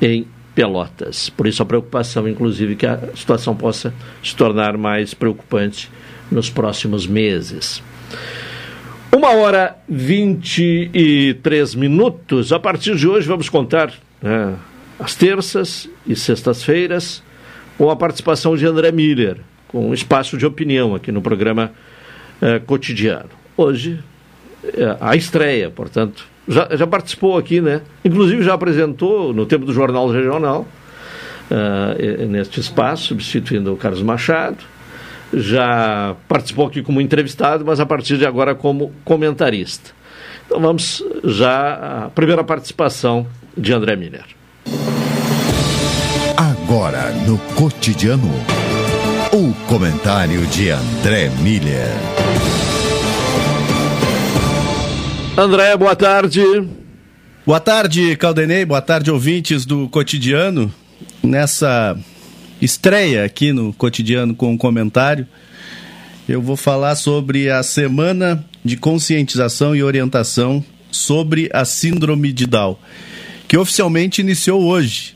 em 0.01 0.28
Pelotas. 0.53 1.30
Por 1.30 1.47
isso 1.47 1.63
a 1.63 1.66
preocupação, 1.66 2.28
inclusive, 2.28 2.76
que 2.76 2.86
a 2.86 2.99
situação 3.16 3.55
possa 3.55 3.93
se 4.22 4.36
tornar 4.36 4.78
mais 4.78 5.13
preocupante 5.13 5.89
nos 6.30 6.49
próximos 6.49 7.07
meses. 7.07 7.82
Uma 9.09 9.30
hora 9.30 9.78
vinte 9.88 10.89
e 10.93 11.34
três 11.41 11.76
minutos. 11.76 12.51
A 12.51 12.59
partir 12.59 12.97
de 12.97 13.07
hoje 13.07 13.26
vamos 13.26 13.47
contar 13.47 13.93
né, 14.22 14.53
às 14.99 15.15
terças 15.15 15.89
e 16.05 16.15
sextas-feiras, 16.15 17.23
com 17.77 17.89
a 17.89 17.95
participação 17.95 18.55
de 18.55 18.65
André 18.65 18.91
Miller, 18.91 19.37
com 19.67 19.89
um 19.89 19.93
espaço 19.93 20.37
de 20.37 20.45
opinião 20.45 20.95
aqui 20.95 21.11
no 21.11 21.21
programa 21.21 21.71
eh, 22.41 22.59
cotidiano. 22.59 23.29
Hoje, 23.57 23.99
eh, 24.63 24.97
a 24.99 25.15
estreia, 25.15 25.69
portanto, 25.69 26.25
já, 26.47 26.69
já 26.75 26.87
participou 26.87 27.37
aqui, 27.37 27.59
né? 27.59 27.81
Inclusive 28.03 28.43
já 28.43 28.53
apresentou 28.53 29.33
no 29.33 29.45
tempo 29.45 29.65
do 29.65 29.73
Jornal 29.73 30.07
Regional, 30.09 30.67
uh, 31.49 32.25
neste 32.27 32.59
espaço, 32.59 33.07
substituindo 33.07 33.73
o 33.73 33.77
Carlos 33.77 34.01
Machado. 34.01 34.57
Já 35.33 36.15
participou 36.27 36.67
aqui 36.67 36.81
como 36.81 37.01
entrevistado, 37.01 37.65
mas 37.65 37.79
a 37.79 37.85
partir 37.85 38.17
de 38.17 38.25
agora 38.25 38.53
como 38.53 38.93
comentarista. 39.03 39.91
Então 40.45 40.59
vamos 40.59 41.03
já 41.23 42.05
à 42.05 42.09
primeira 42.09 42.43
participação 42.43 43.25
de 43.57 43.73
André 43.73 43.95
Miller. 43.95 44.25
Agora 46.68 47.11
no 47.28 47.38
cotidiano, 47.53 48.28
o 49.32 49.53
comentário 49.68 50.47
de 50.47 50.72
André 50.72 51.30
Miller. 51.43 51.91
André, 55.38 55.78
boa 55.78 55.95
tarde. 55.95 56.41
Boa 57.45 57.59
tarde, 57.59 58.16
Caldenei. 58.16 58.66
Boa 58.66 58.82
tarde, 58.82 59.11
ouvintes 59.11 59.63
do 59.63 59.88
cotidiano. 59.89 60.74
Nessa 61.22 61.95
estreia 62.59 63.24
aqui 63.24 63.53
no 63.53 63.72
cotidiano 63.72 64.34
com 64.34 64.51
um 64.51 64.57
comentário, 64.57 65.28
eu 66.28 66.41
vou 66.41 66.57
falar 66.57 66.95
sobre 66.95 67.47
a 67.47 67.61
semana 67.61 68.43
de 68.63 68.76
conscientização 68.76 69.76
e 69.76 69.84
orientação 69.84 70.66
sobre 70.89 71.47
a 71.53 71.63
síndrome 71.63 72.34
de 72.34 72.47
Down, 72.47 72.76
que 73.47 73.55
oficialmente 73.55 74.20
iniciou 74.20 74.63
hoje 74.63 75.14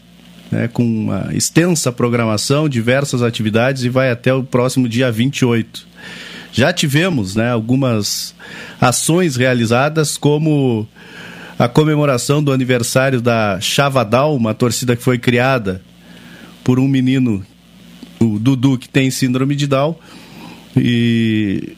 né, 0.52 0.68
com 0.68 0.84
uma 0.84 1.30
extensa 1.34 1.91
programação, 1.91 2.68
diversas 2.68 3.22
atividades 3.22 3.84
e 3.84 3.89
vai 3.89 4.12
até 4.12 4.34
o 4.34 4.43
próximo 4.43 4.88
dia 4.88 5.12
28. 5.12 5.88
Já 6.52 6.74
tivemos 6.74 7.36
né, 7.36 7.52
algumas 7.52 8.36
ações 8.82 9.36
realizadas, 9.36 10.18
como 10.18 10.88
a 11.58 11.68
comemoração 11.68 12.43
do 12.43 12.52
aniversário 12.52 13.22
da 13.22 13.60
Chavadal, 13.60 14.36
uma 14.36 14.54
torcida 14.54 14.95
que 14.95 15.04
foi 15.04 15.20
criada 15.20 15.82
por 16.64 16.80
um 16.80 16.88
menino, 16.88 17.45
o 18.20 18.39
Dudu, 18.39 18.78
que 18.78 18.89
tem 18.89 19.12
síndrome 19.12 19.56
de 19.56 19.68
Down. 19.68 19.95
E 20.76 21.76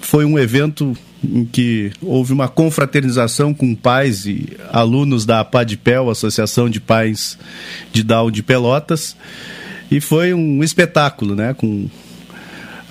foi 0.00 0.24
um 0.24 0.38
evento 0.38 0.96
em 1.24 1.44
que 1.44 1.92
houve 2.00 2.32
uma 2.32 2.48
confraternização 2.48 3.54
com 3.54 3.74
pais 3.74 4.26
e 4.26 4.48
alunos 4.70 5.24
da 5.24 5.40
APADPEL, 5.40 6.10
Associação 6.10 6.68
de 6.68 6.80
Pais 6.80 7.38
de 7.92 8.02
Down 8.02 8.30
de 8.30 8.42
Pelotas, 8.42 9.16
e 9.90 10.00
foi 10.00 10.32
um 10.32 10.62
espetáculo, 10.62 11.34
né, 11.34 11.54
com 11.54 11.88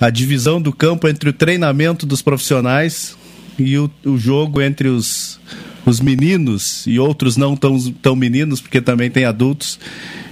a 0.00 0.10
divisão 0.10 0.60
do 0.60 0.72
campo 0.72 1.08
entre 1.08 1.28
o 1.28 1.32
treinamento 1.32 2.06
dos 2.06 2.22
profissionais 2.22 3.16
e 3.58 3.76
o, 3.78 3.90
o 4.04 4.16
jogo 4.16 4.60
entre 4.60 4.88
os, 4.88 5.38
os 5.84 6.00
meninos 6.00 6.86
e 6.86 6.98
outros 6.98 7.36
não 7.36 7.56
tão, 7.56 7.78
tão 7.92 8.16
meninos, 8.16 8.60
porque 8.60 8.80
também 8.80 9.10
tem 9.10 9.24
adultos, 9.24 9.78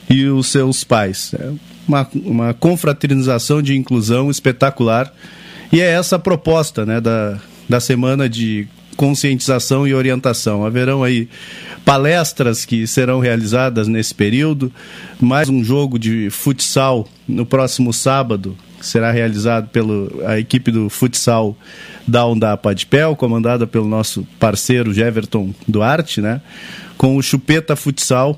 e 0.09 0.27
os 0.27 0.49
seus 0.49 0.83
pais. 0.83 1.33
É 1.35 1.53
uma, 1.87 2.09
uma 2.25 2.55
confraternização 2.55 3.63
de 3.63 3.77
inclusão 3.77 4.31
espetacular. 4.31 5.13
E 5.73 5.81
é 5.81 5.85
essa 5.85 6.17
a 6.17 6.19
proposta 6.19 6.85
né, 6.85 7.01
da, 7.01 7.41
da 7.71 7.79
semana 7.79 8.29
de 8.29 8.67
conscientização 8.97 9.87
e 9.87 9.95
orientação. 9.95 10.67
Haverão 10.67 11.05
aí 11.05 11.29
palestras 11.85 12.65
que 12.65 12.85
serão 12.85 13.21
realizadas 13.21 13.87
nesse 13.87 14.13
período, 14.13 14.73
mais 15.21 15.49
um 15.49 15.63
jogo 15.63 15.97
de 15.97 16.29
futsal 16.31 17.09
no 17.29 17.47
próximo 17.47 17.93
sábado, 17.93 18.57
que 18.81 18.85
será 18.85 19.13
realizado 19.13 19.69
pela 19.69 20.39
equipe 20.41 20.73
do 20.73 20.91
futsal 20.91 21.57
da 22.09 22.27
Undapa 22.27 22.75
de 22.75 22.87
Pel, 22.87 23.15
comandada 23.15 23.69
pelo 23.69 23.87
nosso 23.87 24.27
parceiro 24.41 24.93
Jeverton 24.93 25.55
Duarte, 25.69 26.21
né? 26.21 26.41
com 26.99 27.17
o 27.17 27.23
Chupeta 27.23 27.77
Futsal 27.77 28.37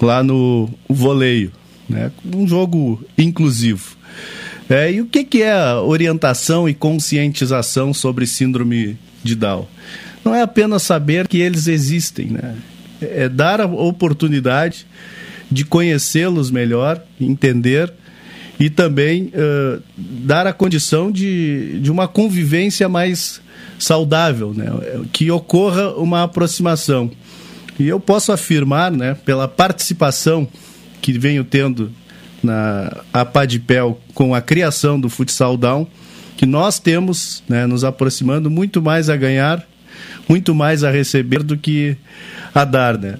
lá 0.00 0.22
no 0.22 0.66
voleio. 0.88 1.52
Né? 1.86 2.10
Um 2.24 2.48
jogo 2.48 3.04
inclusivo. 3.18 3.96
É, 4.68 4.92
e 4.92 5.00
o 5.00 5.06
que, 5.06 5.24
que 5.24 5.42
é 5.42 5.74
orientação 5.74 6.68
e 6.68 6.74
conscientização 6.74 7.92
sobre 7.92 8.26
síndrome 8.26 8.96
de 9.22 9.34
Down? 9.34 9.66
Não 10.24 10.34
é 10.34 10.42
apenas 10.42 10.82
saber 10.82 11.26
que 11.26 11.40
eles 11.40 11.66
existem, 11.66 12.26
né? 12.26 12.54
É 13.00 13.28
dar 13.28 13.60
a 13.60 13.66
oportunidade 13.66 14.86
de 15.50 15.64
conhecê-los 15.64 16.50
melhor, 16.50 17.02
entender 17.20 17.92
e 18.58 18.70
também 18.70 19.32
uh, 19.34 19.82
dar 19.96 20.46
a 20.46 20.52
condição 20.52 21.10
de, 21.10 21.80
de 21.80 21.90
uma 21.90 22.06
convivência 22.06 22.88
mais 22.88 23.42
saudável, 23.78 24.54
né? 24.54 24.66
que 25.12 25.30
ocorra 25.30 25.90
uma 25.94 26.22
aproximação. 26.22 27.10
E 27.78 27.88
eu 27.88 27.98
posso 27.98 28.30
afirmar, 28.30 28.92
né, 28.92 29.16
pela 29.24 29.48
participação 29.48 30.46
que 31.00 31.12
venho 31.18 31.42
tendo 31.42 31.90
na 32.42 33.02
APADPEL 33.12 34.00
com 34.14 34.34
a 34.34 34.40
criação 34.40 34.98
do 34.98 35.08
Futsal 35.08 35.56
Down, 35.56 35.86
que 36.36 36.46
nós 36.46 36.78
temos, 36.78 37.42
né, 37.48 37.66
nos 37.66 37.84
aproximando 37.84 38.50
muito 38.50 38.82
mais 38.82 39.08
a 39.08 39.16
ganhar, 39.16 39.64
muito 40.28 40.54
mais 40.54 40.82
a 40.82 40.90
receber 40.90 41.42
do 41.42 41.56
que 41.56 41.96
a 42.54 42.64
dar, 42.64 42.98
né? 42.98 43.16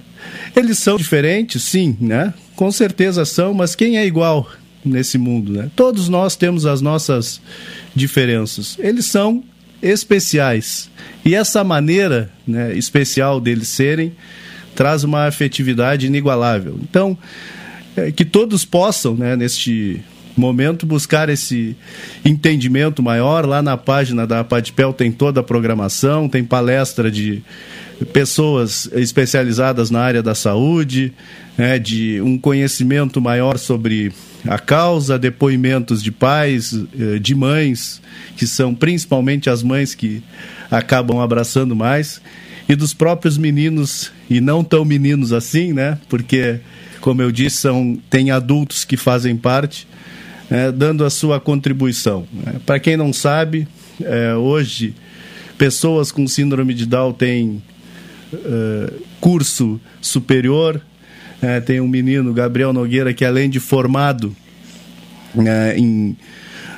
Eles 0.55 0.79
são 0.79 0.97
diferentes, 0.97 1.63
sim, 1.63 1.97
né? 1.99 2.33
Com 2.55 2.71
certeza 2.71 3.25
são, 3.25 3.53
mas 3.53 3.75
quem 3.75 3.97
é 3.97 4.05
igual 4.05 4.49
nesse 4.83 5.17
mundo, 5.17 5.53
né? 5.53 5.69
Todos 5.75 6.09
nós 6.09 6.35
temos 6.35 6.65
as 6.65 6.81
nossas 6.81 7.41
diferenças. 7.95 8.77
Eles 8.79 9.05
são 9.05 9.43
especiais. 9.81 10.89
E 11.25 11.35
essa 11.35 11.63
maneira 11.63 12.31
né, 12.47 12.73
especial 12.73 13.39
deles 13.39 13.67
serem 13.67 14.13
traz 14.75 15.03
uma 15.03 15.27
afetividade 15.27 16.07
inigualável. 16.07 16.79
Então, 16.81 17.17
é, 17.95 18.11
que 18.11 18.25
todos 18.25 18.65
possam, 18.65 19.15
né, 19.15 19.35
neste 19.35 20.01
momento, 20.35 20.85
buscar 20.85 21.29
esse 21.29 21.75
entendimento 22.25 23.03
maior. 23.03 23.45
Lá 23.45 23.61
na 23.61 23.77
página 23.77 24.25
da 24.25 24.43
Padpel 24.43 24.93
tem 24.93 25.11
toda 25.11 25.39
a 25.39 25.43
programação, 25.43 26.27
tem 26.27 26.43
palestra 26.43 27.11
de 27.11 27.43
pessoas 28.11 28.89
especializadas 28.93 29.89
na 29.89 30.01
área 30.01 30.23
da 30.23 30.33
saúde, 30.33 31.13
né, 31.57 31.77
de 31.77 32.19
um 32.21 32.37
conhecimento 32.37 33.21
maior 33.21 33.57
sobre 33.57 34.11
a 34.45 34.59
causa, 34.59 35.17
depoimentos 35.17 36.03
de 36.03 36.11
pais, 36.11 36.73
eh, 36.99 37.19
de 37.19 37.33
mães, 37.33 38.01
que 38.35 38.45
são 38.45 38.75
principalmente 38.75 39.49
as 39.49 39.63
mães 39.63 39.95
que 39.95 40.21
acabam 40.69 41.19
abraçando 41.19 41.75
mais, 41.75 42.21
e 42.67 42.75
dos 42.75 42.93
próprios 42.93 43.37
meninos, 43.37 44.11
e 44.29 44.41
não 44.41 44.63
tão 44.63 44.83
meninos 44.83 45.31
assim, 45.31 45.71
né? 45.71 45.97
Porque 46.09 46.59
como 47.03 47.21
eu 47.21 47.33
disse, 47.33 47.57
são, 47.57 47.99
tem 48.09 48.31
adultos 48.31 48.85
que 48.85 48.95
fazem 48.95 49.35
parte, 49.35 49.85
é, 50.49 50.71
dando 50.71 51.03
a 51.03 51.09
sua 51.09 51.37
contribuição. 51.37 52.25
É, 52.47 52.59
Para 52.65 52.79
quem 52.79 52.95
não 52.95 53.11
sabe, 53.11 53.67
é, 54.01 54.33
hoje, 54.35 54.95
pessoas 55.57 56.13
com 56.13 56.25
síndrome 56.25 56.73
de 56.73 56.85
Down 56.85 57.11
têm 57.11 57.61
é, 58.33 58.93
curso 59.19 59.81
superior. 59.99 60.79
É, 61.41 61.59
tem 61.59 61.81
um 61.81 61.89
menino, 61.89 62.33
Gabriel 62.33 62.71
Nogueira, 62.71 63.13
que 63.13 63.25
além 63.25 63.49
de 63.49 63.59
formado 63.59 64.33
é, 65.45 65.77
em 65.77 66.15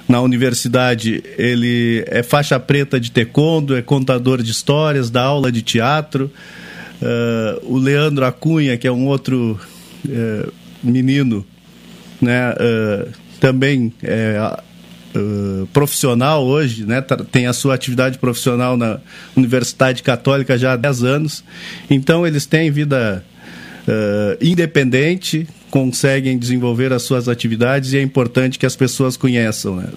na 0.08 0.22
universidade, 0.22 1.24
ele 1.38 2.04
é 2.08 2.22
faixa 2.24 2.60
preta 2.60 3.00
de 3.00 3.12
taekwondo, 3.12 3.76
é 3.76 3.82
contador 3.82 4.42
de 4.42 4.52
histórias, 4.52 5.10
dá 5.10 5.24
aula 5.24 5.52
de 5.52 5.64
teatro. 5.64 6.32
Uh, 7.02 7.74
o 7.74 7.78
Leandro 7.78 8.24
Acunha, 8.24 8.78
que 8.78 8.88
é 8.88 8.92
um 8.92 9.08
outro 9.08 9.60
uh, 10.06 10.54
menino, 10.84 11.46
né, 12.22 12.52
uh, 12.52 13.12
também 13.40 13.94
é 14.04 14.60
profissional 15.72 16.46
hoje, 16.46 16.86
né, 16.86 17.02
tem 17.32 17.48
a 17.48 17.54
sua 17.54 17.74
atividade 17.74 18.18
profissional 18.18 18.76
na 18.76 19.00
Universidade 19.34 20.04
Católica 20.04 20.58
já 20.58 20.74
há 20.74 20.76
10 20.76 21.04
anos. 21.06 21.42
Então, 21.90 22.28
eles 22.28 22.46
têm 22.46 22.70
vida 22.70 23.24
independente, 24.42 25.48
conseguem 25.70 26.38
desenvolver 26.38 26.92
as 26.92 27.04
suas 27.04 27.30
atividades 27.30 27.94
e 27.94 27.98
é 27.98 28.02
importante 28.02 28.60
que 28.60 28.66
as 28.66 28.76
pessoas 28.76 29.16
conheçam. 29.16 29.78
Né? 29.78 29.88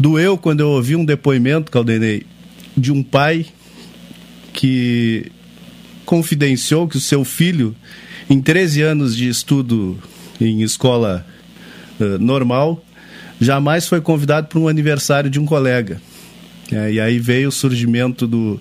Doeu 0.00 0.36
quando 0.36 0.60
eu 0.60 0.70
ouvi 0.70 0.96
um 0.96 1.04
depoimento, 1.04 1.70
Caldenei, 1.70 2.24
de 2.76 2.90
um 2.90 3.02
pai 3.02 3.46
que 4.52 5.30
confidenciou 6.04 6.88
que 6.88 6.96
o 6.96 7.00
seu 7.00 7.24
filho, 7.24 7.74
em 8.30 8.40
13 8.40 8.82
anos 8.82 9.16
de 9.16 9.28
estudo 9.28 9.98
em 10.40 10.62
escola 10.62 11.26
uh, 11.98 12.16
normal, 12.20 12.82
jamais 13.40 13.88
foi 13.88 14.00
convidado 14.00 14.46
para 14.46 14.60
um 14.60 14.68
aniversário 14.68 15.28
de 15.28 15.40
um 15.40 15.44
colega. 15.44 16.00
É, 16.70 16.92
e 16.92 17.00
aí 17.00 17.18
veio 17.18 17.48
o 17.48 17.52
surgimento 17.52 18.28
do 18.28 18.60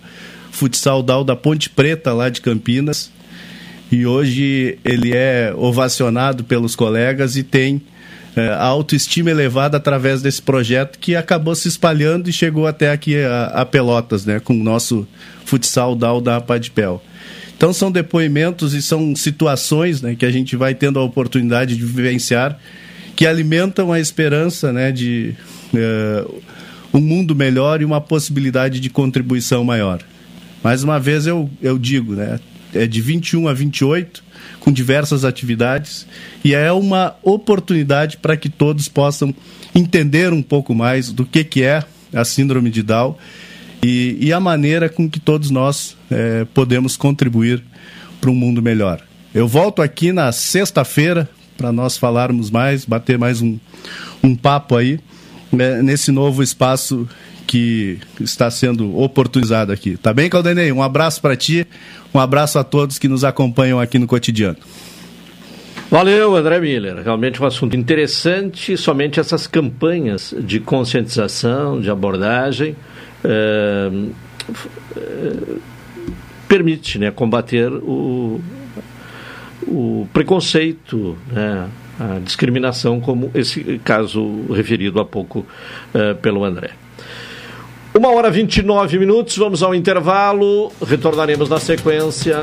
futsal 0.52 1.04
Dal 1.04 1.24
da 1.24 1.36
Ponte 1.36 1.70
Preta, 1.70 2.12
lá 2.12 2.30
de 2.30 2.42
Campinas, 2.42 3.12
e 3.92 4.08
hoje 4.08 4.80
ele 4.84 5.16
é 5.16 5.54
ovacionado 5.56 6.44
pelos 6.44 6.76
colegas 6.76 7.36
e 7.36 7.44
tem 7.44 7.80
é, 8.36 8.50
a 8.50 8.64
autoestima 8.64 9.30
elevada 9.30 9.78
através 9.78 10.24
desse 10.24 10.42
projeto 10.42 10.98
que 10.98 11.16
acabou 11.16 11.54
se 11.54 11.68
espalhando 11.68 12.28
e 12.28 12.34
chegou 12.34 12.66
até 12.66 12.92
aqui 12.92 13.18
a, 13.18 13.46
a 13.46 13.66
Pelotas, 13.66 14.26
né, 14.26 14.40
com 14.40 14.54
o 14.54 14.64
nosso 14.64 15.08
futsal 15.46 15.96
DAO 15.96 16.20
da 16.20 16.42
Padpel. 16.42 17.04
Então 17.60 17.74
são 17.74 17.92
depoimentos 17.92 18.74
e 18.74 18.82
são 18.82 19.14
situações 19.14 20.02
né, 20.02 20.16
que 20.16 20.26
a 20.26 20.32
gente 20.32 20.56
vai 20.56 20.74
tendo 20.74 20.98
a 20.98 21.04
oportunidade 21.04 21.76
de 21.76 21.84
vivenciar 21.84 22.58
que 23.18 23.28
alimentam 23.28 23.92
a 23.92 24.00
esperança 24.00 24.72
né, 24.72 24.94
de 24.94 25.36
uh, 25.74 26.42
um 26.94 27.02
mundo 27.02 27.36
melhor 27.36 27.82
e 27.82 27.84
uma 27.84 28.00
possibilidade 28.00 28.80
de 28.80 28.90
contribuição 28.90 29.66
maior. 29.66 30.02
Mais 30.64 30.84
uma 30.84 30.98
vez 31.02 31.28
eu, 31.28 31.50
eu 31.62 31.78
digo, 31.78 32.14
né, 32.14 32.40
é 32.74 32.88
de 32.88 33.02
21 33.02 33.50
a 33.50 33.54
28, 33.54 34.24
com 34.62 34.72
diversas 34.72 35.26
atividades, 35.26 36.08
e 36.46 36.54
é 36.54 36.72
uma 36.72 37.18
oportunidade 37.22 38.16
para 38.16 38.38
que 38.38 38.48
todos 38.48 38.88
possam 38.88 39.36
entender 39.76 40.32
um 40.32 40.42
pouco 40.42 40.74
mais 40.74 41.12
do 41.12 41.26
que, 41.26 41.44
que 41.44 41.62
é 41.62 41.84
a 42.14 42.24
Síndrome 42.24 42.70
de 42.70 42.84
Down 42.84 43.18
e, 43.82 44.18
e 44.20 44.34
a 44.34 44.40
maneira 44.40 44.90
com 44.90 45.10
que 45.10 45.20
todos 45.20 45.50
nós 45.50 45.98
é, 46.12 46.46
podemos 46.54 46.98
contribuir 46.98 47.64
para 48.20 48.30
um 48.30 48.36
mundo 48.36 48.62
melhor. 48.62 49.02
Eu 49.34 49.48
volto 49.48 49.82
aqui 49.82 50.12
na 50.12 50.32
sexta-feira 50.32 51.30
para 51.58 51.72
nós 51.72 51.98
falarmos 51.98 52.50
mais, 52.50 52.86
bater 52.86 53.18
mais 53.18 53.42
um, 53.42 53.58
um 54.24 54.36
papo 54.36 54.76
aí 54.76 55.00
né, 55.52 55.82
nesse 55.82 56.12
novo 56.12 56.42
espaço 56.42 57.08
que 57.46 57.98
está 58.20 58.50
sendo 58.52 58.98
oportunizado 58.98 59.72
aqui. 59.72 59.98
Tá 59.98 60.14
bem, 60.14 60.30
Caldenei? 60.30 60.72
Um 60.72 60.84
abraço 60.84 61.22
para 61.22 61.36
ti, 61.36 61.66
um 62.14 62.20
abraço 62.20 62.60
a 62.60 62.64
todos 62.64 63.00
que 63.00 63.08
nos 63.08 63.24
acompanham 63.24 63.80
aqui 63.80 63.98
no 63.98 64.08
cotidiano. 64.08 64.58
Valeu, 65.90 66.36
André 66.36 66.60
Miller. 66.60 67.02
Realmente 67.04 67.42
um 67.42 67.48
assunto 67.48 67.76
interessante. 67.76 68.78
Somente 68.78 69.20
essas 69.20 69.48
campanhas 69.48 70.36
de 70.38 70.60
conscientização, 70.60 71.82
de 71.82 71.90
abordagem, 71.90 72.76
permite 76.48 76.98
né, 76.98 77.12
combater 77.12 77.72
o, 77.72 78.42
o 79.68 80.08
preconceito, 80.12 81.18
né, 81.32 81.70
a 82.00 82.20
discriminação, 82.20 83.00
como 83.00 83.30
esse 83.36 83.80
caso 83.84 84.46
referido 84.52 85.00
há 85.00 85.06
pouco 85.06 85.46
é, 85.94 86.14
pelo 86.16 86.44
André. 86.44 86.72
Uma 87.94 88.10
hora 88.10 88.30
e 88.30 88.32
29 88.32 88.98
minutos, 88.98 89.38
vamos 89.38 89.62
ao 89.62 89.76
intervalo, 89.76 90.72
retornaremos 90.86 91.50
na 91.50 91.60
sequência. 91.60 92.40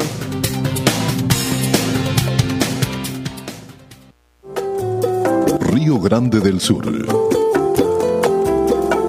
Rio 5.72 5.98
Grande 5.98 6.40
del 6.40 6.60
Sur. 6.60 6.84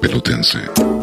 Pelotense. 0.00 0.97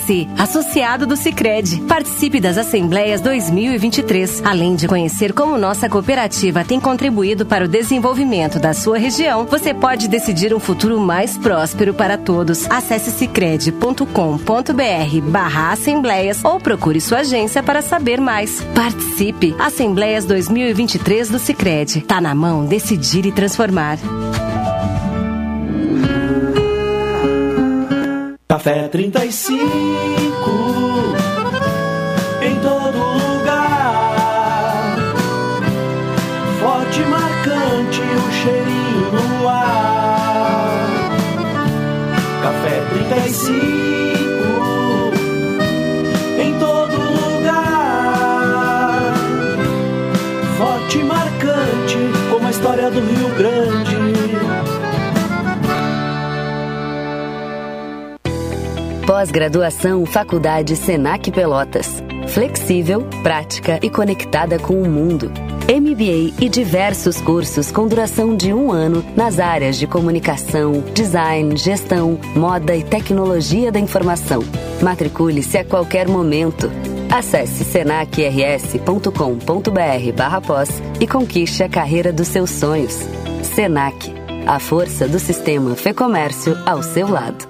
Você, 0.00 0.26
associado 0.38 1.06
do 1.06 1.14
Sicredi, 1.14 1.82
participe 1.82 2.40
das 2.40 2.56
Assembleias 2.56 3.20
2023. 3.20 4.42
Além 4.44 4.74
de 4.74 4.88
conhecer 4.88 5.34
como 5.34 5.58
nossa 5.58 5.90
cooperativa 5.90 6.64
tem 6.64 6.80
contribuído 6.80 7.44
para 7.44 7.66
o 7.66 7.68
desenvolvimento 7.68 8.58
da 8.58 8.72
sua 8.72 8.96
região, 8.96 9.44
você 9.44 9.74
pode 9.74 10.08
decidir 10.08 10.54
um 10.54 10.58
futuro 10.58 10.98
mais 10.98 11.36
próspero 11.36 11.92
para 11.92 12.16
todos. 12.16 12.66
Acesse 12.70 13.10
sicredi.com.br/barra 13.10 15.72
assembleias 15.72 16.42
ou 16.44 16.58
procure 16.58 16.98
sua 17.00 17.18
agência 17.18 17.62
para 17.62 17.82
saber 17.82 18.18
mais. 18.20 18.62
Participe! 18.74 19.54
Assembleias 19.58 20.24
2023 20.24 21.28
do 21.28 21.38
Sicredi. 21.38 22.00
Tá 22.00 22.22
na 22.22 22.34
mão 22.34 22.64
decidir 22.64 23.26
e 23.26 23.32
transformar. 23.32 23.98
Café 28.62 28.90
35 28.90 29.99
Pós-graduação 59.20 60.06
Faculdade 60.06 60.74
Senac 60.74 61.30
Pelotas. 61.30 62.02
Flexível, 62.28 63.06
prática 63.22 63.78
e 63.82 63.90
conectada 63.90 64.58
com 64.58 64.80
o 64.80 64.88
mundo. 64.88 65.30
MBA 65.68 66.42
e 66.42 66.48
diversos 66.48 67.20
cursos 67.20 67.70
com 67.70 67.86
duração 67.86 68.34
de 68.34 68.54
um 68.54 68.72
ano 68.72 69.04
nas 69.14 69.38
áreas 69.38 69.76
de 69.76 69.86
comunicação, 69.86 70.82
design, 70.94 71.54
gestão, 71.54 72.18
moda 72.34 72.74
e 72.74 72.82
tecnologia 72.82 73.70
da 73.70 73.78
informação. 73.78 74.42
Matricule-se 74.80 75.58
a 75.58 75.66
qualquer 75.66 76.08
momento. 76.08 76.70
Acesse 77.10 77.62
senacrs.com.br 77.62 80.12
barra 80.16 80.40
pós 80.40 80.82
e 80.98 81.06
conquiste 81.06 81.62
a 81.62 81.68
carreira 81.68 82.10
dos 82.10 82.28
seus 82.28 82.48
sonhos. 82.48 82.96
Senac, 83.42 84.14
a 84.46 84.58
força 84.58 85.06
do 85.06 85.18
sistema 85.18 85.76
Fê 85.76 85.92
Comércio 85.92 86.56
ao 86.64 86.82
seu 86.82 87.06
lado. 87.06 87.49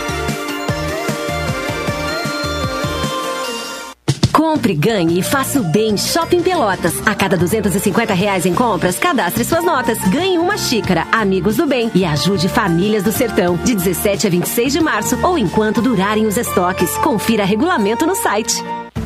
Compre, 4.51 4.73
ganhe 4.73 5.17
e 5.17 5.23
faça 5.23 5.61
o 5.61 5.63
bem 5.63 5.95
Shopping 5.95 6.41
Pelotas. 6.41 7.01
A 7.05 7.15
cada 7.15 7.37
250 7.37 8.13
reais 8.13 8.45
em 8.45 8.53
compras, 8.53 8.99
cadastre 8.99 9.45
suas 9.45 9.63
notas. 9.63 9.97
Ganhe 10.09 10.37
uma 10.37 10.57
xícara, 10.57 11.07
Amigos 11.09 11.55
do 11.55 11.65
Bem 11.65 11.89
e 11.95 12.03
ajude 12.03 12.49
famílias 12.49 13.01
do 13.01 13.13
sertão. 13.13 13.55
De 13.55 13.73
17 13.73 14.27
a 14.27 14.29
26 14.29 14.73
de 14.73 14.81
março 14.81 15.17
ou 15.25 15.37
enquanto 15.37 15.81
durarem 15.81 16.25
os 16.25 16.35
estoques. 16.35 16.97
Confira 16.97 17.45
regulamento 17.45 18.05
no 18.05 18.13
site. 18.13 18.61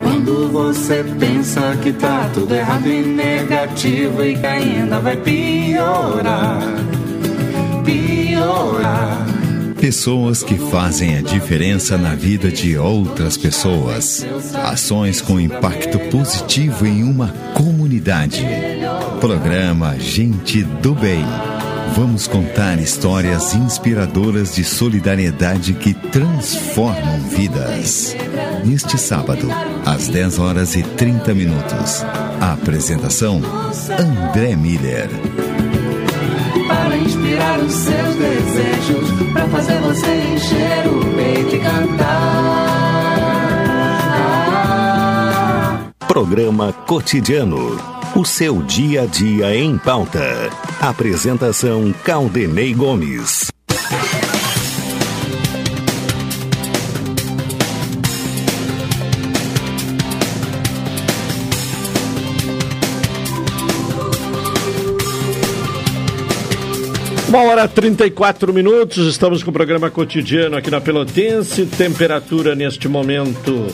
Quando 0.00 0.48
você 0.50 1.04
pensa 1.18 1.76
que 1.82 1.92
tá 1.92 2.30
tudo 2.32 2.54
errado 2.54 2.88
e 2.88 3.02
negativo 3.02 4.24
e 4.24 4.34
que 4.34 4.46
ainda 4.46 4.98
vai 4.98 5.16
piorar, 5.16 6.62
piorar. 7.84 9.26
Pessoas 9.78 10.42
que 10.42 10.56
fazem 10.56 11.16
a 11.18 11.22
diferença 11.22 11.98
na 11.98 12.14
vida 12.14 12.50
de 12.50 12.76
outras 12.78 13.36
pessoas. 13.36 14.26
Ações 14.54 15.20
com 15.20 15.38
impacto 15.38 15.98
positivo 16.10 16.86
em 16.86 17.02
uma 17.02 17.28
comunidade. 17.54 18.44
Programa 19.20 19.98
Gente 19.98 20.62
do 20.62 20.94
Bem. 20.94 21.24
Vamos 21.94 22.26
contar 22.26 22.78
histórias 22.78 23.54
inspiradoras 23.54 24.54
de 24.54 24.62
solidariedade 24.64 25.74
que 25.74 25.92
transformam 25.92 27.20
vidas. 27.28 28.16
Neste 28.64 28.96
sábado, 28.96 29.48
às 29.84 30.08
10 30.08 30.38
horas 30.38 30.76
e 30.76 30.82
30 30.82 31.34
minutos. 31.34 32.04
A 32.40 32.52
apresentação: 32.52 33.42
André 33.98 34.54
Miller. 34.56 35.08
Para 36.68 36.96
inspirar 36.96 37.58
os 37.58 37.72
seus 37.72 38.14
desejos, 38.16 39.10
para 39.32 39.48
fazer 39.48 39.80
você 39.80 40.22
encher 40.34 40.86
o 40.86 41.04
peito 41.14 41.56
e 41.56 41.58
cantar. 41.58 42.70
Programa 46.06 46.72
Cotidiano. 46.72 47.99
O 48.16 48.24
seu 48.24 48.60
dia 48.62 49.02
a 49.02 49.06
dia 49.06 49.54
em 49.54 49.78
pauta. 49.78 50.50
Apresentação 50.80 51.94
Caldenei 52.04 52.74
Gomes. 52.74 53.46
Uma 67.28 67.42
hora 67.44 67.68
34 67.68 68.52
minutos, 68.52 69.06
estamos 69.06 69.44
com 69.44 69.50
o 69.50 69.52
programa 69.52 69.88
cotidiano 69.88 70.56
aqui 70.56 70.68
na 70.68 70.80
Pelotense. 70.80 71.64
Temperatura 71.64 72.56
neste 72.56 72.88
momento 72.88 73.68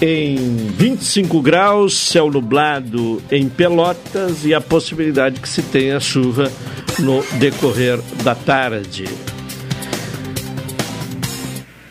em 0.00 0.36
25 0.36 1.42
graus, 1.42 1.96
céu 1.96 2.30
nublado 2.30 3.20
em 3.30 3.48
Pelotas 3.48 4.44
e 4.44 4.54
a 4.54 4.60
possibilidade 4.60 5.40
que 5.40 5.48
se 5.48 5.62
tenha 5.62 5.98
chuva 5.98 6.52
no 7.00 7.22
decorrer 7.38 7.98
da 8.22 8.34
tarde. 8.34 9.04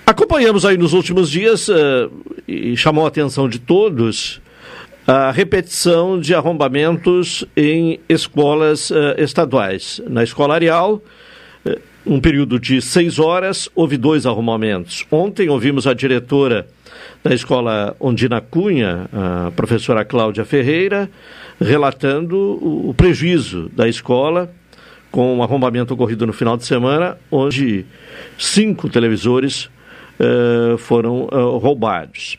Acompanhamos 0.06 0.66
aí 0.66 0.78
nos 0.78 0.94
últimos 0.94 1.30
dias 1.30 1.68
uh, 1.68 2.10
e 2.48 2.78
chamou 2.78 3.04
a 3.04 3.10
atenção 3.10 3.50
de 3.50 3.60
todos 3.60 4.42
a 5.06 5.32
repetição 5.32 6.20
de 6.20 6.34
arrombamentos 6.34 7.46
em 7.56 8.00
escolas 8.08 8.90
uh, 8.90 9.16
estaduais. 9.18 10.02
Na 10.08 10.24
escola 10.24 10.54
Arial, 10.54 11.02
uh, 11.66 11.80
um 12.06 12.22
período 12.22 12.58
de 12.58 12.82
seis 12.82 13.20
horas, 13.20 13.70
houve 13.76 13.98
dois 13.98 14.26
arrombamentos. 14.26 15.06
Ontem 15.12 15.50
ouvimos 15.50 15.86
a 15.86 15.94
diretora 15.94 16.68
da 17.28 17.36
escola 17.36 17.94
Ondina 18.00 18.40
Cunha, 18.40 19.10
a 19.12 19.52
professora 19.52 20.06
Cláudia 20.06 20.46
Ferreira, 20.46 21.10
relatando 21.60 22.38
o, 22.38 22.90
o 22.90 22.94
prejuízo 22.94 23.70
da 23.76 23.88
escola 23.88 24.50
com 25.12 25.36
um 25.36 25.44
arrombamento 25.44 25.94
ocorrido 25.94 26.26
no 26.26 26.32
final 26.32 26.56
de 26.56 26.66
semana, 26.66 27.18
onde 27.30 27.86
cinco 28.38 28.88
televisores 28.88 29.66
uh, 30.20 30.78
foram 30.78 31.26
roubados. 31.58 32.38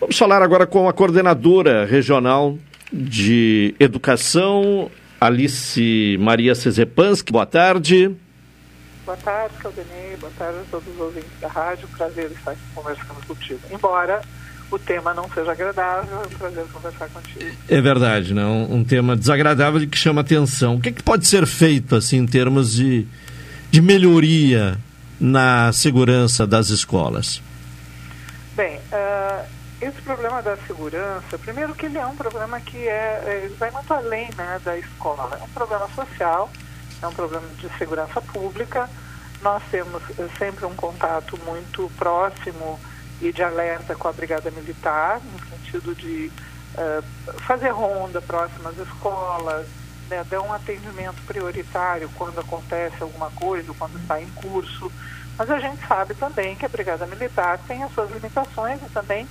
Vamos 0.00 0.16
falar 0.16 0.40
agora 0.40 0.66
com 0.66 0.88
a 0.88 0.94
coordenadora 0.94 1.84
regional 1.84 2.56
de 2.90 3.74
educação, 3.78 4.90
Alice 5.20 6.16
Maria 6.18 6.54
Cezepanski. 6.54 7.32
Boa 7.32 7.46
tarde. 7.46 8.14
Boa 9.06 9.16
tarde, 9.18 9.54
Caldenei. 9.60 10.16
Boa 10.18 10.32
tarde 10.36 10.58
a 10.58 10.64
todos 10.68 10.88
os 10.92 11.00
ouvintes 11.00 11.30
da 11.40 11.46
rádio. 11.46 11.86
Prazer 11.96 12.28
estar 12.32 12.50
aqui 12.50 12.60
conversando 12.74 13.24
contigo. 13.24 13.60
Embora 13.70 14.20
o 14.68 14.76
tema 14.80 15.14
não 15.14 15.30
seja 15.30 15.52
agradável, 15.52 16.22
é 16.22 16.26
um 16.26 16.38
prazer 16.38 16.64
conversar 16.72 17.08
contigo. 17.10 17.56
É 17.68 17.80
verdade, 17.80 18.34
né? 18.34 18.44
Um, 18.44 18.78
um 18.78 18.84
tema 18.84 19.16
desagradável 19.16 19.80
e 19.80 19.86
que 19.86 19.96
chama 19.96 20.22
atenção. 20.22 20.74
O 20.74 20.80
que, 20.80 20.88
é 20.88 20.92
que 20.92 21.04
pode 21.04 21.24
ser 21.24 21.46
feito, 21.46 21.94
assim, 21.94 22.16
em 22.16 22.26
termos 22.26 22.74
de, 22.74 23.06
de 23.70 23.80
melhoria 23.80 24.76
na 25.20 25.72
segurança 25.72 26.44
das 26.44 26.70
escolas? 26.70 27.40
Bem, 28.56 28.78
uh, 28.78 29.46
esse 29.80 30.02
problema 30.02 30.42
da 30.42 30.56
segurança, 30.66 31.38
primeiro 31.38 31.76
que 31.76 31.86
ele 31.86 31.98
é 31.98 32.06
um 32.06 32.16
problema 32.16 32.58
que 32.58 32.88
é, 32.88 32.90
é, 32.90 33.50
vai 33.56 33.70
muito 33.70 33.94
além 33.94 34.28
né, 34.36 34.60
da 34.64 34.76
escola. 34.76 35.38
É 35.40 35.44
um 35.44 35.48
problema 35.50 35.88
social, 35.94 36.50
é 37.02 37.06
um 37.06 37.12
problema 37.12 37.46
de 37.58 37.68
segurança 37.78 38.20
pública. 38.20 38.88
Nós 39.42 39.62
temos 39.70 40.02
sempre 40.38 40.64
um 40.64 40.74
contato 40.74 41.38
muito 41.44 41.90
próximo 41.96 42.78
e 43.20 43.32
de 43.32 43.42
alerta 43.42 43.94
com 43.94 44.08
a 44.08 44.12
Brigada 44.12 44.50
Militar, 44.50 45.20
no 45.20 45.38
sentido 45.48 45.94
de 45.94 46.30
uh, 46.74 47.32
fazer 47.40 47.70
ronda 47.70 48.20
próximo 48.20 48.68
às 48.68 48.76
escolas, 48.78 49.66
né, 50.08 50.24
dar 50.24 50.40
um 50.40 50.52
atendimento 50.52 51.20
prioritário 51.26 52.08
quando 52.16 52.38
acontece 52.38 53.02
alguma 53.02 53.30
coisa, 53.30 53.72
quando 53.78 53.98
está 53.98 54.20
em 54.20 54.28
curso. 54.30 54.90
Mas 55.38 55.50
a 55.50 55.58
gente 55.58 55.86
sabe 55.86 56.14
também 56.14 56.56
que 56.56 56.64
a 56.64 56.68
Brigada 56.68 57.06
Militar 57.06 57.58
tem 57.66 57.82
as 57.82 57.92
suas 57.92 58.10
limitações 58.10 58.80
e 58.82 58.90
também 58.90 59.26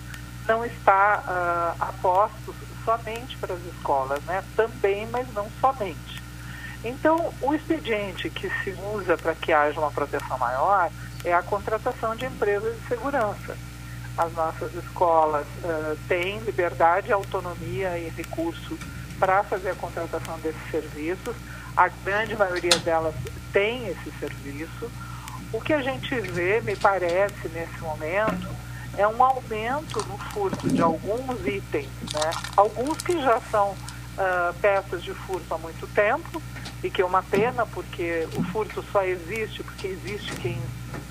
não 0.47 0.63
está 0.63 1.23
uh, 1.25 1.83
a 1.83 1.93
postos 2.01 2.55
somente 2.83 3.35
para 3.37 3.55
as 3.55 3.65
escolas, 3.65 4.23
né? 4.25 4.43
Também, 4.55 5.07
mas 5.07 5.31
não 5.33 5.47
somente. 5.59 6.24
Então, 6.85 7.33
o 7.41 7.51
expediente 7.51 8.29
que 8.29 8.47
se 8.63 8.69
usa 8.93 9.17
para 9.17 9.33
que 9.33 9.51
haja 9.51 9.79
uma 9.79 9.89
proteção 9.89 10.37
maior 10.37 10.91
é 11.23 11.33
a 11.33 11.41
contratação 11.41 12.15
de 12.15 12.25
empresas 12.25 12.79
de 12.79 12.87
segurança. 12.87 13.57
As 14.15 14.31
nossas 14.33 14.71
escolas 14.75 15.47
uh, 15.63 15.97
têm 16.07 16.37
liberdade, 16.41 17.11
autonomia 17.11 17.97
e 17.97 18.09
recurso 18.09 18.77
para 19.19 19.43
fazer 19.43 19.71
a 19.71 19.75
contratação 19.75 20.37
desses 20.41 20.61
serviços. 20.69 21.35
A 21.75 21.87
grande 21.87 22.37
maioria 22.37 22.77
delas 22.83 23.15
tem 23.51 23.87
esse 23.87 24.11
serviço. 24.19 24.91
O 25.51 25.59
que 25.59 25.73
a 25.73 25.81
gente 25.81 26.13
vê, 26.19 26.61
me 26.61 26.75
parece, 26.75 27.49
nesse 27.49 27.79
momento, 27.79 28.47
é 28.95 29.07
um 29.07 29.23
aumento 29.23 30.05
no 30.07 30.19
furto 30.19 30.69
de 30.69 30.83
alguns 30.83 31.47
itens, 31.47 31.89
né? 32.13 32.31
Alguns 32.55 32.99
que 33.01 33.19
já 33.19 33.41
são 33.49 33.71
uh, 33.71 34.53
peças 34.61 35.01
de 35.01 35.15
furto 35.15 35.51
há 35.51 35.57
muito 35.57 35.87
tempo 35.87 36.39
e 36.85 36.89
que 36.91 37.01
é 37.01 37.05
uma 37.05 37.23
pena 37.23 37.65
porque 37.65 38.27
o 38.35 38.43
furto 38.43 38.83
só 38.91 39.03
existe 39.03 39.63
porque 39.63 39.87
existe 39.87 40.35
quem, 40.35 40.61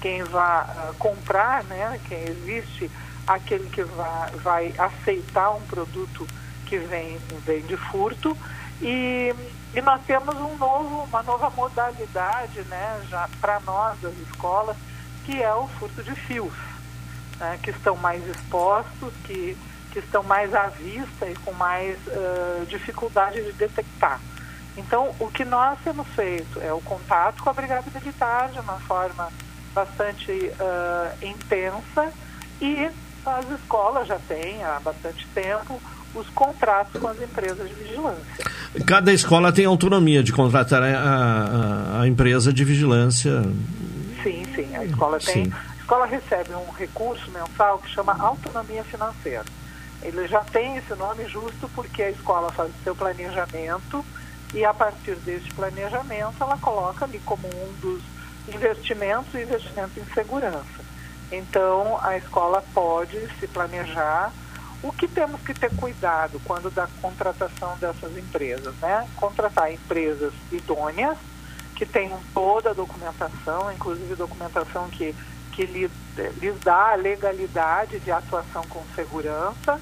quem 0.00 0.22
vai 0.22 0.64
uh, 0.64 0.94
comprar, 1.00 1.64
né? 1.64 2.00
Quem 2.08 2.22
existe 2.28 2.88
aquele 3.26 3.68
que 3.70 3.82
vai, 3.82 4.30
vai 4.36 4.74
aceitar 4.78 5.50
um 5.50 5.60
produto 5.62 6.28
que 6.66 6.78
vem, 6.78 7.18
vem 7.44 7.62
de 7.62 7.76
furto 7.76 8.36
e, 8.80 9.34
e 9.74 9.80
nós 9.80 10.00
temos 10.06 10.36
um 10.36 10.56
novo, 10.56 11.02
uma 11.08 11.24
nova 11.24 11.50
modalidade, 11.50 12.62
né? 12.68 13.04
Já 13.10 13.28
para 13.40 13.58
nós 13.60 13.98
das 14.00 14.16
escolas 14.18 14.76
que 15.24 15.42
é 15.42 15.52
o 15.52 15.66
furto 15.66 16.04
de 16.04 16.14
fios 16.14 16.54
né, 17.40 17.58
que 17.60 17.70
estão 17.70 17.96
mais 17.96 18.24
expostos, 18.28 19.12
que, 19.24 19.56
que 19.90 19.98
estão 19.98 20.22
mais 20.22 20.54
à 20.54 20.68
vista 20.68 21.26
e 21.26 21.34
com 21.36 21.52
mais 21.52 21.98
uh, 22.06 22.64
dificuldade 22.66 23.42
de 23.42 23.52
detectar. 23.54 24.20
Então, 24.76 25.14
o 25.20 25.28
que 25.28 25.44
nós 25.44 25.78
temos 25.84 26.06
feito 26.08 26.60
é 26.60 26.72
o 26.72 26.80
contato 26.80 27.42
com 27.42 27.50
a 27.50 27.52
Brigada 27.52 27.84
Militar 27.94 28.50
de 28.50 28.58
uma 28.58 28.78
forma 28.80 29.28
bastante 29.72 30.32
uh, 30.32 31.26
intensa 31.26 32.12
e 32.60 32.88
as 33.24 33.50
escolas 33.50 34.06
já 34.06 34.18
têm 34.28 34.62
há 34.64 34.80
bastante 34.80 35.26
tempo 35.34 35.80
os 36.14 36.28
contratos 36.30 37.00
com 37.00 37.08
as 37.08 37.20
empresas 37.20 37.68
de 37.68 37.74
vigilância. 37.74 38.44
Cada 38.86 39.12
escola 39.12 39.52
tem 39.52 39.64
autonomia 39.64 40.22
de 40.22 40.32
contratar 40.32 40.82
a, 40.82 40.86
a, 40.86 42.00
a 42.02 42.08
empresa 42.08 42.52
de 42.52 42.64
vigilância. 42.64 43.42
Sim, 44.22 44.44
sim, 44.54 44.76
a 44.76 44.84
escola 44.84 45.18
tem. 45.18 45.44
Sim 45.44 45.52
escola 45.84 46.06
recebe 46.06 46.54
um 46.54 46.72
recurso 46.72 47.30
mensal 47.30 47.78
que 47.78 47.90
chama 47.90 48.16
autonomia 48.18 48.82
financeira. 48.84 49.44
Ele 50.02 50.26
já 50.26 50.40
tem 50.40 50.76
esse 50.78 50.94
nome 50.94 51.28
justo 51.28 51.68
porque 51.74 52.02
a 52.02 52.10
escola 52.10 52.50
faz 52.52 52.70
o 52.70 52.82
seu 52.82 52.96
planejamento 52.96 54.04
e 54.54 54.64
a 54.64 54.72
partir 54.72 55.16
deste 55.16 55.52
planejamento 55.52 56.36
ela 56.40 56.56
coloca 56.56 57.04
ali 57.04 57.18
como 57.26 57.46
um 57.48 57.72
dos 57.80 58.00
investimentos 58.48 59.34
investimento 59.34 59.98
em 59.98 60.04
segurança. 60.14 60.84
Então 61.30 61.98
a 62.00 62.16
escola 62.16 62.62
pode 62.72 63.18
se 63.38 63.46
planejar. 63.48 64.32
O 64.82 64.92
que 64.92 65.08
temos 65.08 65.40
que 65.40 65.54
ter 65.54 65.74
cuidado 65.74 66.40
quando 66.44 66.70
da 66.70 66.86
contratação 67.00 67.76
dessas 67.78 68.16
empresas, 68.16 68.74
né? 68.76 69.08
Contratar 69.16 69.72
empresas 69.72 70.32
idôneas 70.52 71.16
que 71.74 71.86
tenham 71.86 72.20
toda 72.32 72.70
a 72.70 72.74
documentação, 72.74 73.72
inclusive 73.72 74.14
documentação 74.14 74.88
que 74.90 75.14
que 75.54 75.66
lhes, 75.66 75.90
lhes 76.40 76.58
dá 76.60 76.92
a 76.92 76.94
legalidade 76.96 78.00
de 78.00 78.10
atuação 78.10 78.64
com 78.68 78.82
segurança 78.94 79.80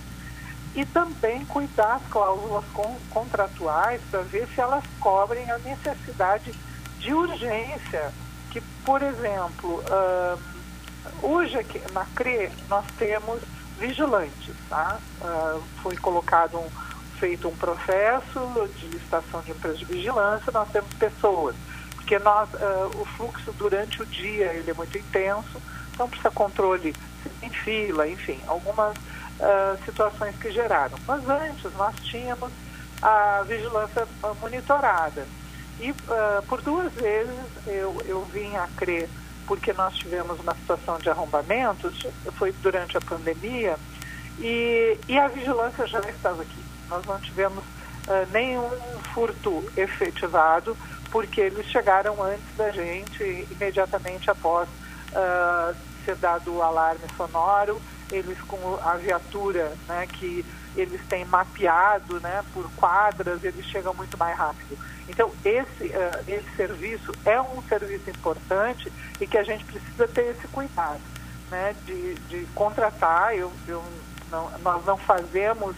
e 0.74 0.84
também 0.86 1.44
cuidar 1.44 1.96
as 1.96 2.06
cláusulas 2.10 2.64
contratuais 3.10 4.00
para 4.10 4.22
ver 4.22 4.48
se 4.48 4.60
elas 4.60 4.84
cobrem 5.00 5.50
a 5.50 5.58
necessidade 5.58 6.52
de 6.98 7.12
urgência. 7.12 8.12
Que, 8.50 8.60
por 8.84 9.02
exemplo, 9.02 9.82
uh, 9.82 10.38
hoje 11.22 11.58
aqui 11.58 11.80
na 11.92 12.04
CRE 12.14 12.50
nós 12.68 12.84
temos 12.98 13.40
vigilantes. 13.78 14.54
Tá? 14.68 14.98
Uh, 15.20 15.62
foi 15.82 15.96
colocado 15.96 16.58
um, 16.58 16.68
feito 17.18 17.48
um 17.48 17.56
processo 17.56 18.40
de 18.78 18.86
licitação 18.86 19.42
de 19.42 19.50
empresas 19.50 19.78
de 19.78 19.84
vigilância, 19.84 20.50
nós 20.52 20.68
temos 20.70 20.92
pessoas 20.94 21.54
porque 22.12 22.18
nós, 22.18 22.48
uh, 22.54 23.00
o 23.00 23.04
fluxo 23.16 23.52
durante 23.52 24.02
o 24.02 24.06
dia 24.06 24.52
ele 24.52 24.70
é 24.70 24.74
muito 24.74 24.98
intenso, 24.98 25.62
então 25.92 26.08
precisa 26.08 26.30
controle 26.30 26.94
em 27.40 27.48
fila, 27.48 28.08
enfim, 28.08 28.38
algumas 28.46 28.96
uh, 29.42 29.84
situações 29.84 30.34
que 30.36 30.50
geraram. 30.50 30.96
Mas 31.06 31.28
antes 31.28 31.72
nós 31.74 31.94
tínhamos 31.96 32.50
a 33.02 33.42
vigilância 33.46 34.06
monitorada. 34.40 35.26
E 35.80 35.90
uh, 35.90 36.42
por 36.46 36.62
duas 36.62 36.92
vezes 36.92 37.34
eu, 37.66 38.00
eu 38.06 38.22
vim 38.26 38.54
a 38.56 38.68
crer, 38.76 39.08
porque 39.46 39.72
nós 39.72 39.94
tivemos 39.94 40.38
uma 40.38 40.54
situação 40.54 40.98
de 40.98 41.10
arrombamentos, 41.10 42.06
foi 42.38 42.52
durante 42.62 42.96
a 42.96 43.00
pandemia, 43.00 43.76
e, 44.38 44.96
e 45.08 45.18
a 45.18 45.28
vigilância 45.28 45.86
já 45.86 46.00
estava 46.00 46.42
aqui. 46.42 46.64
Nós 46.88 47.04
não 47.06 47.18
tivemos 47.20 47.64
uh, 47.64 48.30
nenhum 48.32 48.70
furto 49.12 49.64
efetivado, 49.76 50.76
porque 51.10 51.40
eles 51.40 51.66
chegaram 51.66 52.22
antes 52.22 52.56
da 52.56 52.70
gente, 52.70 53.46
imediatamente 53.50 54.30
após 54.30 54.68
uh, 54.68 55.74
ser 56.04 56.16
dado 56.16 56.54
o 56.54 56.62
alarme 56.62 57.04
sonoro, 57.16 57.80
eles 58.12 58.40
com 58.42 58.78
a 58.82 58.96
viatura, 58.96 59.72
né, 59.88 60.06
que 60.06 60.44
eles 60.76 61.00
têm 61.08 61.24
mapeado, 61.24 62.20
né, 62.20 62.42
por 62.52 62.70
quadras, 62.72 63.42
eles 63.42 63.66
chegam 63.66 63.92
muito 63.94 64.16
mais 64.16 64.36
rápido. 64.36 64.78
Então 65.08 65.30
esse 65.44 65.86
uh, 65.86 66.24
esse 66.28 66.56
serviço 66.56 67.12
é 67.24 67.40
um 67.40 67.62
serviço 67.62 68.08
importante 68.10 68.92
e 69.20 69.26
que 69.26 69.36
a 69.36 69.42
gente 69.42 69.64
precisa 69.64 70.06
ter 70.08 70.36
esse 70.36 70.46
cuidado, 70.48 71.00
né, 71.50 71.74
de, 71.84 72.14
de 72.14 72.46
contratar. 72.54 73.34
Eu, 73.34 73.52
eu 73.66 73.82
não, 74.30 74.50
nós 74.60 74.84
não 74.84 74.96
fazemos 74.96 75.74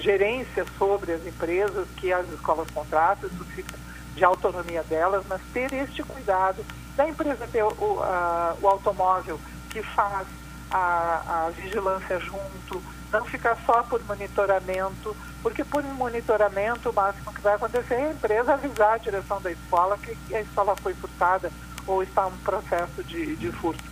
gerência 0.00 0.64
sobre 0.78 1.12
as 1.12 1.26
empresas 1.26 1.86
que 1.96 2.12
as 2.12 2.28
escolas 2.30 2.70
contratam, 2.70 3.28
isso 3.28 3.44
fica 3.44 3.78
de 4.14 4.24
autonomia 4.24 4.82
delas, 4.82 5.24
mas 5.28 5.40
ter 5.52 5.72
este 5.72 6.02
cuidado 6.02 6.64
da 6.96 7.08
empresa 7.08 7.48
ter 7.50 7.62
o, 7.62 8.02
a, 8.02 8.56
o 8.60 8.68
automóvel 8.68 9.38
que 9.70 9.82
faz 9.82 10.26
a, 10.70 11.46
a 11.46 11.50
vigilância 11.50 12.18
junto, 12.20 12.82
não 13.12 13.24
ficar 13.24 13.56
só 13.66 13.82
por 13.82 14.02
monitoramento, 14.04 15.16
porque 15.42 15.64
por 15.64 15.82
monitoramento 15.82 16.90
o 16.90 16.92
máximo 16.92 17.32
que 17.32 17.40
vai 17.40 17.54
acontecer 17.54 17.94
é 17.94 18.06
a 18.06 18.12
empresa 18.12 18.54
avisar 18.54 18.94
a 18.94 18.98
direção 18.98 19.40
da 19.40 19.50
escola 19.50 19.98
que 19.98 20.34
a 20.34 20.40
escola 20.40 20.76
foi 20.76 20.94
furtada 20.94 21.50
ou 21.86 22.02
está 22.02 22.28
em 22.28 22.32
um 22.32 22.36
processo 22.38 23.02
de, 23.02 23.36
de 23.36 23.50
furto. 23.50 23.82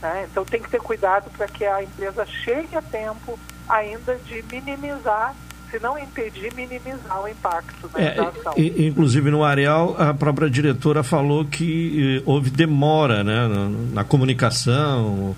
Né? 0.00 0.28
Então 0.30 0.44
tem 0.44 0.62
que 0.62 0.70
ter 0.70 0.80
cuidado 0.80 1.30
para 1.36 1.48
que 1.48 1.64
a 1.64 1.82
empresa 1.82 2.24
chegue 2.24 2.76
a 2.76 2.82
tempo 2.82 3.38
ainda 3.68 4.14
de 4.16 4.44
minimizar 4.50 5.34
se 5.70 5.78
não 5.78 5.98
impedir, 5.98 6.52
minimizar 6.54 7.22
o 7.22 7.28
impacto 7.28 7.88
da 7.88 8.00
é, 8.00 8.18
ação. 8.18 8.54
Inclusive 8.56 9.30
no 9.30 9.44
Areal, 9.44 9.94
a 9.98 10.14
própria 10.14 10.48
diretora 10.48 11.02
falou 11.02 11.44
que 11.44 12.20
eh, 12.20 12.22
houve 12.24 12.48
demora 12.48 13.22
né, 13.22 13.46
na, 13.46 13.68
na 13.92 14.04
comunicação, 14.04 15.36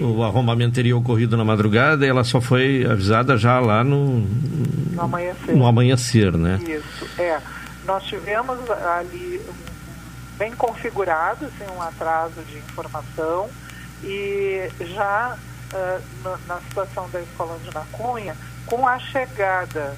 o, 0.00 0.22
arrombamento 0.22 0.74
teria 0.74 0.96
ocorrido 0.96 1.36
na 1.36 1.44
madrugada 1.44 2.04
e 2.04 2.08
ela 2.08 2.24
só 2.24 2.40
foi 2.40 2.84
avisada 2.84 3.36
já 3.36 3.60
lá 3.60 3.84
no, 3.84 4.20
no 4.20 5.00
amanhecer. 5.00 5.56
No 5.56 5.66
amanhecer, 5.66 6.32
né? 6.32 6.60
Isso, 6.62 7.20
é. 7.20 7.40
Nós 7.86 8.02
tivemos 8.04 8.58
ali 8.70 9.40
bem 10.38 10.52
configurado, 10.52 11.46
assim, 11.46 11.70
um 11.76 11.82
atraso 11.82 12.42
de 12.48 12.58
informação 12.58 13.48
e 14.02 14.68
já 14.80 15.36
uh, 15.72 16.02
na, 16.22 16.38
na 16.54 16.60
situação 16.62 17.08
da 17.10 17.20
escola 17.20 17.58
de 17.62 17.72
Nacunha, 17.72 18.36
com 18.66 18.86
a 18.86 18.98
chegada 18.98 19.96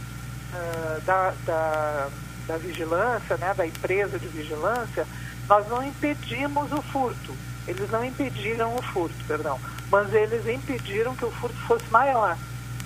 uh, 0.53 1.01
da, 1.03 1.32
da, 1.47 2.09
da, 2.47 2.57
vigilância, 2.59 3.36
né, 3.36 3.55
da 3.55 3.66
empresa 3.66 4.18
de 4.18 4.28
vigilância, 4.28 5.07
nós 5.49 5.68
não 5.68 5.82
impedimos 5.82 6.72
o 6.72 6.82
furto. 6.82 7.32
Eles 7.67 7.91
não 7.91 8.05
impediram 8.05 8.75
o 8.75 8.83
furto, 8.83 9.17
perdão, 9.27 9.59
mas 9.91 10.12
eles 10.14 10.47
impediram 10.47 11.14
que 11.17 11.25
o 11.25 11.31
furto 11.31 11.57
fosse 11.67 11.85
maior, 11.91 12.37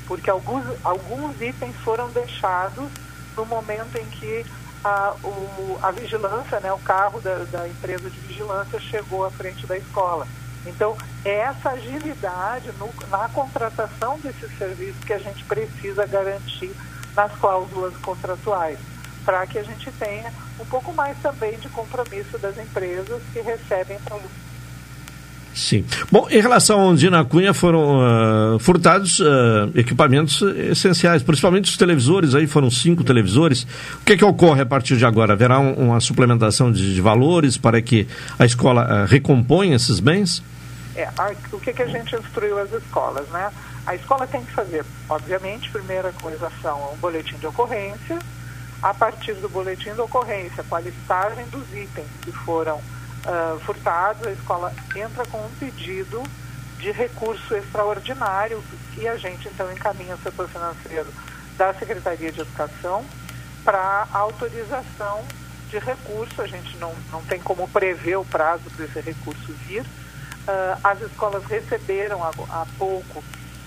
porque 0.07 0.31
alguns, 0.31 0.65
alguns 0.85 1.41
itens 1.41 1.77
foram 1.77 2.09
deixados 2.11 2.89
no 3.37 3.45
momento 3.45 3.97
em 3.97 4.07
que 4.07 4.45
a, 4.83 5.15
o, 5.23 5.79
a 5.83 5.91
vigilância, 5.91 6.59
né, 6.61 6.73
o 6.73 6.79
carro 6.79 7.21
da, 7.21 7.45
da 7.45 7.69
empresa 7.69 8.09
de 8.09 8.19
vigilância 8.21 8.81
chegou 8.81 9.25
à 9.25 9.31
frente 9.31 9.67
da 9.67 9.77
escola. 9.77 10.27
Então, 10.67 10.97
é 11.25 11.39
essa 11.39 11.71
agilidade 11.71 12.71
no, 12.79 12.91
na 13.09 13.29
contratação 13.29 14.19
desses 14.19 14.57
serviços 14.59 15.03
que 15.05 15.13
a 15.13 15.19
gente 15.19 15.45
precisa 15.45 16.07
garantir 16.07 16.75
nas 17.15 17.33
cláusulas 17.39 17.97
contratuais, 17.99 18.79
para 19.25 19.47
que 19.47 19.59
a 19.59 19.63
gente 19.63 19.91
tenha 19.93 20.33
um 20.59 20.65
pouco 20.67 20.93
mais 20.93 21.17
também 21.19 21.59
de 21.59 21.69
compromisso 21.69 22.39
das 22.39 22.59
empresas 22.59 23.23
que 23.33 23.41
recebem 23.41 23.99
produtos. 24.01 24.50
Sim. 25.61 25.85
Bom, 26.11 26.27
em 26.31 26.41
relação 26.41 26.81
ao 26.81 26.95
Dina 26.95 27.23
Cunha, 27.23 27.53
foram 27.53 27.99
uh, 27.99 28.59
furtados 28.59 29.21
uh, 29.21 29.71
equipamentos 29.75 30.41
essenciais, 30.41 31.23
principalmente 31.23 31.71
os 31.71 31.77
televisores, 31.77 32.35
aí 32.35 32.47
foram 32.47 32.71
cinco 32.71 33.05
televisores. 33.05 33.67
O 34.01 34.05
que 34.07 34.15
é 34.15 34.17
que 34.17 34.25
ocorre 34.25 34.63
a 34.63 34.67
partir 34.67 34.97
de 34.97 35.05
agora? 35.05 35.35
Haverá 35.35 35.61
um, 35.61 35.75
uma 35.75 36.01
suplementação 36.01 36.73
de, 36.73 36.95
de, 36.95 37.01
valores 37.03 37.59
para 37.59 37.83
que 37.83 38.09
a 38.39 38.47
escola 38.47 39.05
uh, 39.05 39.07
recomponha 39.07 39.77
esses 39.77 40.01
bens? 40.01 40.43
É, 40.97 41.07
a, 41.19 41.31
o 41.53 41.61
que, 41.61 41.75
que 41.75 41.83
a 41.83 41.87
gente 41.87 42.17
instruiu 42.17 42.59
as 42.59 42.73
escolas, 42.73 43.29
né? 43.29 43.51
A 43.87 43.95
escola 43.95 44.27
tem 44.27 44.43
que 44.43 44.53
fazer, 44.53 44.83
obviamente, 45.11 45.71
primeira 45.71 46.11
coisa 46.23 46.51
são 46.63 46.95
um 46.95 46.97
boletim 46.97 47.37
de 47.37 47.47
ocorrência, 47.47 48.19
a 48.83 48.95
partir 48.95 49.35
do 49.35 49.49
boletim 49.51 49.93
de 49.93 50.01
ocorrência, 50.01 50.65
com 50.67 50.77
a 50.77 50.81
listagem 50.81 51.45
dos 51.49 51.69
itens 51.75 52.09
que 52.23 52.33
foram 52.33 52.81
uh, 53.27 53.59
furtados, 53.61 54.27
a 54.27 54.33
escola 54.33 54.73
entra 54.95 55.25
com 55.27 55.39
um 55.39 55.51
pedido 55.59 56.23
de 56.79 56.91
recurso 56.91 57.55
extraordinário 57.55 58.63
que 58.95 59.07
a 59.07 59.17
gente 59.17 59.49
então 59.49 59.71
encaminha 59.71 60.15
o 60.15 60.19
setor 60.19 60.49
financeiro 60.49 61.13
da 61.57 61.75
Secretaria 61.75 62.33
de 62.33 62.41
Educação 62.41 63.05
para 63.65 64.09
autorização 64.13 65.25
de 65.69 65.79
recurso. 65.79 66.41
A 66.41 66.47
gente 66.47 66.77
não, 66.79 66.93
não 67.13 67.23
tem 67.23 67.41
como 67.41 67.69
prever 67.69 68.17
o 68.17 68.25
prazo 68.25 68.65
para 68.75 68.85
esse 68.87 69.01
recurso 69.01 69.53
vir. 69.67 69.83
Uh, 69.83 70.81
as 70.83 71.01
escolas 71.03 71.45
receberam 71.45 72.25
há, 72.25 72.31
há 72.49 72.67
pouco 72.79 73.23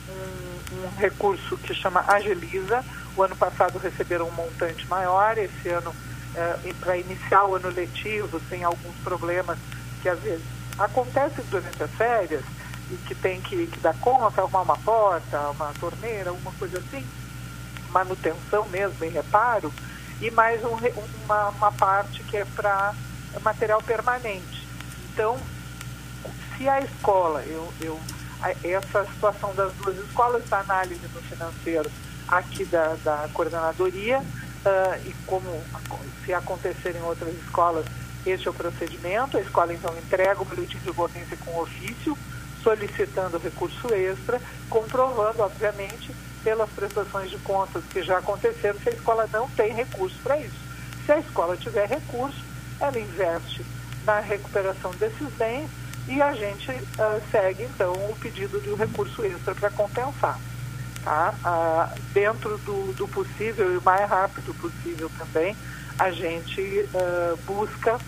um, 0.09 0.75
um, 0.75 0.89
recurso 0.97 1.55
que 1.57 1.73
chama 1.73 2.03
Agiliza. 2.07 2.83
O 3.15 3.21
ano 3.21 3.35
passado 3.35 3.77
receberam 3.77 4.27
um 4.27 4.31
montante 4.31 4.87
maior, 4.87 5.37
esse 5.37 5.69
ano 5.69 5.93
uh, 6.35 6.75
para 6.75 6.97
iniciar 6.97 7.45
o 7.45 7.55
ano 7.55 7.69
letivo, 7.69 8.39
tem 8.49 8.63
alguns 8.63 8.95
problemas 9.03 9.57
que 10.01 10.09
às 10.09 10.19
vezes 10.19 10.45
acontecem 10.77 11.43
durante 11.49 11.81
as 11.81 11.91
férias 11.91 12.43
e 12.91 12.95
que 13.07 13.15
tem 13.15 13.41
que, 13.41 13.67
que 13.67 13.79
dar 13.79 13.95
conta, 13.99 14.41
arrumar 14.41 14.61
uma 14.61 14.77
porta, 14.77 15.39
uma 15.51 15.73
torneira, 15.79 16.29
alguma 16.29 16.51
coisa 16.53 16.79
assim, 16.79 17.05
manutenção 17.91 18.67
mesmo 18.69 19.05
e 19.05 19.09
reparo, 19.09 19.71
e 20.19 20.29
mais 20.31 20.63
um, 20.63 20.77
uma, 21.25 21.49
uma 21.49 21.71
parte 21.71 22.23
que 22.23 22.37
é 22.37 22.45
para 22.45 22.93
material 23.41 23.81
permanente. 23.81 24.67
Então, 25.11 25.37
se 26.57 26.67
a 26.67 26.81
escola, 26.81 27.43
eu, 27.43 27.71
eu, 27.81 27.99
essa 28.63 29.05
situação 29.05 29.53
das 29.55 29.71
duas 29.73 29.97
escolas, 29.97 30.47
da 30.49 30.59
análise 30.59 31.01
no 31.13 31.21
financeiro 31.21 31.89
aqui 32.27 32.65
da, 32.65 32.95
da 33.03 33.29
coordenadoria, 33.33 34.21
uh, 34.65 35.07
e 35.07 35.13
como 35.25 35.49
se 36.25 36.33
acontecer 36.33 36.95
em 36.95 37.01
outras 37.01 37.33
escolas, 37.35 37.85
este 38.25 38.47
é 38.47 38.51
o 38.51 38.53
procedimento. 38.53 39.37
A 39.37 39.41
escola 39.41 39.73
então 39.73 39.95
entrega 39.97 40.41
o 40.41 40.45
boletim 40.45 40.77
de 40.79 40.89
ocorrência 40.89 41.37
com 41.37 41.59
ofício, 41.59 42.17
solicitando 42.61 43.37
recurso 43.37 43.93
extra, 43.93 44.41
comprovando, 44.69 45.41
obviamente, 45.41 46.13
pelas 46.43 46.69
prestações 46.69 47.29
de 47.29 47.37
contas 47.39 47.83
que 47.91 48.01
já 48.01 48.17
aconteceram, 48.17 48.79
se 48.79 48.89
a 48.89 48.93
escola 48.93 49.29
não 49.31 49.49
tem 49.49 49.73
recurso 49.73 50.17
para 50.21 50.39
isso. 50.39 50.55
Se 51.05 51.11
a 51.11 51.19
escola 51.19 51.57
tiver 51.57 51.87
recurso, 51.87 52.43
ela 52.79 52.99
investe 52.99 53.65
na 54.05 54.19
recuperação 54.19 54.91
desses 54.91 55.29
bens 55.33 55.69
e 56.07 56.21
a 56.21 56.33
gente 56.33 56.69
uh, 56.71 57.21
segue 57.31 57.63
então 57.63 57.93
o 57.93 58.15
pedido 58.19 58.59
de 58.59 58.69
um 58.69 58.75
recurso 58.75 59.23
extra 59.23 59.55
para 59.55 59.69
compensar. 59.69 60.37
Tá? 61.03 61.33
Uh, 61.43 62.01
dentro 62.13 62.57
do, 62.59 62.93
do, 62.93 63.07
possível 63.09 63.73
e 63.73 63.77
o 63.77 63.81
mais 63.81 64.09
rápido 64.09 64.53
possível 64.53 65.11
também, 65.17 65.55
a 65.99 66.11
gente 66.11 66.61
uh, 66.93 67.37
busca 67.45 67.99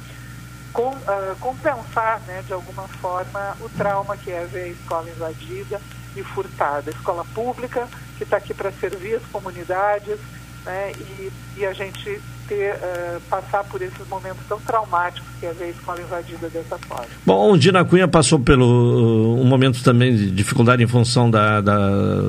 com, 0.72 0.94
compensar 1.40 2.22
né, 2.22 2.42
de 2.46 2.54
alguma 2.54 2.88
forma 2.88 3.58
o 3.62 3.70
trauma 3.70 4.16
que 4.16 4.32
é 4.32 4.46
ver 4.46 4.64
a 4.64 4.68
escola 4.68 5.10
invadida 5.10 5.82
e 6.16 6.24
furtada. 6.24 6.90
Escola 6.90 7.26
pública, 7.34 7.88
que 8.18 8.24
está 8.24 8.38
aqui 8.38 8.54
para 8.54 8.72
servir 8.72 9.16
as 9.16 9.26
comunidades, 9.26 10.20
né, 10.66 10.92
e, 10.98 11.32
e 11.58 11.66
a 11.66 11.74
gente 11.74 12.22
ter, 12.48 12.76
uh, 12.76 13.22
passar 13.30 13.64
por 13.66 13.82
esses 13.82 14.08
momentos 14.08 14.42
tão 14.48 14.60
traumáticos 14.62 15.30
que 15.40 15.46
é 15.46 15.54
ver 15.54 15.66
a 15.66 15.70
escola 15.70 16.02
invadida 16.02 16.50
dessa 16.50 16.78
forma. 16.80 17.08
Bom, 17.26 17.52
o 17.52 17.58
Dina 17.58 17.84
Cunha 17.84 18.08
passou 18.08 18.40
pelo 18.40 18.66
uh, 18.66 19.42
um 19.42 19.46
momento 19.46 19.84
também 19.84 20.16
de 20.16 20.32
dificuldade 20.32 20.84
em 20.84 20.88
função 20.88 21.30
da, 21.30 21.62
da 21.62 21.78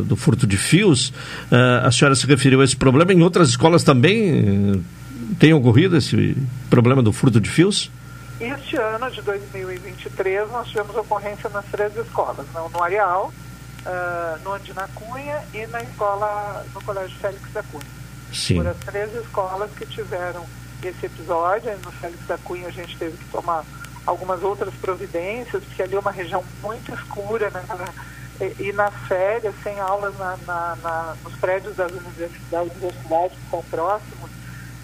do 0.03 0.17
furto 0.17 0.47
de 0.47 0.57
fios. 0.57 1.11
Uh, 1.51 1.85
a 1.87 1.91
senhora 1.91 2.15
se 2.15 2.27
referiu 2.27 2.61
a 2.61 2.65
esse 2.65 2.77
problema. 2.77 3.13
Em 3.13 3.23
outras 3.23 3.49
escolas 3.51 3.83
também 3.83 4.85
tem 5.39 5.53
ocorrido 5.53 5.97
esse 5.97 6.37
problema 6.69 7.03
do 7.03 7.13
furto 7.13 7.41
de 7.41 7.49
fios? 7.49 7.91
Este 8.41 8.77
ano 8.77 9.11
de 9.11 9.23
2023 9.23 10.51
nós 10.51 10.69
tivemos 10.69 10.95
ocorrência 10.95 11.49
nas 11.49 11.65
três 11.67 11.97
escolas, 11.97 12.47
no, 12.55 12.69
no 12.69 12.83
Areal, 12.83 13.33
no 14.45 14.53
Andina 14.53 14.87
Cunha 14.95 15.43
e 15.55 15.67
na 15.69 15.83
escola, 15.83 16.63
no 16.75 16.83
Colégio 16.83 17.17
Félix 17.19 17.51
da 17.53 17.63
Cunha. 17.63 18.06
Sim. 18.37 18.57
Foram 18.57 18.71
as 18.71 18.79
três 18.79 19.15
escolas 19.15 19.71
que 19.73 19.87
tiveram 19.87 20.45
esse 20.83 21.07
episódio. 21.07 21.77
No 21.85 21.91
Félix 21.93 22.27
da 22.27 22.37
Cunha 22.39 22.69
a 22.69 22.71
gente 22.71 22.97
teve 22.99 23.17
que 23.17 23.25
tomar 23.31 23.65
algumas 24.05 24.43
outras 24.43 24.73
providências, 24.75 25.65
porque 25.65 25.83
ali 25.83 25.97
é 25.97 25.99
uma 25.99 26.11
região 26.11 26.45
muito 26.63 26.93
escura, 26.93 27.51
né? 27.51 27.65
E, 28.39 28.69
e 28.69 28.75
férias, 29.09 29.55
sem 29.63 29.81
aulas 29.81 30.17
na, 30.19 30.37
na, 30.47 30.77
na, 30.77 31.17
nos 31.25 31.35
prédios 31.37 31.75
das 31.75 31.91
universidades, 31.91 32.73
universidades 32.77 33.39
que 33.39 33.51
são 33.51 33.63
próximos, 33.65 34.31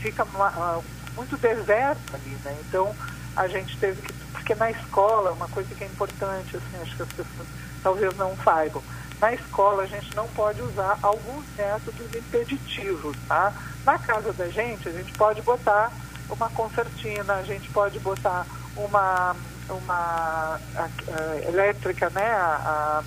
fica 0.00 0.24
uma, 0.24 0.78
uh, 0.78 0.84
muito 1.14 1.36
deserto 1.36 2.14
ali, 2.14 2.36
né? 2.44 2.56
Então 2.66 2.94
a 3.36 3.46
gente 3.46 3.76
teve 3.76 4.00
que, 4.00 4.12
porque 4.32 4.54
na 4.54 4.70
escola, 4.70 5.32
uma 5.32 5.48
coisa 5.48 5.74
que 5.74 5.84
é 5.84 5.86
importante, 5.86 6.56
assim, 6.56 6.82
acho 6.82 6.96
que 6.96 7.02
as 7.02 7.08
pessoas 7.10 7.48
talvez 7.82 8.16
não 8.16 8.34
saibam, 8.42 8.82
na 9.22 9.32
escola 9.32 9.84
a 9.84 9.86
gente 9.86 10.14
não 10.16 10.26
pode 10.28 10.60
usar 10.60 10.98
alguns 11.00 11.44
métodos 11.56 12.12
impeditivos, 12.12 13.16
tá? 13.28 13.52
Na 13.86 13.96
casa 13.96 14.32
da 14.32 14.48
gente, 14.48 14.88
a 14.88 14.92
gente 14.92 15.12
pode 15.12 15.40
botar 15.42 15.92
uma 16.28 16.50
concertina, 16.50 17.34
a 17.34 17.42
gente 17.44 17.70
pode 17.70 18.00
botar 18.00 18.44
uma, 18.76 19.36
uma 19.70 20.58
a, 20.74 20.88
a, 20.88 21.48
elétrica, 21.48 22.10
né? 22.10 22.32
A, 22.32 23.02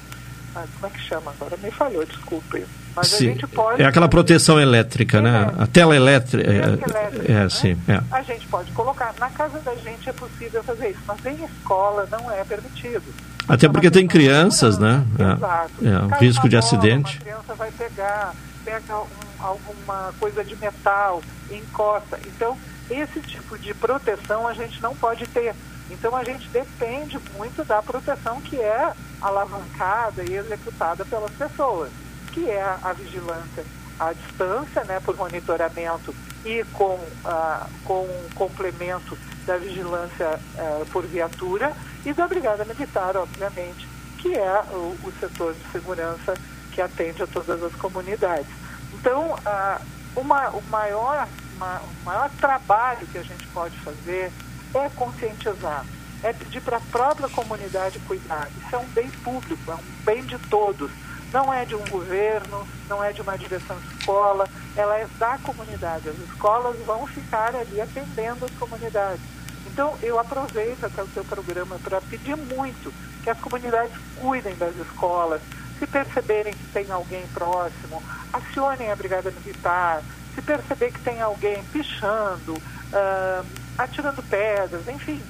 como 0.80 0.86
é 0.86 0.90
que 0.90 1.00
chama 1.02 1.32
agora? 1.32 1.58
Me 1.58 1.70
falhou, 1.70 2.06
desculpe. 2.06 2.66
Mas 2.96 3.08
sim. 3.08 3.16
a 3.16 3.32
gente 3.34 3.48
pode... 3.48 3.82
É 3.82 3.86
aquela 3.86 4.08
proteção 4.08 4.58
elétrica, 4.58 5.18
é, 5.18 5.22
né? 5.22 5.54
A 5.60 5.68
tela 5.68 5.94
elétrica. 5.94 6.50
É, 6.50 6.56
elétrica, 6.56 7.30
é, 7.30 7.34
né? 7.44 7.50
sim. 7.50 7.78
É. 7.90 8.02
A 8.10 8.22
gente 8.22 8.48
pode 8.48 8.72
colocar. 8.72 9.14
Na 9.20 9.30
casa 9.30 9.60
da 9.60 9.76
gente 9.76 10.08
é 10.08 10.14
possível 10.14 10.64
fazer 10.64 10.92
isso, 10.92 11.02
mas 11.06 11.26
em 11.26 11.44
escola 11.44 12.08
não 12.10 12.32
é 12.32 12.42
permitido. 12.46 13.04
Até 13.48 13.70
porque 13.70 13.92
tem 13.92 14.08
crianças, 14.08 14.78
né? 14.78 15.04
Exato. 15.14 15.74
É, 15.82 16.20
risco 16.20 16.50
de 16.50 16.56
bola, 16.56 16.66
acidente. 16.66 17.18
A 17.18 17.22
criança 17.22 17.56
vai 17.56 17.72
pegar, 17.72 18.34
pega 18.64 18.98
um, 18.98 19.06
alguma 19.40 20.14
coisa 20.20 20.44
de 20.44 20.56
metal, 20.56 21.22
encosta. 21.52 22.20
Então, 22.26 22.58
esse 22.90 23.20
tipo 23.22 23.58
de 23.58 23.74
proteção 23.74 24.48
a 24.48 24.54
gente 24.54 24.82
não 24.82 24.96
pode 24.96 25.28
ter. 25.28 25.54
Então, 25.92 26.16
a 26.16 26.24
gente 26.24 26.48
depende 26.50 27.20
muito 27.38 27.64
da 27.64 27.82
proteção 27.82 28.42
que 28.42 28.60
é 28.60 28.92
alavancada 29.22 30.24
e 30.24 30.34
executada 30.34 31.06
pelas 31.06 31.32
pessoas, 31.32 31.92
que 32.32 32.50
é 32.50 32.64
a 32.82 32.94
vigilância 32.94 33.64
à 34.00 34.12
distância, 34.12 34.84
né, 34.84 35.00
por 35.00 35.16
monitoramento 35.16 36.14
e 36.44 36.64
com, 36.74 37.00
ah, 37.24 37.66
com 37.84 38.08
complemento 38.36 39.18
da 39.46 39.58
vigilância 39.58 40.40
ah, 40.58 40.86
por 40.92 41.06
viatura 41.06 41.74
e 42.06 42.14
da 42.14 42.28
Brigada 42.28 42.64
Militar, 42.64 43.18
obviamente, 43.18 43.88
que 44.20 44.34
é 44.36 44.62
o, 44.72 44.96
o, 45.04 45.14
setor 45.20 45.54
de 45.54 45.72
segurança 45.72 46.36
que 46.72 46.82
atende 46.82 47.24
a 47.24 47.28
todas 47.28 47.64
as 47.64 47.74
comunidades. 47.76 48.48
Então, 48.94 49.36
ah, 49.46 49.82
uma, 50.16 50.50
o, 50.50 50.62
maior, 50.70 51.28
uma, 51.56 51.80
o 51.80 52.06
maior 52.06 52.30
trabalho 52.40 53.08
que 53.08 53.18
a 53.18 53.24
gente 53.24 53.48
pode 53.48 53.76
fazer 53.80 54.32
é 54.74 54.90
conscientizar, 54.90 55.86
é 56.22 56.32
pedir 56.32 56.62
para 56.62 56.78
a 56.78 56.82
própria 56.82 57.28
comunidade 57.30 58.00
cuidar. 58.00 58.50
Isso 58.64 58.76
é 58.76 58.78
um 58.78 58.88
bem 58.88 59.10
público, 59.10 59.72
é 59.72 59.76
um 59.76 60.04
bem 60.04 60.24
de 60.24 60.38
todos. 60.38 60.92
Não 61.34 61.52
é 61.52 61.66
de 61.66 61.76
um 61.76 61.84
governo, 61.90 62.66
não 62.88 63.04
é 63.04 63.12
de 63.12 63.22
uma 63.22 63.38
direção 63.38 63.78
de 63.78 63.98
escola, 63.98 64.48
ela 64.76 64.98
é 64.98 65.08
da 65.18 65.38
comunidade. 65.40 66.08
As 66.08 66.18
escolas 66.20 66.78
vão 66.86 67.06
ficar 67.08 67.56
ali 67.56 67.82
atendendo 67.82 68.46
as 68.46 68.52
comunidades. 68.52 69.35
Então, 69.76 69.94
eu 70.02 70.18
aproveito 70.18 70.86
até 70.86 71.04
o 71.04 71.08
seu 71.10 71.26
programa 71.26 71.78
para 71.84 72.00
pedir 72.00 72.38
muito 72.38 72.94
que 73.22 73.30
as 73.30 73.38
comunidades 73.42 73.92
cuidem 74.16 74.56
das 74.56 74.74
escolas, 74.78 75.42
se 75.78 75.86
perceberem 75.86 76.54
que 76.54 76.66
tem 76.72 76.90
alguém 76.90 77.28
próximo, 77.34 78.02
acionem 78.32 78.90
a 78.90 78.96
Brigada 78.96 79.30
Militar, 79.32 80.02
se 80.34 80.42
perceber 80.42 80.94
que 80.94 81.02
tem 81.02 81.22
alguém 81.22 81.62
pichando, 81.74 82.54
uh, 82.54 83.46
atirando 83.78 84.24
pedras, 84.24 84.88
enfim, 84.88 85.22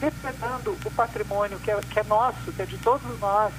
depredando 0.00 0.74
o 0.82 0.90
patrimônio 0.92 1.58
que 1.58 1.70
é, 1.70 1.78
que 1.82 2.00
é 2.00 2.04
nosso, 2.04 2.52
que 2.56 2.62
é 2.62 2.64
de 2.64 2.78
todos 2.78 3.20
nós, 3.20 3.52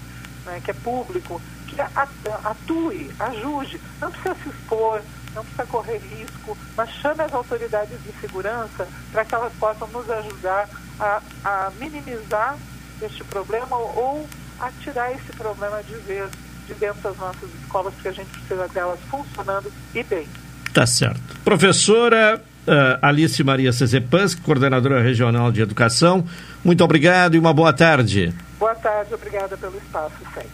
né, 0.43 0.59
que 0.65 0.71
é 0.71 0.73
público, 0.73 1.39
que 1.67 1.79
atue, 1.79 3.13
ajude, 3.19 3.79
não 3.99 4.09
precisa 4.09 4.35
se 4.41 4.49
expor, 4.49 5.03
não 5.35 5.43
precisa 5.43 5.65
correr 5.65 5.97
risco, 5.97 6.57
mas 6.75 6.89
chame 6.89 7.21
as 7.21 7.33
autoridades 7.33 7.97
de 8.03 8.11
segurança 8.19 8.87
para 9.11 9.25
que 9.25 9.35
elas 9.35 9.53
possam 9.53 9.87
nos 9.89 10.09
ajudar 10.09 10.69
a, 10.99 11.21
a 11.43 11.71
minimizar 11.79 12.57
este 13.01 13.23
problema 13.23 13.75
ou 13.75 14.27
a 14.59 14.71
tirar 14.83 15.11
esse 15.11 15.31
problema 15.35 15.81
de 15.83 15.95
vez 15.95 16.29
de 16.67 16.73
dentro 16.75 17.01
das 17.01 17.17
nossas 17.17 17.49
escolas, 17.61 17.93
porque 17.93 18.09
a 18.09 18.13
gente 18.13 18.29
precisa 18.29 18.67
delas 18.67 18.99
funcionando 19.09 19.71
e 19.93 20.03
bem. 20.03 20.27
Tá 20.73 20.85
certo. 20.85 21.21
Professora 21.43 22.41
uh, 22.67 23.05
Alice 23.05 23.43
Maria 23.43 23.73
Cezepans, 23.73 24.35
coordenadora 24.35 25.01
regional 25.01 25.51
de 25.51 25.61
educação, 25.61 26.25
muito 26.63 26.83
obrigado 26.83 27.35
e 27.35 27.39
uma 27.39 27.53
boa 27.53 27.73
tarde. 27.73 28.33
Boa 28.59 28.75
tarde, 28.75 29.13
obrigada 29.13 29.57
pelo 29.57 29.77
espaço 29.77 30.15
sempre. 30.33 30.51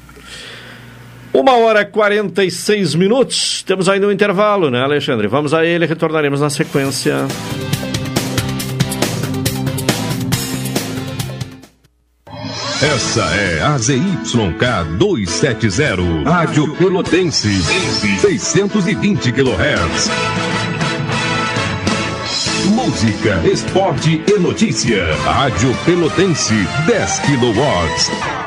Uma 1.34 1.58
hora 1.58 1.82
e 1.82 1.86
46 1.86 2.96
minutos. 2.96 3.64
Temos 3.64 3.88
ainda 3.88 4.08
um 4.08 4.12
intervalo, 4.12 4.70
né, 4.70 4.82
Alexandre? 4.82 5.28
Vamos 5.28 5.54
a 5.54 5.66
ele, 5.66 5.86
retornaremos 5.86 6.42
na 6.42 6.50
sequência. 6.50 7.28
Essa 12.80 13.24
é 13.36 13.62
a 13.64 13.76
ZYK 13.76 14.98
270, 15.00 16.30
Rádio 16.30 16.76
Pelotense, 16.76 17.50
620 18.22 19.32
kHz. 19.32 20.12
Música, 22.70 23.42
esporte 23.52 24.22
e 24.28 24.40
notícia. 24.40 25.06
Rádio 25.24 25.76
Pelotense, 25.86 26.54
10 26.86 27.20
kW. 27.20 28.47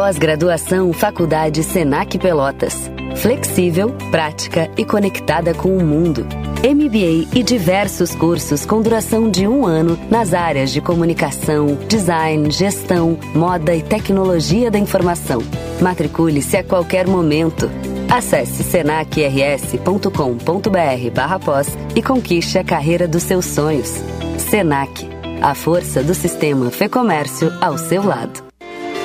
Pós-graduação 0.00 0.94
Faculdade 0.94 1.62
Senac 1.62 2.18
Pelotas. 2.18 2.90
Flexível, 3.16 3.94
prática 4.10 4.70
e 4.74 4.82
conectada 4.82 5.52
com 5.52 5.76
o 5.76 5.84
mundo. 5.84 6.26
MBA 6.64 7.38
e 7.38 7.42
diversos 7.42 8.14
cursos 8.14 8.64
com 8.64 8.80
duração 8.80 9.30
de 9.30 9.46
um 9.46 9.66
ano 9.66 9.98
nas 10.10 10.32
áreas 10.32 10.70
de 10.70 10.80
comunicação, 10.80 11.76
design, 11.86 12.50
gestão, 12.50 13.18
moda 13.34 13.76
e 13.76 13.82
tecnologia 13.82 14.70
da 14.70 14.78
informação. 14.78 15.42
Matricule-se 15.82 16.56
a 16.56 16.64
qualquer 16.64 17.06
momento. 17.06 17.70
Acesse 18.10 18.62
senacrs.com.br 18.62 21.10
barra 21.14 21.38
pós 21.38 21.76
e 21.94 22.02
conquiste 22.02 22.56
a 22.56 22.64
carreira 22.64 23.06
dos 23.06 23.24
seus 23.24 23.44
sonhos. 23.44 23.92
Senac, 24.38 25.06
a 25.42 25.54
força 25.54 26.02
do 26.02 26.14
sistema 26.14 26.70
Fê 26.70 26.88
Comércio 26.88 27.52
ao 27.60 27.76
seu 27.76 28.02
lado. 28.02 28.49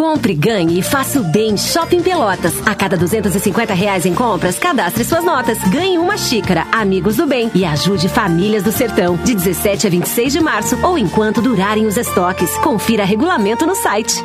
Compre, 0.00 0.32
ganhe 0.32 0.78
e 0.78 0.82
faça 0.82 1.20
o 1.20 1.24
bem 1.24 1.58
Shopping 1.58 2.00
Pelotas. 2.00 2.54
A 2.64 2.74
cada 2.74 2.96
250 2.96 3.74
reais 3.74 4.06
em 4.06 4.14
compras, 4.14 4.58
cadastre 4.58 5.04
suas 5.04 5.22
notas. 5.22 5.58
Ganhe 5.68 5.98
uma 5.98 6.16
xícara, 6.16 6.66
Amigos 6.72 7.16
do 7.16 7.26
Bem 7.26 7.50
e 7.54 7.66
ajude 7.66 8.08
famílias 8.08 8.62
do 8.62 8.72
sertão. 8.72 9.18
De 9.18 9.34
17 9.34 9.86
a 9.86 9.90
26 9.90 10.32
de 10.32 10.40
março 10.40 10.78
ou 10.82 10.96
enquanto 10.96 11.42
durarem 11.42 11.84
os 11.84 11.98
estoques. 11.98 12.50
Confira 12.60 13.04
regulamento 13.04 13.66
no 13.66 13.74
site. 13.74 14.24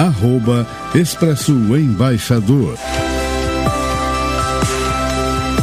arroba 0.00 0.66
Expresso 0.94 1.52
Embaixador. 1.52 2.74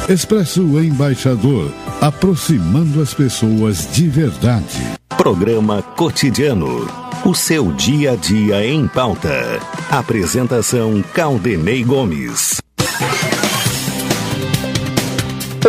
Expresso 0.07 0.61
Embaixador, 0.79 1.73
aproximando 1.99 3.01
as 3.01 3.15
pessoas 3.15 3.91
de 3.91 4.07
verdade. 4.07 4.79
Programa 5.17 5.81
Cotidiano. 5.81 6.87
O 7.25 7.33
seu 7.33 7.71
dia 7.73 8.11
a 8.11 8.15
dia 8.15 8.63
em 8.63 8.87
pauta. 8.87 9.59
Apresentação 9.89 11.03
Caldenei 11.15 11.83
Gomes. 11.83 12.61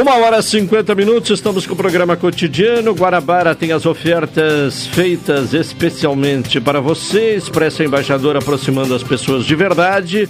Uma 0.09 0.25
hora 0.25 0.39
e 0.39 0.43
50 0.43 0.95
minutos, 0.95 1.29
estamos 1.33 1.67
com 1.67 1.75
o 1.75 1.77
programa 1.77 2.17
cotidiano. 2.17 2.95
Guarabara 2.95 3.55
tem 3.55 3.73
as 3.73 3.85
ofertas 3.85 4.87
feitas 4.87 5.53
especialmente 5.53 6.59
para 6.59 6.81
você. 6.81 7.35
Expressa 7.35 7.85
Embaixador 7.85 8.35
aproximando 8.35 8.95
as 8.95 9.03
pessoas 9.03 9.45
de 9.45 9.55
verdade. 9.55 10.27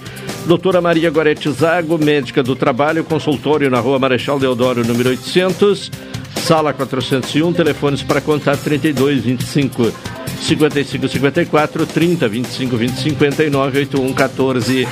Doutora 0.46 0.80
Maria 0.80 1.08
Gorete 1.10 1.48
Zago, 1.52 1.96
médica 1.96 2.42
do 2.42 2.56
trabalho, 2.56 3.04
consultório 3.04 3.70
na 3.70 3.78
rua 3.78 4.00
Marechal 4.00 4.40
Deodoro, 4.40 4.84
número 4.84 5.10
800, 5.10 5.92
sala 6.38 6.72
401, 6.72 7.52
telefones 7.52 8.02
para 8.02 8.20
contato 8.20 8.60
32 8.64 9.22
25 9.22 9.92
55 10.40 11.06
54 11.08 11.86
30 11.86 12.26
25 12.28 12.76
20 12.76 12.96
59 13.00 13.78
81 13.78 14.12
14 14.12 14.88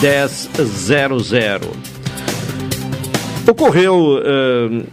10 0.00 0.50
00. 0.64 1.99
Ocorreu 3.48 4.18
uh, 4.18 4.86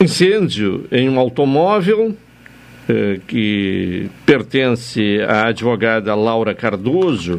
incêndio 0.00 0.86
em 0.90 1.08
um 1.08 1.18
automóvel 1.18 2.08
uh, 2.08 3.20
que 3.26 4.10
pertence 4.26 5.20
à 5.26 5.46
advogada 5.46 6.14
Laura 6.14 6.54
Cardoso. 6.54 7.38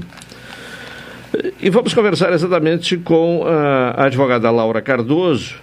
E 1.62 1.70
vamos 1.70 1.94
conversar 1.94 2.32
exatamente 2.34 2.98
com 2.98 3.44
a 3.46 4.06
advogada 4.06 4.50
Laura 4.50 4.82
Cardoso, 4.82 5.56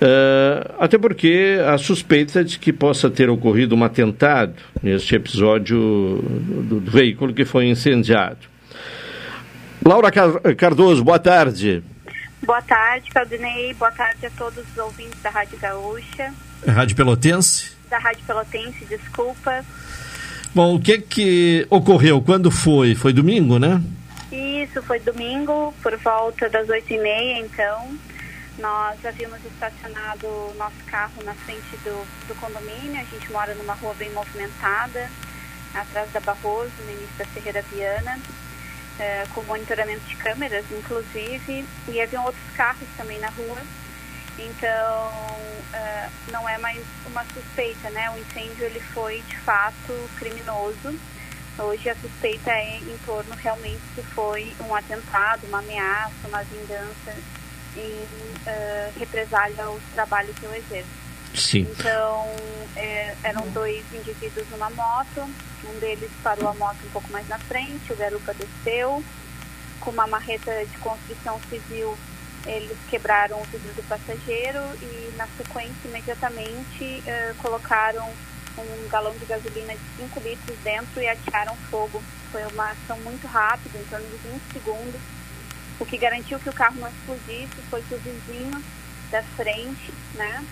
uh, 0.00 0.74
até 0.78 0.96
porque 0.96 1.58
a 1.66 1.76
suspeita 1.78 2.44
de 2.44 2.58
que 2.58 2.72
possa 2.72 3.10
ter 3.10 3.28
ocorrido 3.28 3.74
um 3.74 3.82
atentado 3.82 4.54
neste 4.82 5.16
episódio 5.16 6.22
do, 6.22 6.80
do 6.80 6.90
veículo 6.90 7.32
que 7.32 7.44
foi 7.44 7.66
incendiado. 7.66 8.38
Laura 9.84 10.10
Cardoso, 10.56 11.02
boa 11.02 11.18
tarde. 11.18 11.82
Boa 12.42 12.62
tarde, 12.62 13.10
Claudinei. 13.10 13.74
Boa 13.74 13.90
tarde 13.90 14.26
a 14.26 14.30
todos 14.30 14.64
os 14.70 14.78
ouvintes 14.78 15.20
da 15.22 15.30
Rádio 15.30 15.58
Gaúcha. 15.58 16.32
Rádio 16.66 16.96
Pelotense? 16.96 17.72
Da 17.90 17.98
Rádio 17.98 18.24
Pelotense, 18.26 18.84
desculpa. 18.84 19.64
Bom, 20.54 20.76
o 20.76 20.80
que 20.80 20.98
que 20.98 21.66
ocorreu? 21.68 22.22
Quando 22.22 22.50
foi? 22.50 22.94
Foi 22.94 23.12
domingo, 23.12 23.58
né? 23.58 23.82
Isso, 24.32 24.82
foi 24.82 24.98
domingo, 25.00 25.74
por 25.82 25.96
volta 25.98 26.48
das 26.48 26.68
oito 26.68 26.92
e 26.92 26.98
meia, 26.98 27.38
então. 27.38 27.96
Nós 28.58 29.04
havíamos 29.04 29.38
estacionado 29.44 30.26
o 30.26 30.54
nosso 30.58 30.82
carro 30.86 31.22
na 31.24 31.34
frente 31.34 31.76
do, 31.84 32.06
do 32.26 32.34
condomínio. 32.36 33.00
A 33.00 33.04
gente 33.04 33.30
mora 33.30 33.54
numa 33.54 33.74
rua 33.74 33.94
bem 33.94 34.10
movimentada, 34.10 35.08
atrás 35.74 36.10
da 36.12 36.20
Barroso, 36.20 36.72
no 36.84 36.90
início 36.90 37.16
da 37.18 37.24
Ferreira 37.26 37.62
Viana. 37.72 38.18
É, 38.98 39.24
com 39.32 39.42
monitoramento 39.44 40.04
de 40.06 40.16
câmeras, 40.16 40.64
inclusive, 40.72 41.64
e 41.86 42.00
havia 42.00 42.20
outros 42.20 42.50
carros 42.56 42.88
também 42.96 43.20
na 43.20 43.28
rua. 43.28 43.58
Então, 44.36 45.12
uh, 45.72 46.32
não 46.32 46.48
é 46.48 46.58
mais 46.58 46.84
uma 47.06 47.24
suspeita, 47.32 47.90
né? 47.90 48.10
O 48.10 48.18
incêndio 48.18 48.64
ele 48.64 48.80
foi 48.80 49.20
de 49.22 49.36
fato 49.38 50.10
criminoso. 50.16 50.98
Hoje 51.58 51.90
a 51.90 51.94
suspeita 51.96 52.50
é 52.50 52.78
em 52.78 52.98
torno 53.04 53.34
realmente 53.34 53.82
se 53.94 54.02
foi 54.02 54.52
um 54.60 54.74
atentado, 54.74 55.46
uma 55.48 55.58
ameaça, 55.58 56.28
uma 56.28 56.42
vingança 56.44 57.14
em 57.76 58.02
uh, 58.02 58.98
represália 58.98 59.64
aos 59.64 59.82
trabalhos 59.94 60.36
que 60.38 60.44
eu 60.44 60.54
exerço. 60.54 61.07
Sim. 61.34 61.66
Então, 61.70 62.26
é, 62.76 63.14
eram 63.22 63.46
dois 63.50 63.84
indivíduos 63.92 64.48
numa 64.50 64.70
moto, 64.70 65.20
um 65.64 65.78
deles 65.80 66.10
parou 66.22 66.48
a 66.48 66.54
moto 66.54 66.78
um 66.84 66.90
pouco 66.90 67.10
mais 67.10 67.28
na 67.28 67.38
frente, 67.38 67.92
o 67.92 67.96
garupa 67.96 68.34
desceu, 68.34 69.02
com 69.80 69.90
uma 69.90 70.06
marreta 70.06 70.64
de 70.64 70.78
construção 70.78 71.40
civil, 71.48 71.96
eles 72.46 72.76
quebraram 72.88 73.40
o 73.40 73.44
vidro 73.44 73.72
do 73.74 73.82
passageiro 73.88 74.60
e, 74.80 75.14
na 75.16 75.26
sequência, 75.36 75.74
imediatamente 75.84 77.02
uh, 77.02 77.34
colocaram 77.42 78.08
um 78.56 78.88
galão 78.88 79.12
de 79.16 79.24
gasolina 79.24 79.74
de 79.74 79.80
5 79.98 80.20
litros 80.20 80.58
dentro 80.64 81.00
e 81.00 81.08
atiraram 81.08 81.54
fogo. 81.70 82.02
Foi 82.32 82.44
uma 82.46 82.70
ação 82.70 82.98
muito 83.00 83.26
rápida, 83.26 83.78
em 83.78 83.84
torno 83.84 84.06
de 84.06 84.16
20 84.28 84.42
segundos. 84.52 85.00
O 85.78 85.86
que 85.86 85.96
garantiu 85.96 86.38
que 86.38 86.48
o 86.48 86.52
carro 86.52 86.76
não 86.80 86.88
explodisse 86.88 87.54
foi 87.70 87.82
que 87.82 87.94
o 87.94 87.98
vizinho 87.98 88.62
da 89.10 89.22
frente, 89.22 89.92
né, 90.14 90.44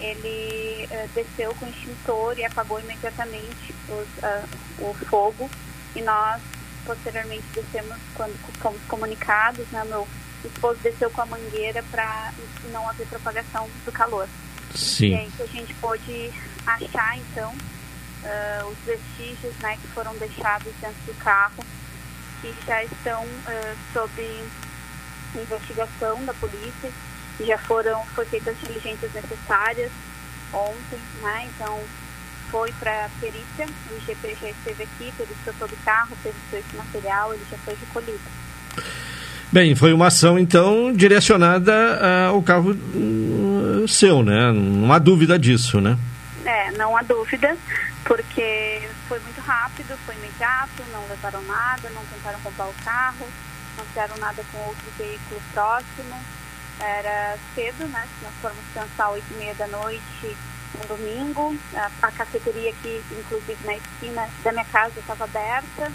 ele 0.00 0.88
uh, 0.90 1.08
desceu 1.14 1.54
com 1.54 1.66
o 1.66 1.68
extintor 1.68 2.38
e 2.38 2.44
apagou 2.44 2.80
imediatamente 2.80 3.74
os, 3.88 4.08
uh, 4.22 4.48
o 4.90 4.94
fogo 5.06 5.48
e 5.94 6.02
nós 6.02 6.42
posteriormente 6.84 7.44
descemos 7.54 7.96
quando 8.14 8.36
fomos 8.58 8.80
comunicados, 8.88 9.66
né? 9.68 9.84
Meu 9.84 10.06
esposo 10.44 10.78
desceu 10.82 11.10
com 11.10 11.22
a 11.22 11.26
mangueira 11.26 11.82
para 11.90 12.32
não 12.70 12.88
haver 12.88 13.06
propagação 13.06 13.68
do 13.84 13.92
calor. 13.92 14.28
Sim. 14.74 15.10
E 15.10 15.14
aí 15.14 15.30
que 15.36 15.42
a 15.42 15.46
gente 15.46 15.74
pôde 15.74 16.32
achar, 16.66 17.16
então, 17.18 17.50
uh, 17.52 18.66
os 18.66 18.78
vestígios 18.84 19.54
né, 19.60 19.76
que 19.80 19.88
foram 19.88 20.14
deixados 20.16 20.72
dentro 20.80 21.00
do 21.06 21.14
carro, 21.18 21.64
que 22.40 22.54
já 22.66 22.84
estão 22.84 23.24
uh, 23.24 23.76
sob 23.92 24.44
investigação 25.34 26.24
da 26.24 26.34
polícia, 26.34 26.92
já 27.40 27.58
foram 27.58 28.04
foi 28.14 28.24
feitas 28.26 28.54
as 28.54 28.68
diligências 28.68 29.12
necessárias 29.12 29.90
ontem, 30.52 30.98
né? 31.22 31.48
Então 31.48 31.80
foi 32.50 32.72
para 32.78 33.06
a 33.06 33.08
perícia, 33.20 33.66
o 33.90 33.96
IGP 33.96 34.36
já 34.40 34.48
esteve 34.50 34.84
aqui, 34.84 35.12
perícia 35.16 35.52
todo 35.58 35.72
o 35.72 35.84
carro, 35.84 36.16
perícia 36.22 36.58
esse 36.58 36.76
material, 36.76 37.34
ele 37.34 37.42
já 37.50 37.58
foi 37.58 37.74
recolhido. 37.74 38.20
Bem, 39.50 39.74
foi 39.74 39.92
uma 39.92 40.08
ação 40.08 40.38
então 40.38 40.92
direcionada 40.92 42.26
ao 42.28 42.42
carro 42.42 42.70
uh, 42.70 43.86
seu, 43.88 44.22
né? 44.22 44.52
Não 44.52 44.92
há 44.92 44.98
dúvida 44.98 45.38
disso, 45.38 45.80
né? 45.80 45.96
É, 46.44 46.70
não 46.72 46.96
há 46.96 47.02
dúvida, 47.02 47.56
porque 48.04 48.82
foi 49.08 49.18
muito 49.20 49.40
rápido, 49.40 49.96
foi 50.04 50.14
imediato, 50.16 50.82
não 50.92 51.06
levaram 51.08 51.42
nada, 51.42 51.88
não 51.90 52.02
tentaram 52.06 52.38
roubar 52.40 52.68
o 52.68 52.74
carro, 52.84 53.26
não 53.78 53.84
fizeram 53.86 54.16
nada 54.18 54.42
com 54.52 54.58
outro 54.58 54.84
veículo 54.98 55.40
próximo. 55.52 56.14
Era 56.80 57.38
cedo, 57.54 57.86
né? 57.88 58.06
Nós 58.22 58.32
fomos 58.42 58.64
pensar 58.72 59.10
oito 59.10 59.26
e 59.32 59.36
meia 59.36 59.54
da 59.54 59.66
noite, 59.68 60.36
um 60.82 60.86
domingo. 60.88 61.56
A, 61.74 61.90
a 62.02 62.12
cafeteria 62.12 62.70
aqui, 62.70 63.02
inclusive 63.12 63.64
na 63.64 63.76
esquina 63.76 64.28
da 64.42 64.52
minha 64.52 64.64
casa, 64.66 64.98
estava 64.98 65.24
aberta. 65.24 65.92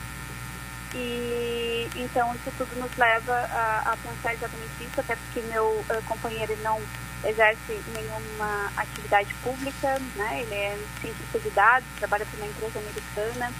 E 0.95 1.87
então 1.95 2.33
isso 2.35 2.51
tudo 2.57 2.79
nos 2.79 2.95
leva 2.97 3.33
a, 3.33 3.93
a 3.93 3.97
pensar 3.97 4.33
exatamente 4.33 4.83
isso, 4.83 4.99
até 4.99 5.15
porque 5.15 5.41
meu 5.41 5.65
uh, 5.65 6.03
companheiro 6.07 6.57
não 6.63 6.81
exerce 7.23 7.79
nenhuma 7.93 8.71
atividade 8.75 9.31
pública, 9.43 9.99
né? 10.15 10.41
Ele 10.41 10.55
é 10.55 10.79
cientista 11.01 11.39
de 11.39 11.49
dados, 11.51 11.87
trabalha 11.97 12.25
para 12.25 12.37
uma 12.37 12.47
empresa 12.47 12.79
americana. 12.79 13.53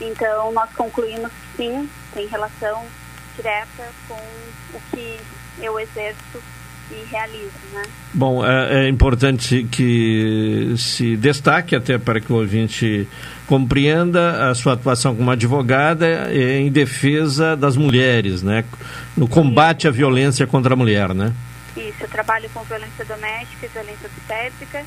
Então 0.00 0.52
nós 0.52 0.70
concluímos 0.74 1.32
que 1.32 1.56
sim, 1.56 1.90
tem 2.12 2.26
relação 2.26 2.86
direta 3.34 3.92
com 4.06 4.14
o 4.14 4.80
que 4.90 5.20
eu 5.60 5.78
exerço 5.78 6.42
e 6.90 7.04
realizo, 7.10 7.50
né? 7.72 7.82
Bom, 8.14 8.46
é, 8.46 8.84
é, 8.84 8.88
importante 8.88 9.64
que 9.64 10.74
se 10.78 11.16
destaque 11.16 11.74
até 11.74 11.98
para 11.98 12.20
que 12.20 12.32
o 12.32 12.36
ouvinte 12.36 13.08
compreenda 13.46 14.50
a 14.50 14.54
sua 14.54 14.74
atuação 14.74 15.14
como 15.14 15.30
advogada 15.30 16.32
em 16.32 16.70
defesa 16.70 17.56
das 17.56 17.76
mulheres, 17.76 18.42
né? 18.42 18.64
No 19.16 19.28
combate 19.28 19.88
à 19.88 19.90
violência 19.90 20.46
contra 20.46 20.74
a 20.74 20.76
mulher, 20.76 21.12
né? 21.14 21.32
Isso, 21.76 21.96
eu 22.00 22.08
trabalho 22.08 22.48
com 22.54 22.62
violência 22.62 23.04
doméstica 23.04 23.66
e 23.66 23.68
violência 23.68 24.08
obstétrica 24.08 24.84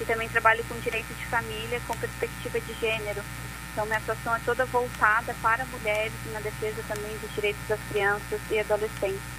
e 0.00 0.04
também 0.04 0.28
trabalho 0.28 0.62
com 0.68 0.78
direito 0.80 1.12
de 1.18 1.26
família 1.26 1.80
com 1.86 1.96
perspectiva 1.96 2.60
de 2.60 2.74
gênero. 2.80 3.22
Então, 3.72 3.86
minha 3.86 3.98
atuação 3.98 4.34
é 4.34 4.40
toda 4.44 4.64
voltada 4.66 5.34
para 5.42 5.64
mulheres 5.66 6.12
e 6.26 6.32
na 6.32 6.40
defesa 6.40 6.82
também 6.88 7.10
dos 7.20 7.34
direitos 7.34 7.60
das 7.68 7.80
crianças 7.90 8.40
e 8.50 8.58
adolescentes. 8.58 9.38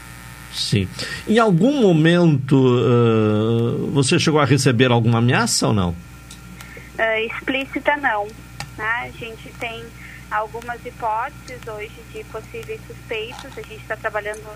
Sim. 0.53 0.88
Em 1.27 1.38
algum 1.38 1.81
momento 1.81 2.55
uh, 2.55 3.91
você 3.91 4.17
chegou 4.17 4.39
a 4.39 4.45
receber 4.45 4.91
alguma 4.91 5.19
ameaça 5.19 5.67
ou 5.67 5.73
não? 5.73 5.89
Uh, 5.89 7.27
explícita 7.31 7.95
não. 7.97 8.27
Né? 8.77 8.85
A 9.03 9.09
gente 9.11 9.49
tem 9.59 9.84
algumas 10.31 10.84
hipóteses 10.85 11.59
hoje 11.67 11.91
de 12.13 12.23
possíveis 12.26 12.80
suspeitos. 12.88 13.57
A 13.57 13.61
gente 13.61 13.81
está 13.81 13.95
trabalhando 13.95 14.47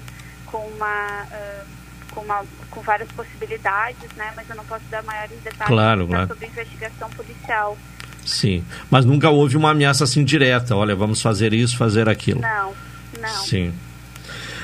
com 0.45 0.57
uma, 0.57 1.23
uh, 1.23 1.65
com 2.11 2.21
uma 2.21 2.43
com 2.69 2.81
várias 2.81 3.11
possibilidades, 3.11 4.09
né? 4.15 4.33
Mas 4.35 4.49
eu 4.49 4.55
não 4.55 4.65
posso 4.65 4.83
dar 4.89 5.03
maiores 5.03 5.37
detalhes 5.43 5.67
claro, 5.67 6.07
claro. 6.07 6.27
sobre 6.27 6.47
investigação 6.47 7.09
policial. 7.11 7.77
Sim, 8.25 8.63
mas 8.89 9.05
nunca 9.05 9.29
houve 9.29 9.57
uma 9.57 9.71
ameaça 9.71 10.03
assim 10.03 10.23
direta. 10.23 10.75
Olha, 10.75 10.95
vamos 10.95 11.21
fazer 11.21 11.53
isso, 11.53 11.77
fazer 11.77 12.07
aquilo. 12.07 12.39
Não, 12.41 12.73
não. 13.19 13.43
Sim. 13.43 13.73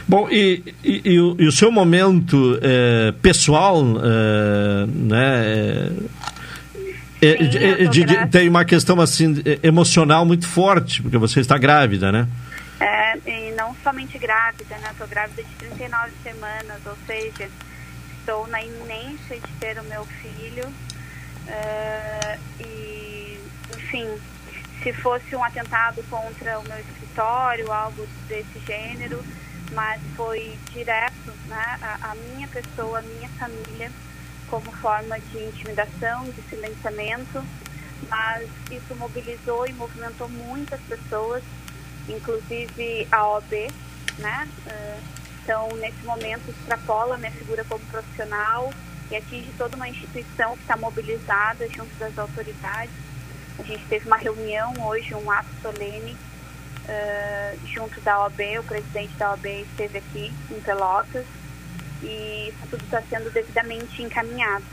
Bom, 0.07 0.27
e, 0.29 0.63
e, 0.83 1.01
e, 1.05 1.19
o, 1.19 1.35
e, 1.39 1.47
o, 1.47 1.51
seu 1.51 1.71
momento 1.71 2.59
é, 2.61 3.11
pessoal, 3.21 3.83
é, 3.83 4.85
né, 4.87 5.91
é, 7.21 7.37
Sim, 7.37 7.89
de, 7.89 8.03
de, 8.05 8.27
tem 8.27 8.47
uma 8.47 8.63
questão 8.63 8.99
assim 9.01 9.35
emocional 9.61 10.25
muito 10.25 10.47
forte, 10.47 11.01
porque 11.01 11.17
você 11.17 11.39
está 11.39 11.57
grávida, 11.57 12.11
né? 12.11 12.27
É, 12.79 13.17
e 13.29 13.51
não 13.55 13.75
somente 13.83 14.17
grávida, 14.17 14.77
né? 14.77 14.89
Estou 14.91 15.07
grávida 15.07 15.43
de 15.43 15.49
39 15.55 16.11
semanas, 16.23 16.79
ou 16.85 16.97
seja, 17.05 17.49
estou 18.19 18.47
na 18.47 18.63
iminência 18.63 19.35
de 19.35 19.51
ter 19.59 19.77
o 19.79 19.83
meu 19.83 20.05
filho. 20.05 20.65
Uh, 21.47 22.39
e, 22.59 23.39
enfim, 23.75 24.07
se 24.81 24.93
fosse 24.93 25.35
um 25.35 25.43
atentado 25.43 26.01
contra 26.09 26.59
o 26.59 26.63
meu 26.63 26.77
escritório, 26.79 27.71
algo 27.71 28.07
desse 28.27 28.59
gênero, 28.65 29.21
mas 29.71 30.01
foi 30.15 30.57
direto 30.71 31.31
né, 31.47 31.79
a, 31.81 32.11
a, 32.11 32.15
minha 32.15 32.47
pessoa, 32.47 32.99
a 32.99 33.01
minha 33.01 33.29
família, 33.29 33.91
como 34.49 34.71
forma 34.71 35.19
de 35.19 35.43
intimidação, 35.43 36.25
de 36.25 36.41
silenciamento, 36.49 37.43
mas 38.09 38.49
isso 38.71 38.95
mobilizou 38.95 39.67
e 39.67 39.73
movimentou 39.73 40.27
muitas 40.27 40.79
pessoas, 40.81 41.43
inclusive 42.07 43.07
a 43.11 43.27
OB, 43.27 43.67
né? 44.17 44.47
Então, 45.43 45.67
nesse 45.77 46.03
momento, 46.03 46.49
extrapola 46.49 47.17
minha 47.17 47.31
figura 47.31 47.63
como 47.65 47.83
profissional 47.85 48.73
e 49.11 49.15
atinge 49.15 49.51
toda 49.57 49.75
uma 49.75 49.89
instituição 49.89 50.55
que 50.55 50.61
está 50.61 50.77
mobilizada 50.77 51.67
junto 51.69 51.93
das 51.97 52.17
autoridades. 52.17 52.93
A 53.57 53.63
gente 53.63 53.83
teve 53.85 54.07
uma 54.07 54.17
reunião 54.17 54.73
hoje, 54.85 55.13
um 55.13 55.29
ato 55.29 55.49
solene 55.61 56.15
Uh, 56.87 57.67
junto 57.67 58.01
da 58.01 58.19
OAB, 58.21 58.39
o 58.59 58.63
presidente 58.63 59.13
da 59.17 59.31
OAB 59.31 59.45
esteve 59.45 59.99
aqui 59.99 60.31
em 60.49 60.59
Pelotas 60.61 61.25
e 62.01 62.49
isso 62.49 62.67
tudo 62.69 62.83
está 62.83 63.01
sendo 63.09 63.31
devidamente 63.31 64.01
encaminhado. 64.01 64.63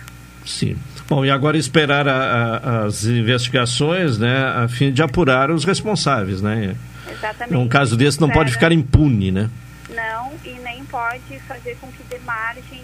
Sim. 0.45 0.79
Bom, 1.09 1.25
e 1.25 1.31
agora 1.31 1.59
esperar 1.59 2.09
a, 2.09 2.15
a, 2.15 2.85
as 2.85 3.05
investigações, 3.05 4.19
né, 4.19 4.45
a 4.47 4.69
fim 4.69 4.93
de 4.93 5.03
apurar 5.03 5.51
os 5.51 5.65
responsáveis, 5.65 6.41
né? 6.41 6.77
Exatamente. 7.11 7.57
Um 7.57 7.69
caso 7.69 7.97
desse 7.97 8.21
não 8.21 8.31
pode 8.31 8.53
ficar 8.53 8.73
impune, 8.73 9.31
né? 9.31 9.51
Não, 9.91 10.33
e 10.45 10.51
nem 10.61 10.85
pode 10.85 11.39
fazer 11.41 11.77
com 11.81 11.91
que 11.93 12.03
dê 12.05 12.19
margem 12.21 12.83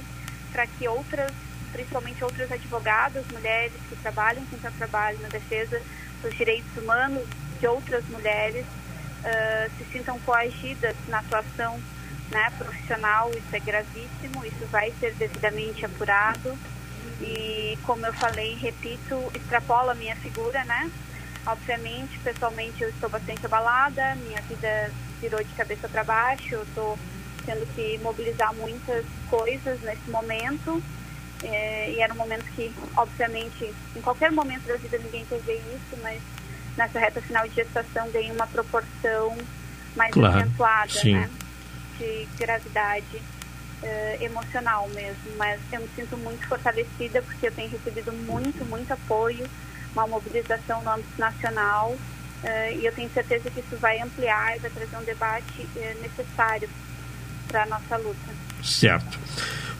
para 0.53 0.67
que 0.67 0.87
outras, 0.87 1.31
principalmente 1.73 2.23
outras 2.23 2.51
advogadas, 2.51 3.25
mulheres 3.33 3.73
que 3.89 3.97
trabalham 3.97 4.45
com 4.47 4.59
seu 4.59 4.71
trabalho 4.73 5.19
na 5.23 5.29
defesa 5.29 5.81
dos 6.23 6.37
direitos 6.37 6.71
humanos 6.77 7.23
de 7.61 7.67
outras 7.67 8.05
mulheres, 8.09 8.65
uh, 9.23 9.71
se 9.79 9.85
sintam 9.93 10.19
coagidas 10.21 10.97
na 11.09 11.19
atuação 11.21 11.81
né, 12.31 12.51
profissional, 12.57 13.31
isso 13.31 13.55
é 13.55 13.61
gravíssimo, 13.61 14.45
isso 14.45 14.67
vai 14.71 14.93
ser 14.99 15.15
devidamente 15.15 15.85
apurado 15.85 16.57
e 17.21 17.79
como 17.85 18.07
eu 18.07 18.13
falei, 18.15 18.55
repito, 18.57 19.31
extrapola 19.35 19.93
a 19.93 19.95
minha 19.95 20.17
figura, 20.17 20.65
né? 20.65 20.91
Obviamente, 21.47 22.19
pessoalmente 22.21 22.83
eu 22.83 22.89
estou 22.89 23.09
bastante 23.09 23.45
abalada, 23.45 24.15
minha 24.17 24.41
vida 24.43 24.91
virou 25.21 25.43
de 25.43 25.53
cabeça 25.55 25.89
para 25.89 26.05
baixo, 26.05 26.55
eu 26.55 26.63
estou 26.63 26.99
tendo 27.45 27.67
que 27.75 27.99
mobilizar 27.99 28.55
muitas 28.55 29.05
coisas 29.29 29.81
nesse 29.83 30.11
momento 30.11 30.83
é, 31.43 31.91
e 31.91 32.01
era 32.01 32.13
um 32.15 32.17
momento 32.17 32.45
que, 32.55 32.73
obviamente, 32.97 33.75
em 33.97 34.01
qualquer 34.01 34.31
momento 34.31 34.65
da 34.67 34.77
vida 34.77 34.99
ninguém 34.99 35.25
quer 35.25 35.41
ver 35.41 35.61
isso, 35.75 36.01
mas 36.01 36.21
nessa 36.77 36.99
reta 36.99 37.21
final 37.21 37.47
de 37.49 37.55
gestação 37.55 38.11
ganha 38.11 38.33
uma 38.33 38.47
proporção 38.47 39.37
mais 39.97 40.13
claro, 40.13 40.39
acentuada, 40.39 40.91
sim. 40.91 41.15
né? 41.15 41.31
De 41.99 42.29
gravidade 42.39 43.17
uh, 43.17 44.23
emocional 44.23 44.89
mesmo. 44.89 45.37
Mas 45.37 45.61
eu 45.73 45.81
me 45.81 45.89
sinto 45.95 46.17
muito 46.17 46.47
fortalecida 46.47 47.23
porque 47.23 47.49
eu 47.49 47.53
tenho 47.53 47.71
recebido 47.71 48.13
muito, 48.13 48.65
muito 48.65 48.93
apoio, 48.93 49.49
uma 49.93 50.07
mobilização 50.07 50.83
no 50.83 50.91
âmbito 50.91 51.19
nacional 51.19 51.91
uh, 51.91 52.79
e 52.79 52.87
eu 52.87 52.93
tenho 52.93 53.11
certeza 53.11 53.51
que 53.51 53.61
isso 53.61 53.77
vai 53.77 54.01
ampliar 54.01 54.57
e 54.57 54.61
vai 54.61 54.71
trazer 54.71 54.97
um 54.97 55.05
debate 55.05 55.63
uh, 55.63 56.03
necessário 56.03 56.69
para 57.49 57.65
a 57.65 57.67
nossa 57.67 57.97
luta. 57.97 58.33
Certo. 58.63 59.19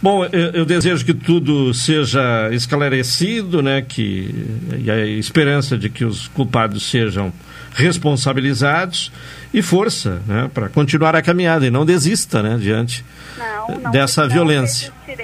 Bom, 0.03 0.25
eu, 0.25 0.51
eu, 0.51 0.65
desejo 0.65 1.05
que 1.05 1.15
tudo 1.15 1.73
seja 1.73 2.51
esclarecido, 2.51 3.63
né? 3.63 3.83
Que 3.83 4.35
e 4.77 4.91
a 4.91 5.07
esperança 5.07 5.79
de 5.79 5.89
que 5.89 6.05
os 6.05 6.27
culpados 6.27 6.91
sejam 6.91 7.33
responsabilizados 7.73 9.13
e 9.55 9.63
força, 9.63 10.21
né? 10.27 10.51
Para 10.53 10.69
continuar 10.69 11.15
a 11.15 11.23
caminhada 11.23 11.65
e 11.65 11.71
não 11.71 11.87
desista, 11.87 12.43
né? 12.43 12.59
Diante 12.61 13.05
não, 13.39 13.79
não, 13.79 13.91
dessa 13.93 14.23
não 14.23 14.29
violência. 14.31 14.93
Não 15.07 15.15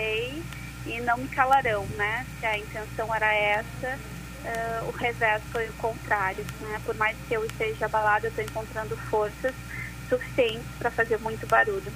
e 0.87 1.01
não 1.01 1.19
me 1.19 1.29
calarão, 1.29 1.85
né? 1.97 2.25
Se 2.39 2.47
a 2.47 2.57
intenção 2.57 3.13
era 3.13 3.35
essa, 3.35 3.99
uh, 4.45 4.89
o 4.89 4.93
revés 4.93 5.43
foi 5.51 5.67
o 5.67 5.73
contrário. 5.73 6.45
Né? 6.61 6.81
Por 6.85 6.95
mais 6.97 7.17
que 7.27 7.35
eu 7.35 7.45
esteja 7.45 7.87
abalada, 7.87 8.27
eu 8.27 8.31
estou 8.31 8.45
encontrando 8.45 8.97
forças 9.11 9.53
suficientes 10.09 10.67
para 10.79 10.91
fazer 10.91 11.19
muito 11.19 11.47
barulho. 11.47 11.93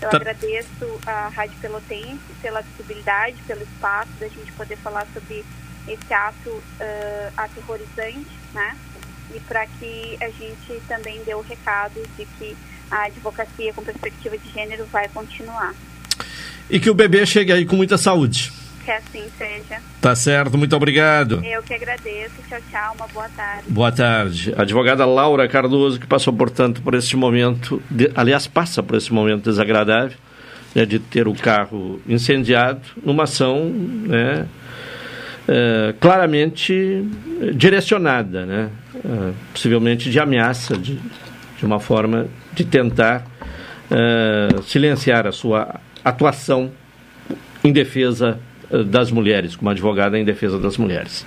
Eu 0.00 0.08
tá. 0.08 0.16
agradeço 0.16 1.00
a 1.06 1.28
Rádio 1.28 1.56
Pelotense 1.60 2.20
pela 2.40 2.62
visibilidade, 2.62 3.36
pelo 3.46 3.62
espaço 3.62 4.10
da 4.18 4.28
gente 4.28 4.50
poder 4.52 4.76
falar 4.76 5.06
sobre 5.12 5.44
esse 5.86 6.14
ato 6.14 6.50
uh, 6.50 7.32
aterrorizante, 7.36 8.26
né? 8.54 8.76
E 9.34 9.40
para 9.40 9.66
que 9.66 10.16
a 10.20 10.28
gente 10.30 10.82
também 10.88 11.22
dê 11.24 11.34
o 11.34 11.40
recado 11.40 12.00
de 12.16 12.24
que 12.24 12.56
a 12.90 13.04
advocacia 13.04 13.72
com 13.72 13.84
perspectiva 13.84 14.36
de 14.36 14.50
gênero 14.50 14.84
vai 14.86 15.08
continuar. 15.08 15.74
E 16.68 16.80
que 16.80 16.90
o 16.90 16.94
bebê 16.94 17.24
chegue 17.26 17.52
aí 17.52 17.66
com 17.66 17.76
muita 17.76 17.98
saúde. 17.98 18.52
Que 18.90 18.94
assim 18.94 19.30
seja. 19.38 19.80
Tá 20.00 20.16
certo, 20.16 20.58
muito 20.58 20.74
obrigado. 20.74 21.40
Eu 21.44 21.62
que 21.62 21.72
agradeço. 21.72 22.34
Tchau, 22.48 22.58
tchau. 22.72 22.94
Uma 22.96 23.06
boa 23.06 23.28
tarde. 23.28 23.64
Boa 23.68 23.92
tarde. 23.92 24.54
A 24.56 24.62
advogada 24.62 25.06
Laura 25.06 25.46
Cardoso, 25.46 26.00
que 26.00 26.08
passou, 26.08 26.32
portanto, 26.32 26.82
por 26.82 26.94
esse 26.94 27.14
momento, 27.14 27.80
de, 27.88 28.10
aliás, 28.16 28.48
passa 28.48 28.82
por 28.82 28.96
esse 28.96 29.12
momento 29.12 29.44
desagradável, 29.44 30.18
né, 30.74 30.84
de 30.84 30.98
ter 30.98 31.28
o 31.28 31.34
carro 31.34 32.00
incendiado 32.08 32.80
numa 33.00 33.22
ação 33.22 33.66
né, 33.70 34.48
é, 35.46 35.94
claramente 36.00 37.08
direcionada, 37.54 38.44
né, 38.44 38.70
é, 38.96 39.32
possivelmente 39.52 40.10
de 40.10 40.18
ameaça, 40.18 40.76
de, 40.76 40.98
de 41.56 41.64
uma 41.64 41.78
forma 41.78 42.26
de 42.52 42.64
tentar 42.64 43.24
é, 43.88 44.48
silenciar 44.64 45.28
a 45.28 45.32
sua 45.32 45.78
atuação 46.04 46.72
em 47.62 47.70
defesa 47.70 48.40
das 48.70 49.10
mulheres, 49.10 49.56
como 49.56 49.70
advogada 49.70 50.18
em 50.18 50.24
defesa 50.24 50.58
das 50.58 50.76
mulheres. 50.76 51.26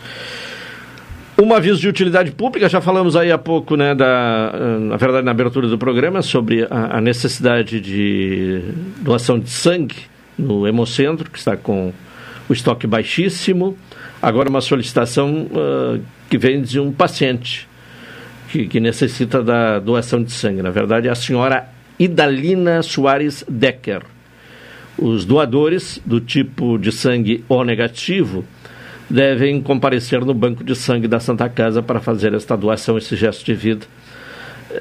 Um 1.42 1.52
aviso 1.54 1.80
de 1.80 1.88
utilidade 1.88 2.32
pública, 2.32 2.70
já 2.70 2.80
falamos 2.80 3.16
aí 3.16 3.32
há 3.32 3.38
pouco, 3.40 3.76
né, 3.76 3.96
da, 3.96 4.52
na 4.80 4.98
verdade, 4.98 5.26
na 5.26 5.32
abertura 5.32 5.68
do 5.68 5.78
programa, 5.80 6.22
sobre 6.22 6.68
a, 6.70 6.98
a 6.98 7.02
necessidade 7.02 7.82
de 7.82 8.62
doação 9.02 9.40
de 9.40 9.50
sangue 9.50 9.96
no 10.38 10.68
Hemocentro, 10.68 11.30
que 11.32 11.40
está 11.40 11.58
com 11.58 11.92
o 12.48 12.54
estoque 12.54 12.86
baixíssimo. 12.86 13.76
Agora, 14.22 14.48
uma 14.48 14.62
solicitação 14.62 15.48
uh, 15.52 16.00
que 16.30 16.38
vem 16.38 16.62
de 16.62 16.80
um 16.80 16.92
paciente 16.92 17.68
que, 18.50 18.68
que, 18.68 18.80
necessita 18.80 19.42
da 19.42 19.80
doação 19.80 20.24
de 20.24 20.32
sangue. 20.32 20.62
Na 20.62 20.70
verdade, 20.70 21.08
é 21.08 21.12
a 21.12 21.16
senhora 21.16 21.68
Idalina 21.98 22.84
Soares 22.84 23.44
Decker. 23.50 24.13
Os 24.98 25.26
doadores 25.26 26.00
do 26.06 26.22
tipo 26.22 26.78
de 26.78 26.92
sangue 26.92 27.44
O 27.50 27.64
negativo 27.64 28.46
devem 29.10 29.62
comparecer 29.62 30.24
no 30.24 30.34
banco 30.34 30.64
de 30.64 30.76
sangue 30.76 31.08
da 31.08 31.20
Santa 31.20 31.50
Casa 31.50 31.82
para 31.82 32.00
fazer 32.00 32.34
esta 32.34 32.56
doação, 32.56 32.98
esse 32.98 33.16
gesto 33.16 33.46
de 33.46 33.54
vida 33.54 33.86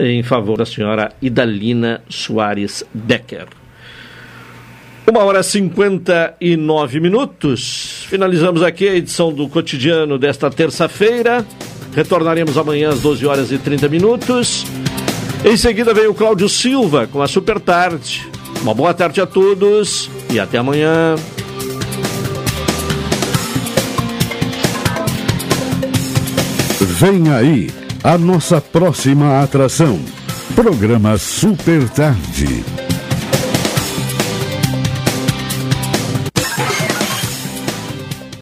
em 0.00 0.22
favor 0.22 0.58
da 0.58 0.66
senhora 0.66 1.12
Idalina 1.20 2.02
Soares 2.08 2.84
Decker. 2.94 3.46
Uma 5.08 5.20
hora 5.24 5.40
e 5.40 5.44
59 5.44 7.00
minutos. 7.00 8.04
Finalizamos 8.08 8.62
aqui 8.62 8.88
a 8.88 8.94
edição 8.94 9.32
do 9.32 9.48
cotidiano 9.48 10.16
desta 10.16 10.48
terça-feira. 10.48 11.44
Retornaremos 11.94 12.56
amanhã 12.56 12.90
às 12.90 13.00
12 13.00 13.26
horas 13.26 13.52
e 13.52 13.58
30 13.58 13.88
minutos. 13.88 14.64
Em 15.44 15.56
seguida 15.56 15.92
vem 15.92 16.06
o 16.06 16.14
Cláudio 16.14 16.48
Silva 16.48 17.08
com 17.08 17.20
a 17.20 17.26
Super 17.26 17.58
Tarde. 17.58 18.31
Uma 18.62 18.74
boa 18.74 18.94
tarde 18.94 19.20
a 19.20 19.26
todos 19.26 20.08
e 20.30 20.38
até 20.38 20.58
amanhã. 20.58 21.16
Vem 26.80 27.28
aí 27.32 27.70
a 28.04 28.16
nossa 28.16 28.60
próxima 28.60 29.42
atração. 29.42 29.98
Programa 30.54 31.18
Super 31.18 31.88
Tarde. 31.88 32.81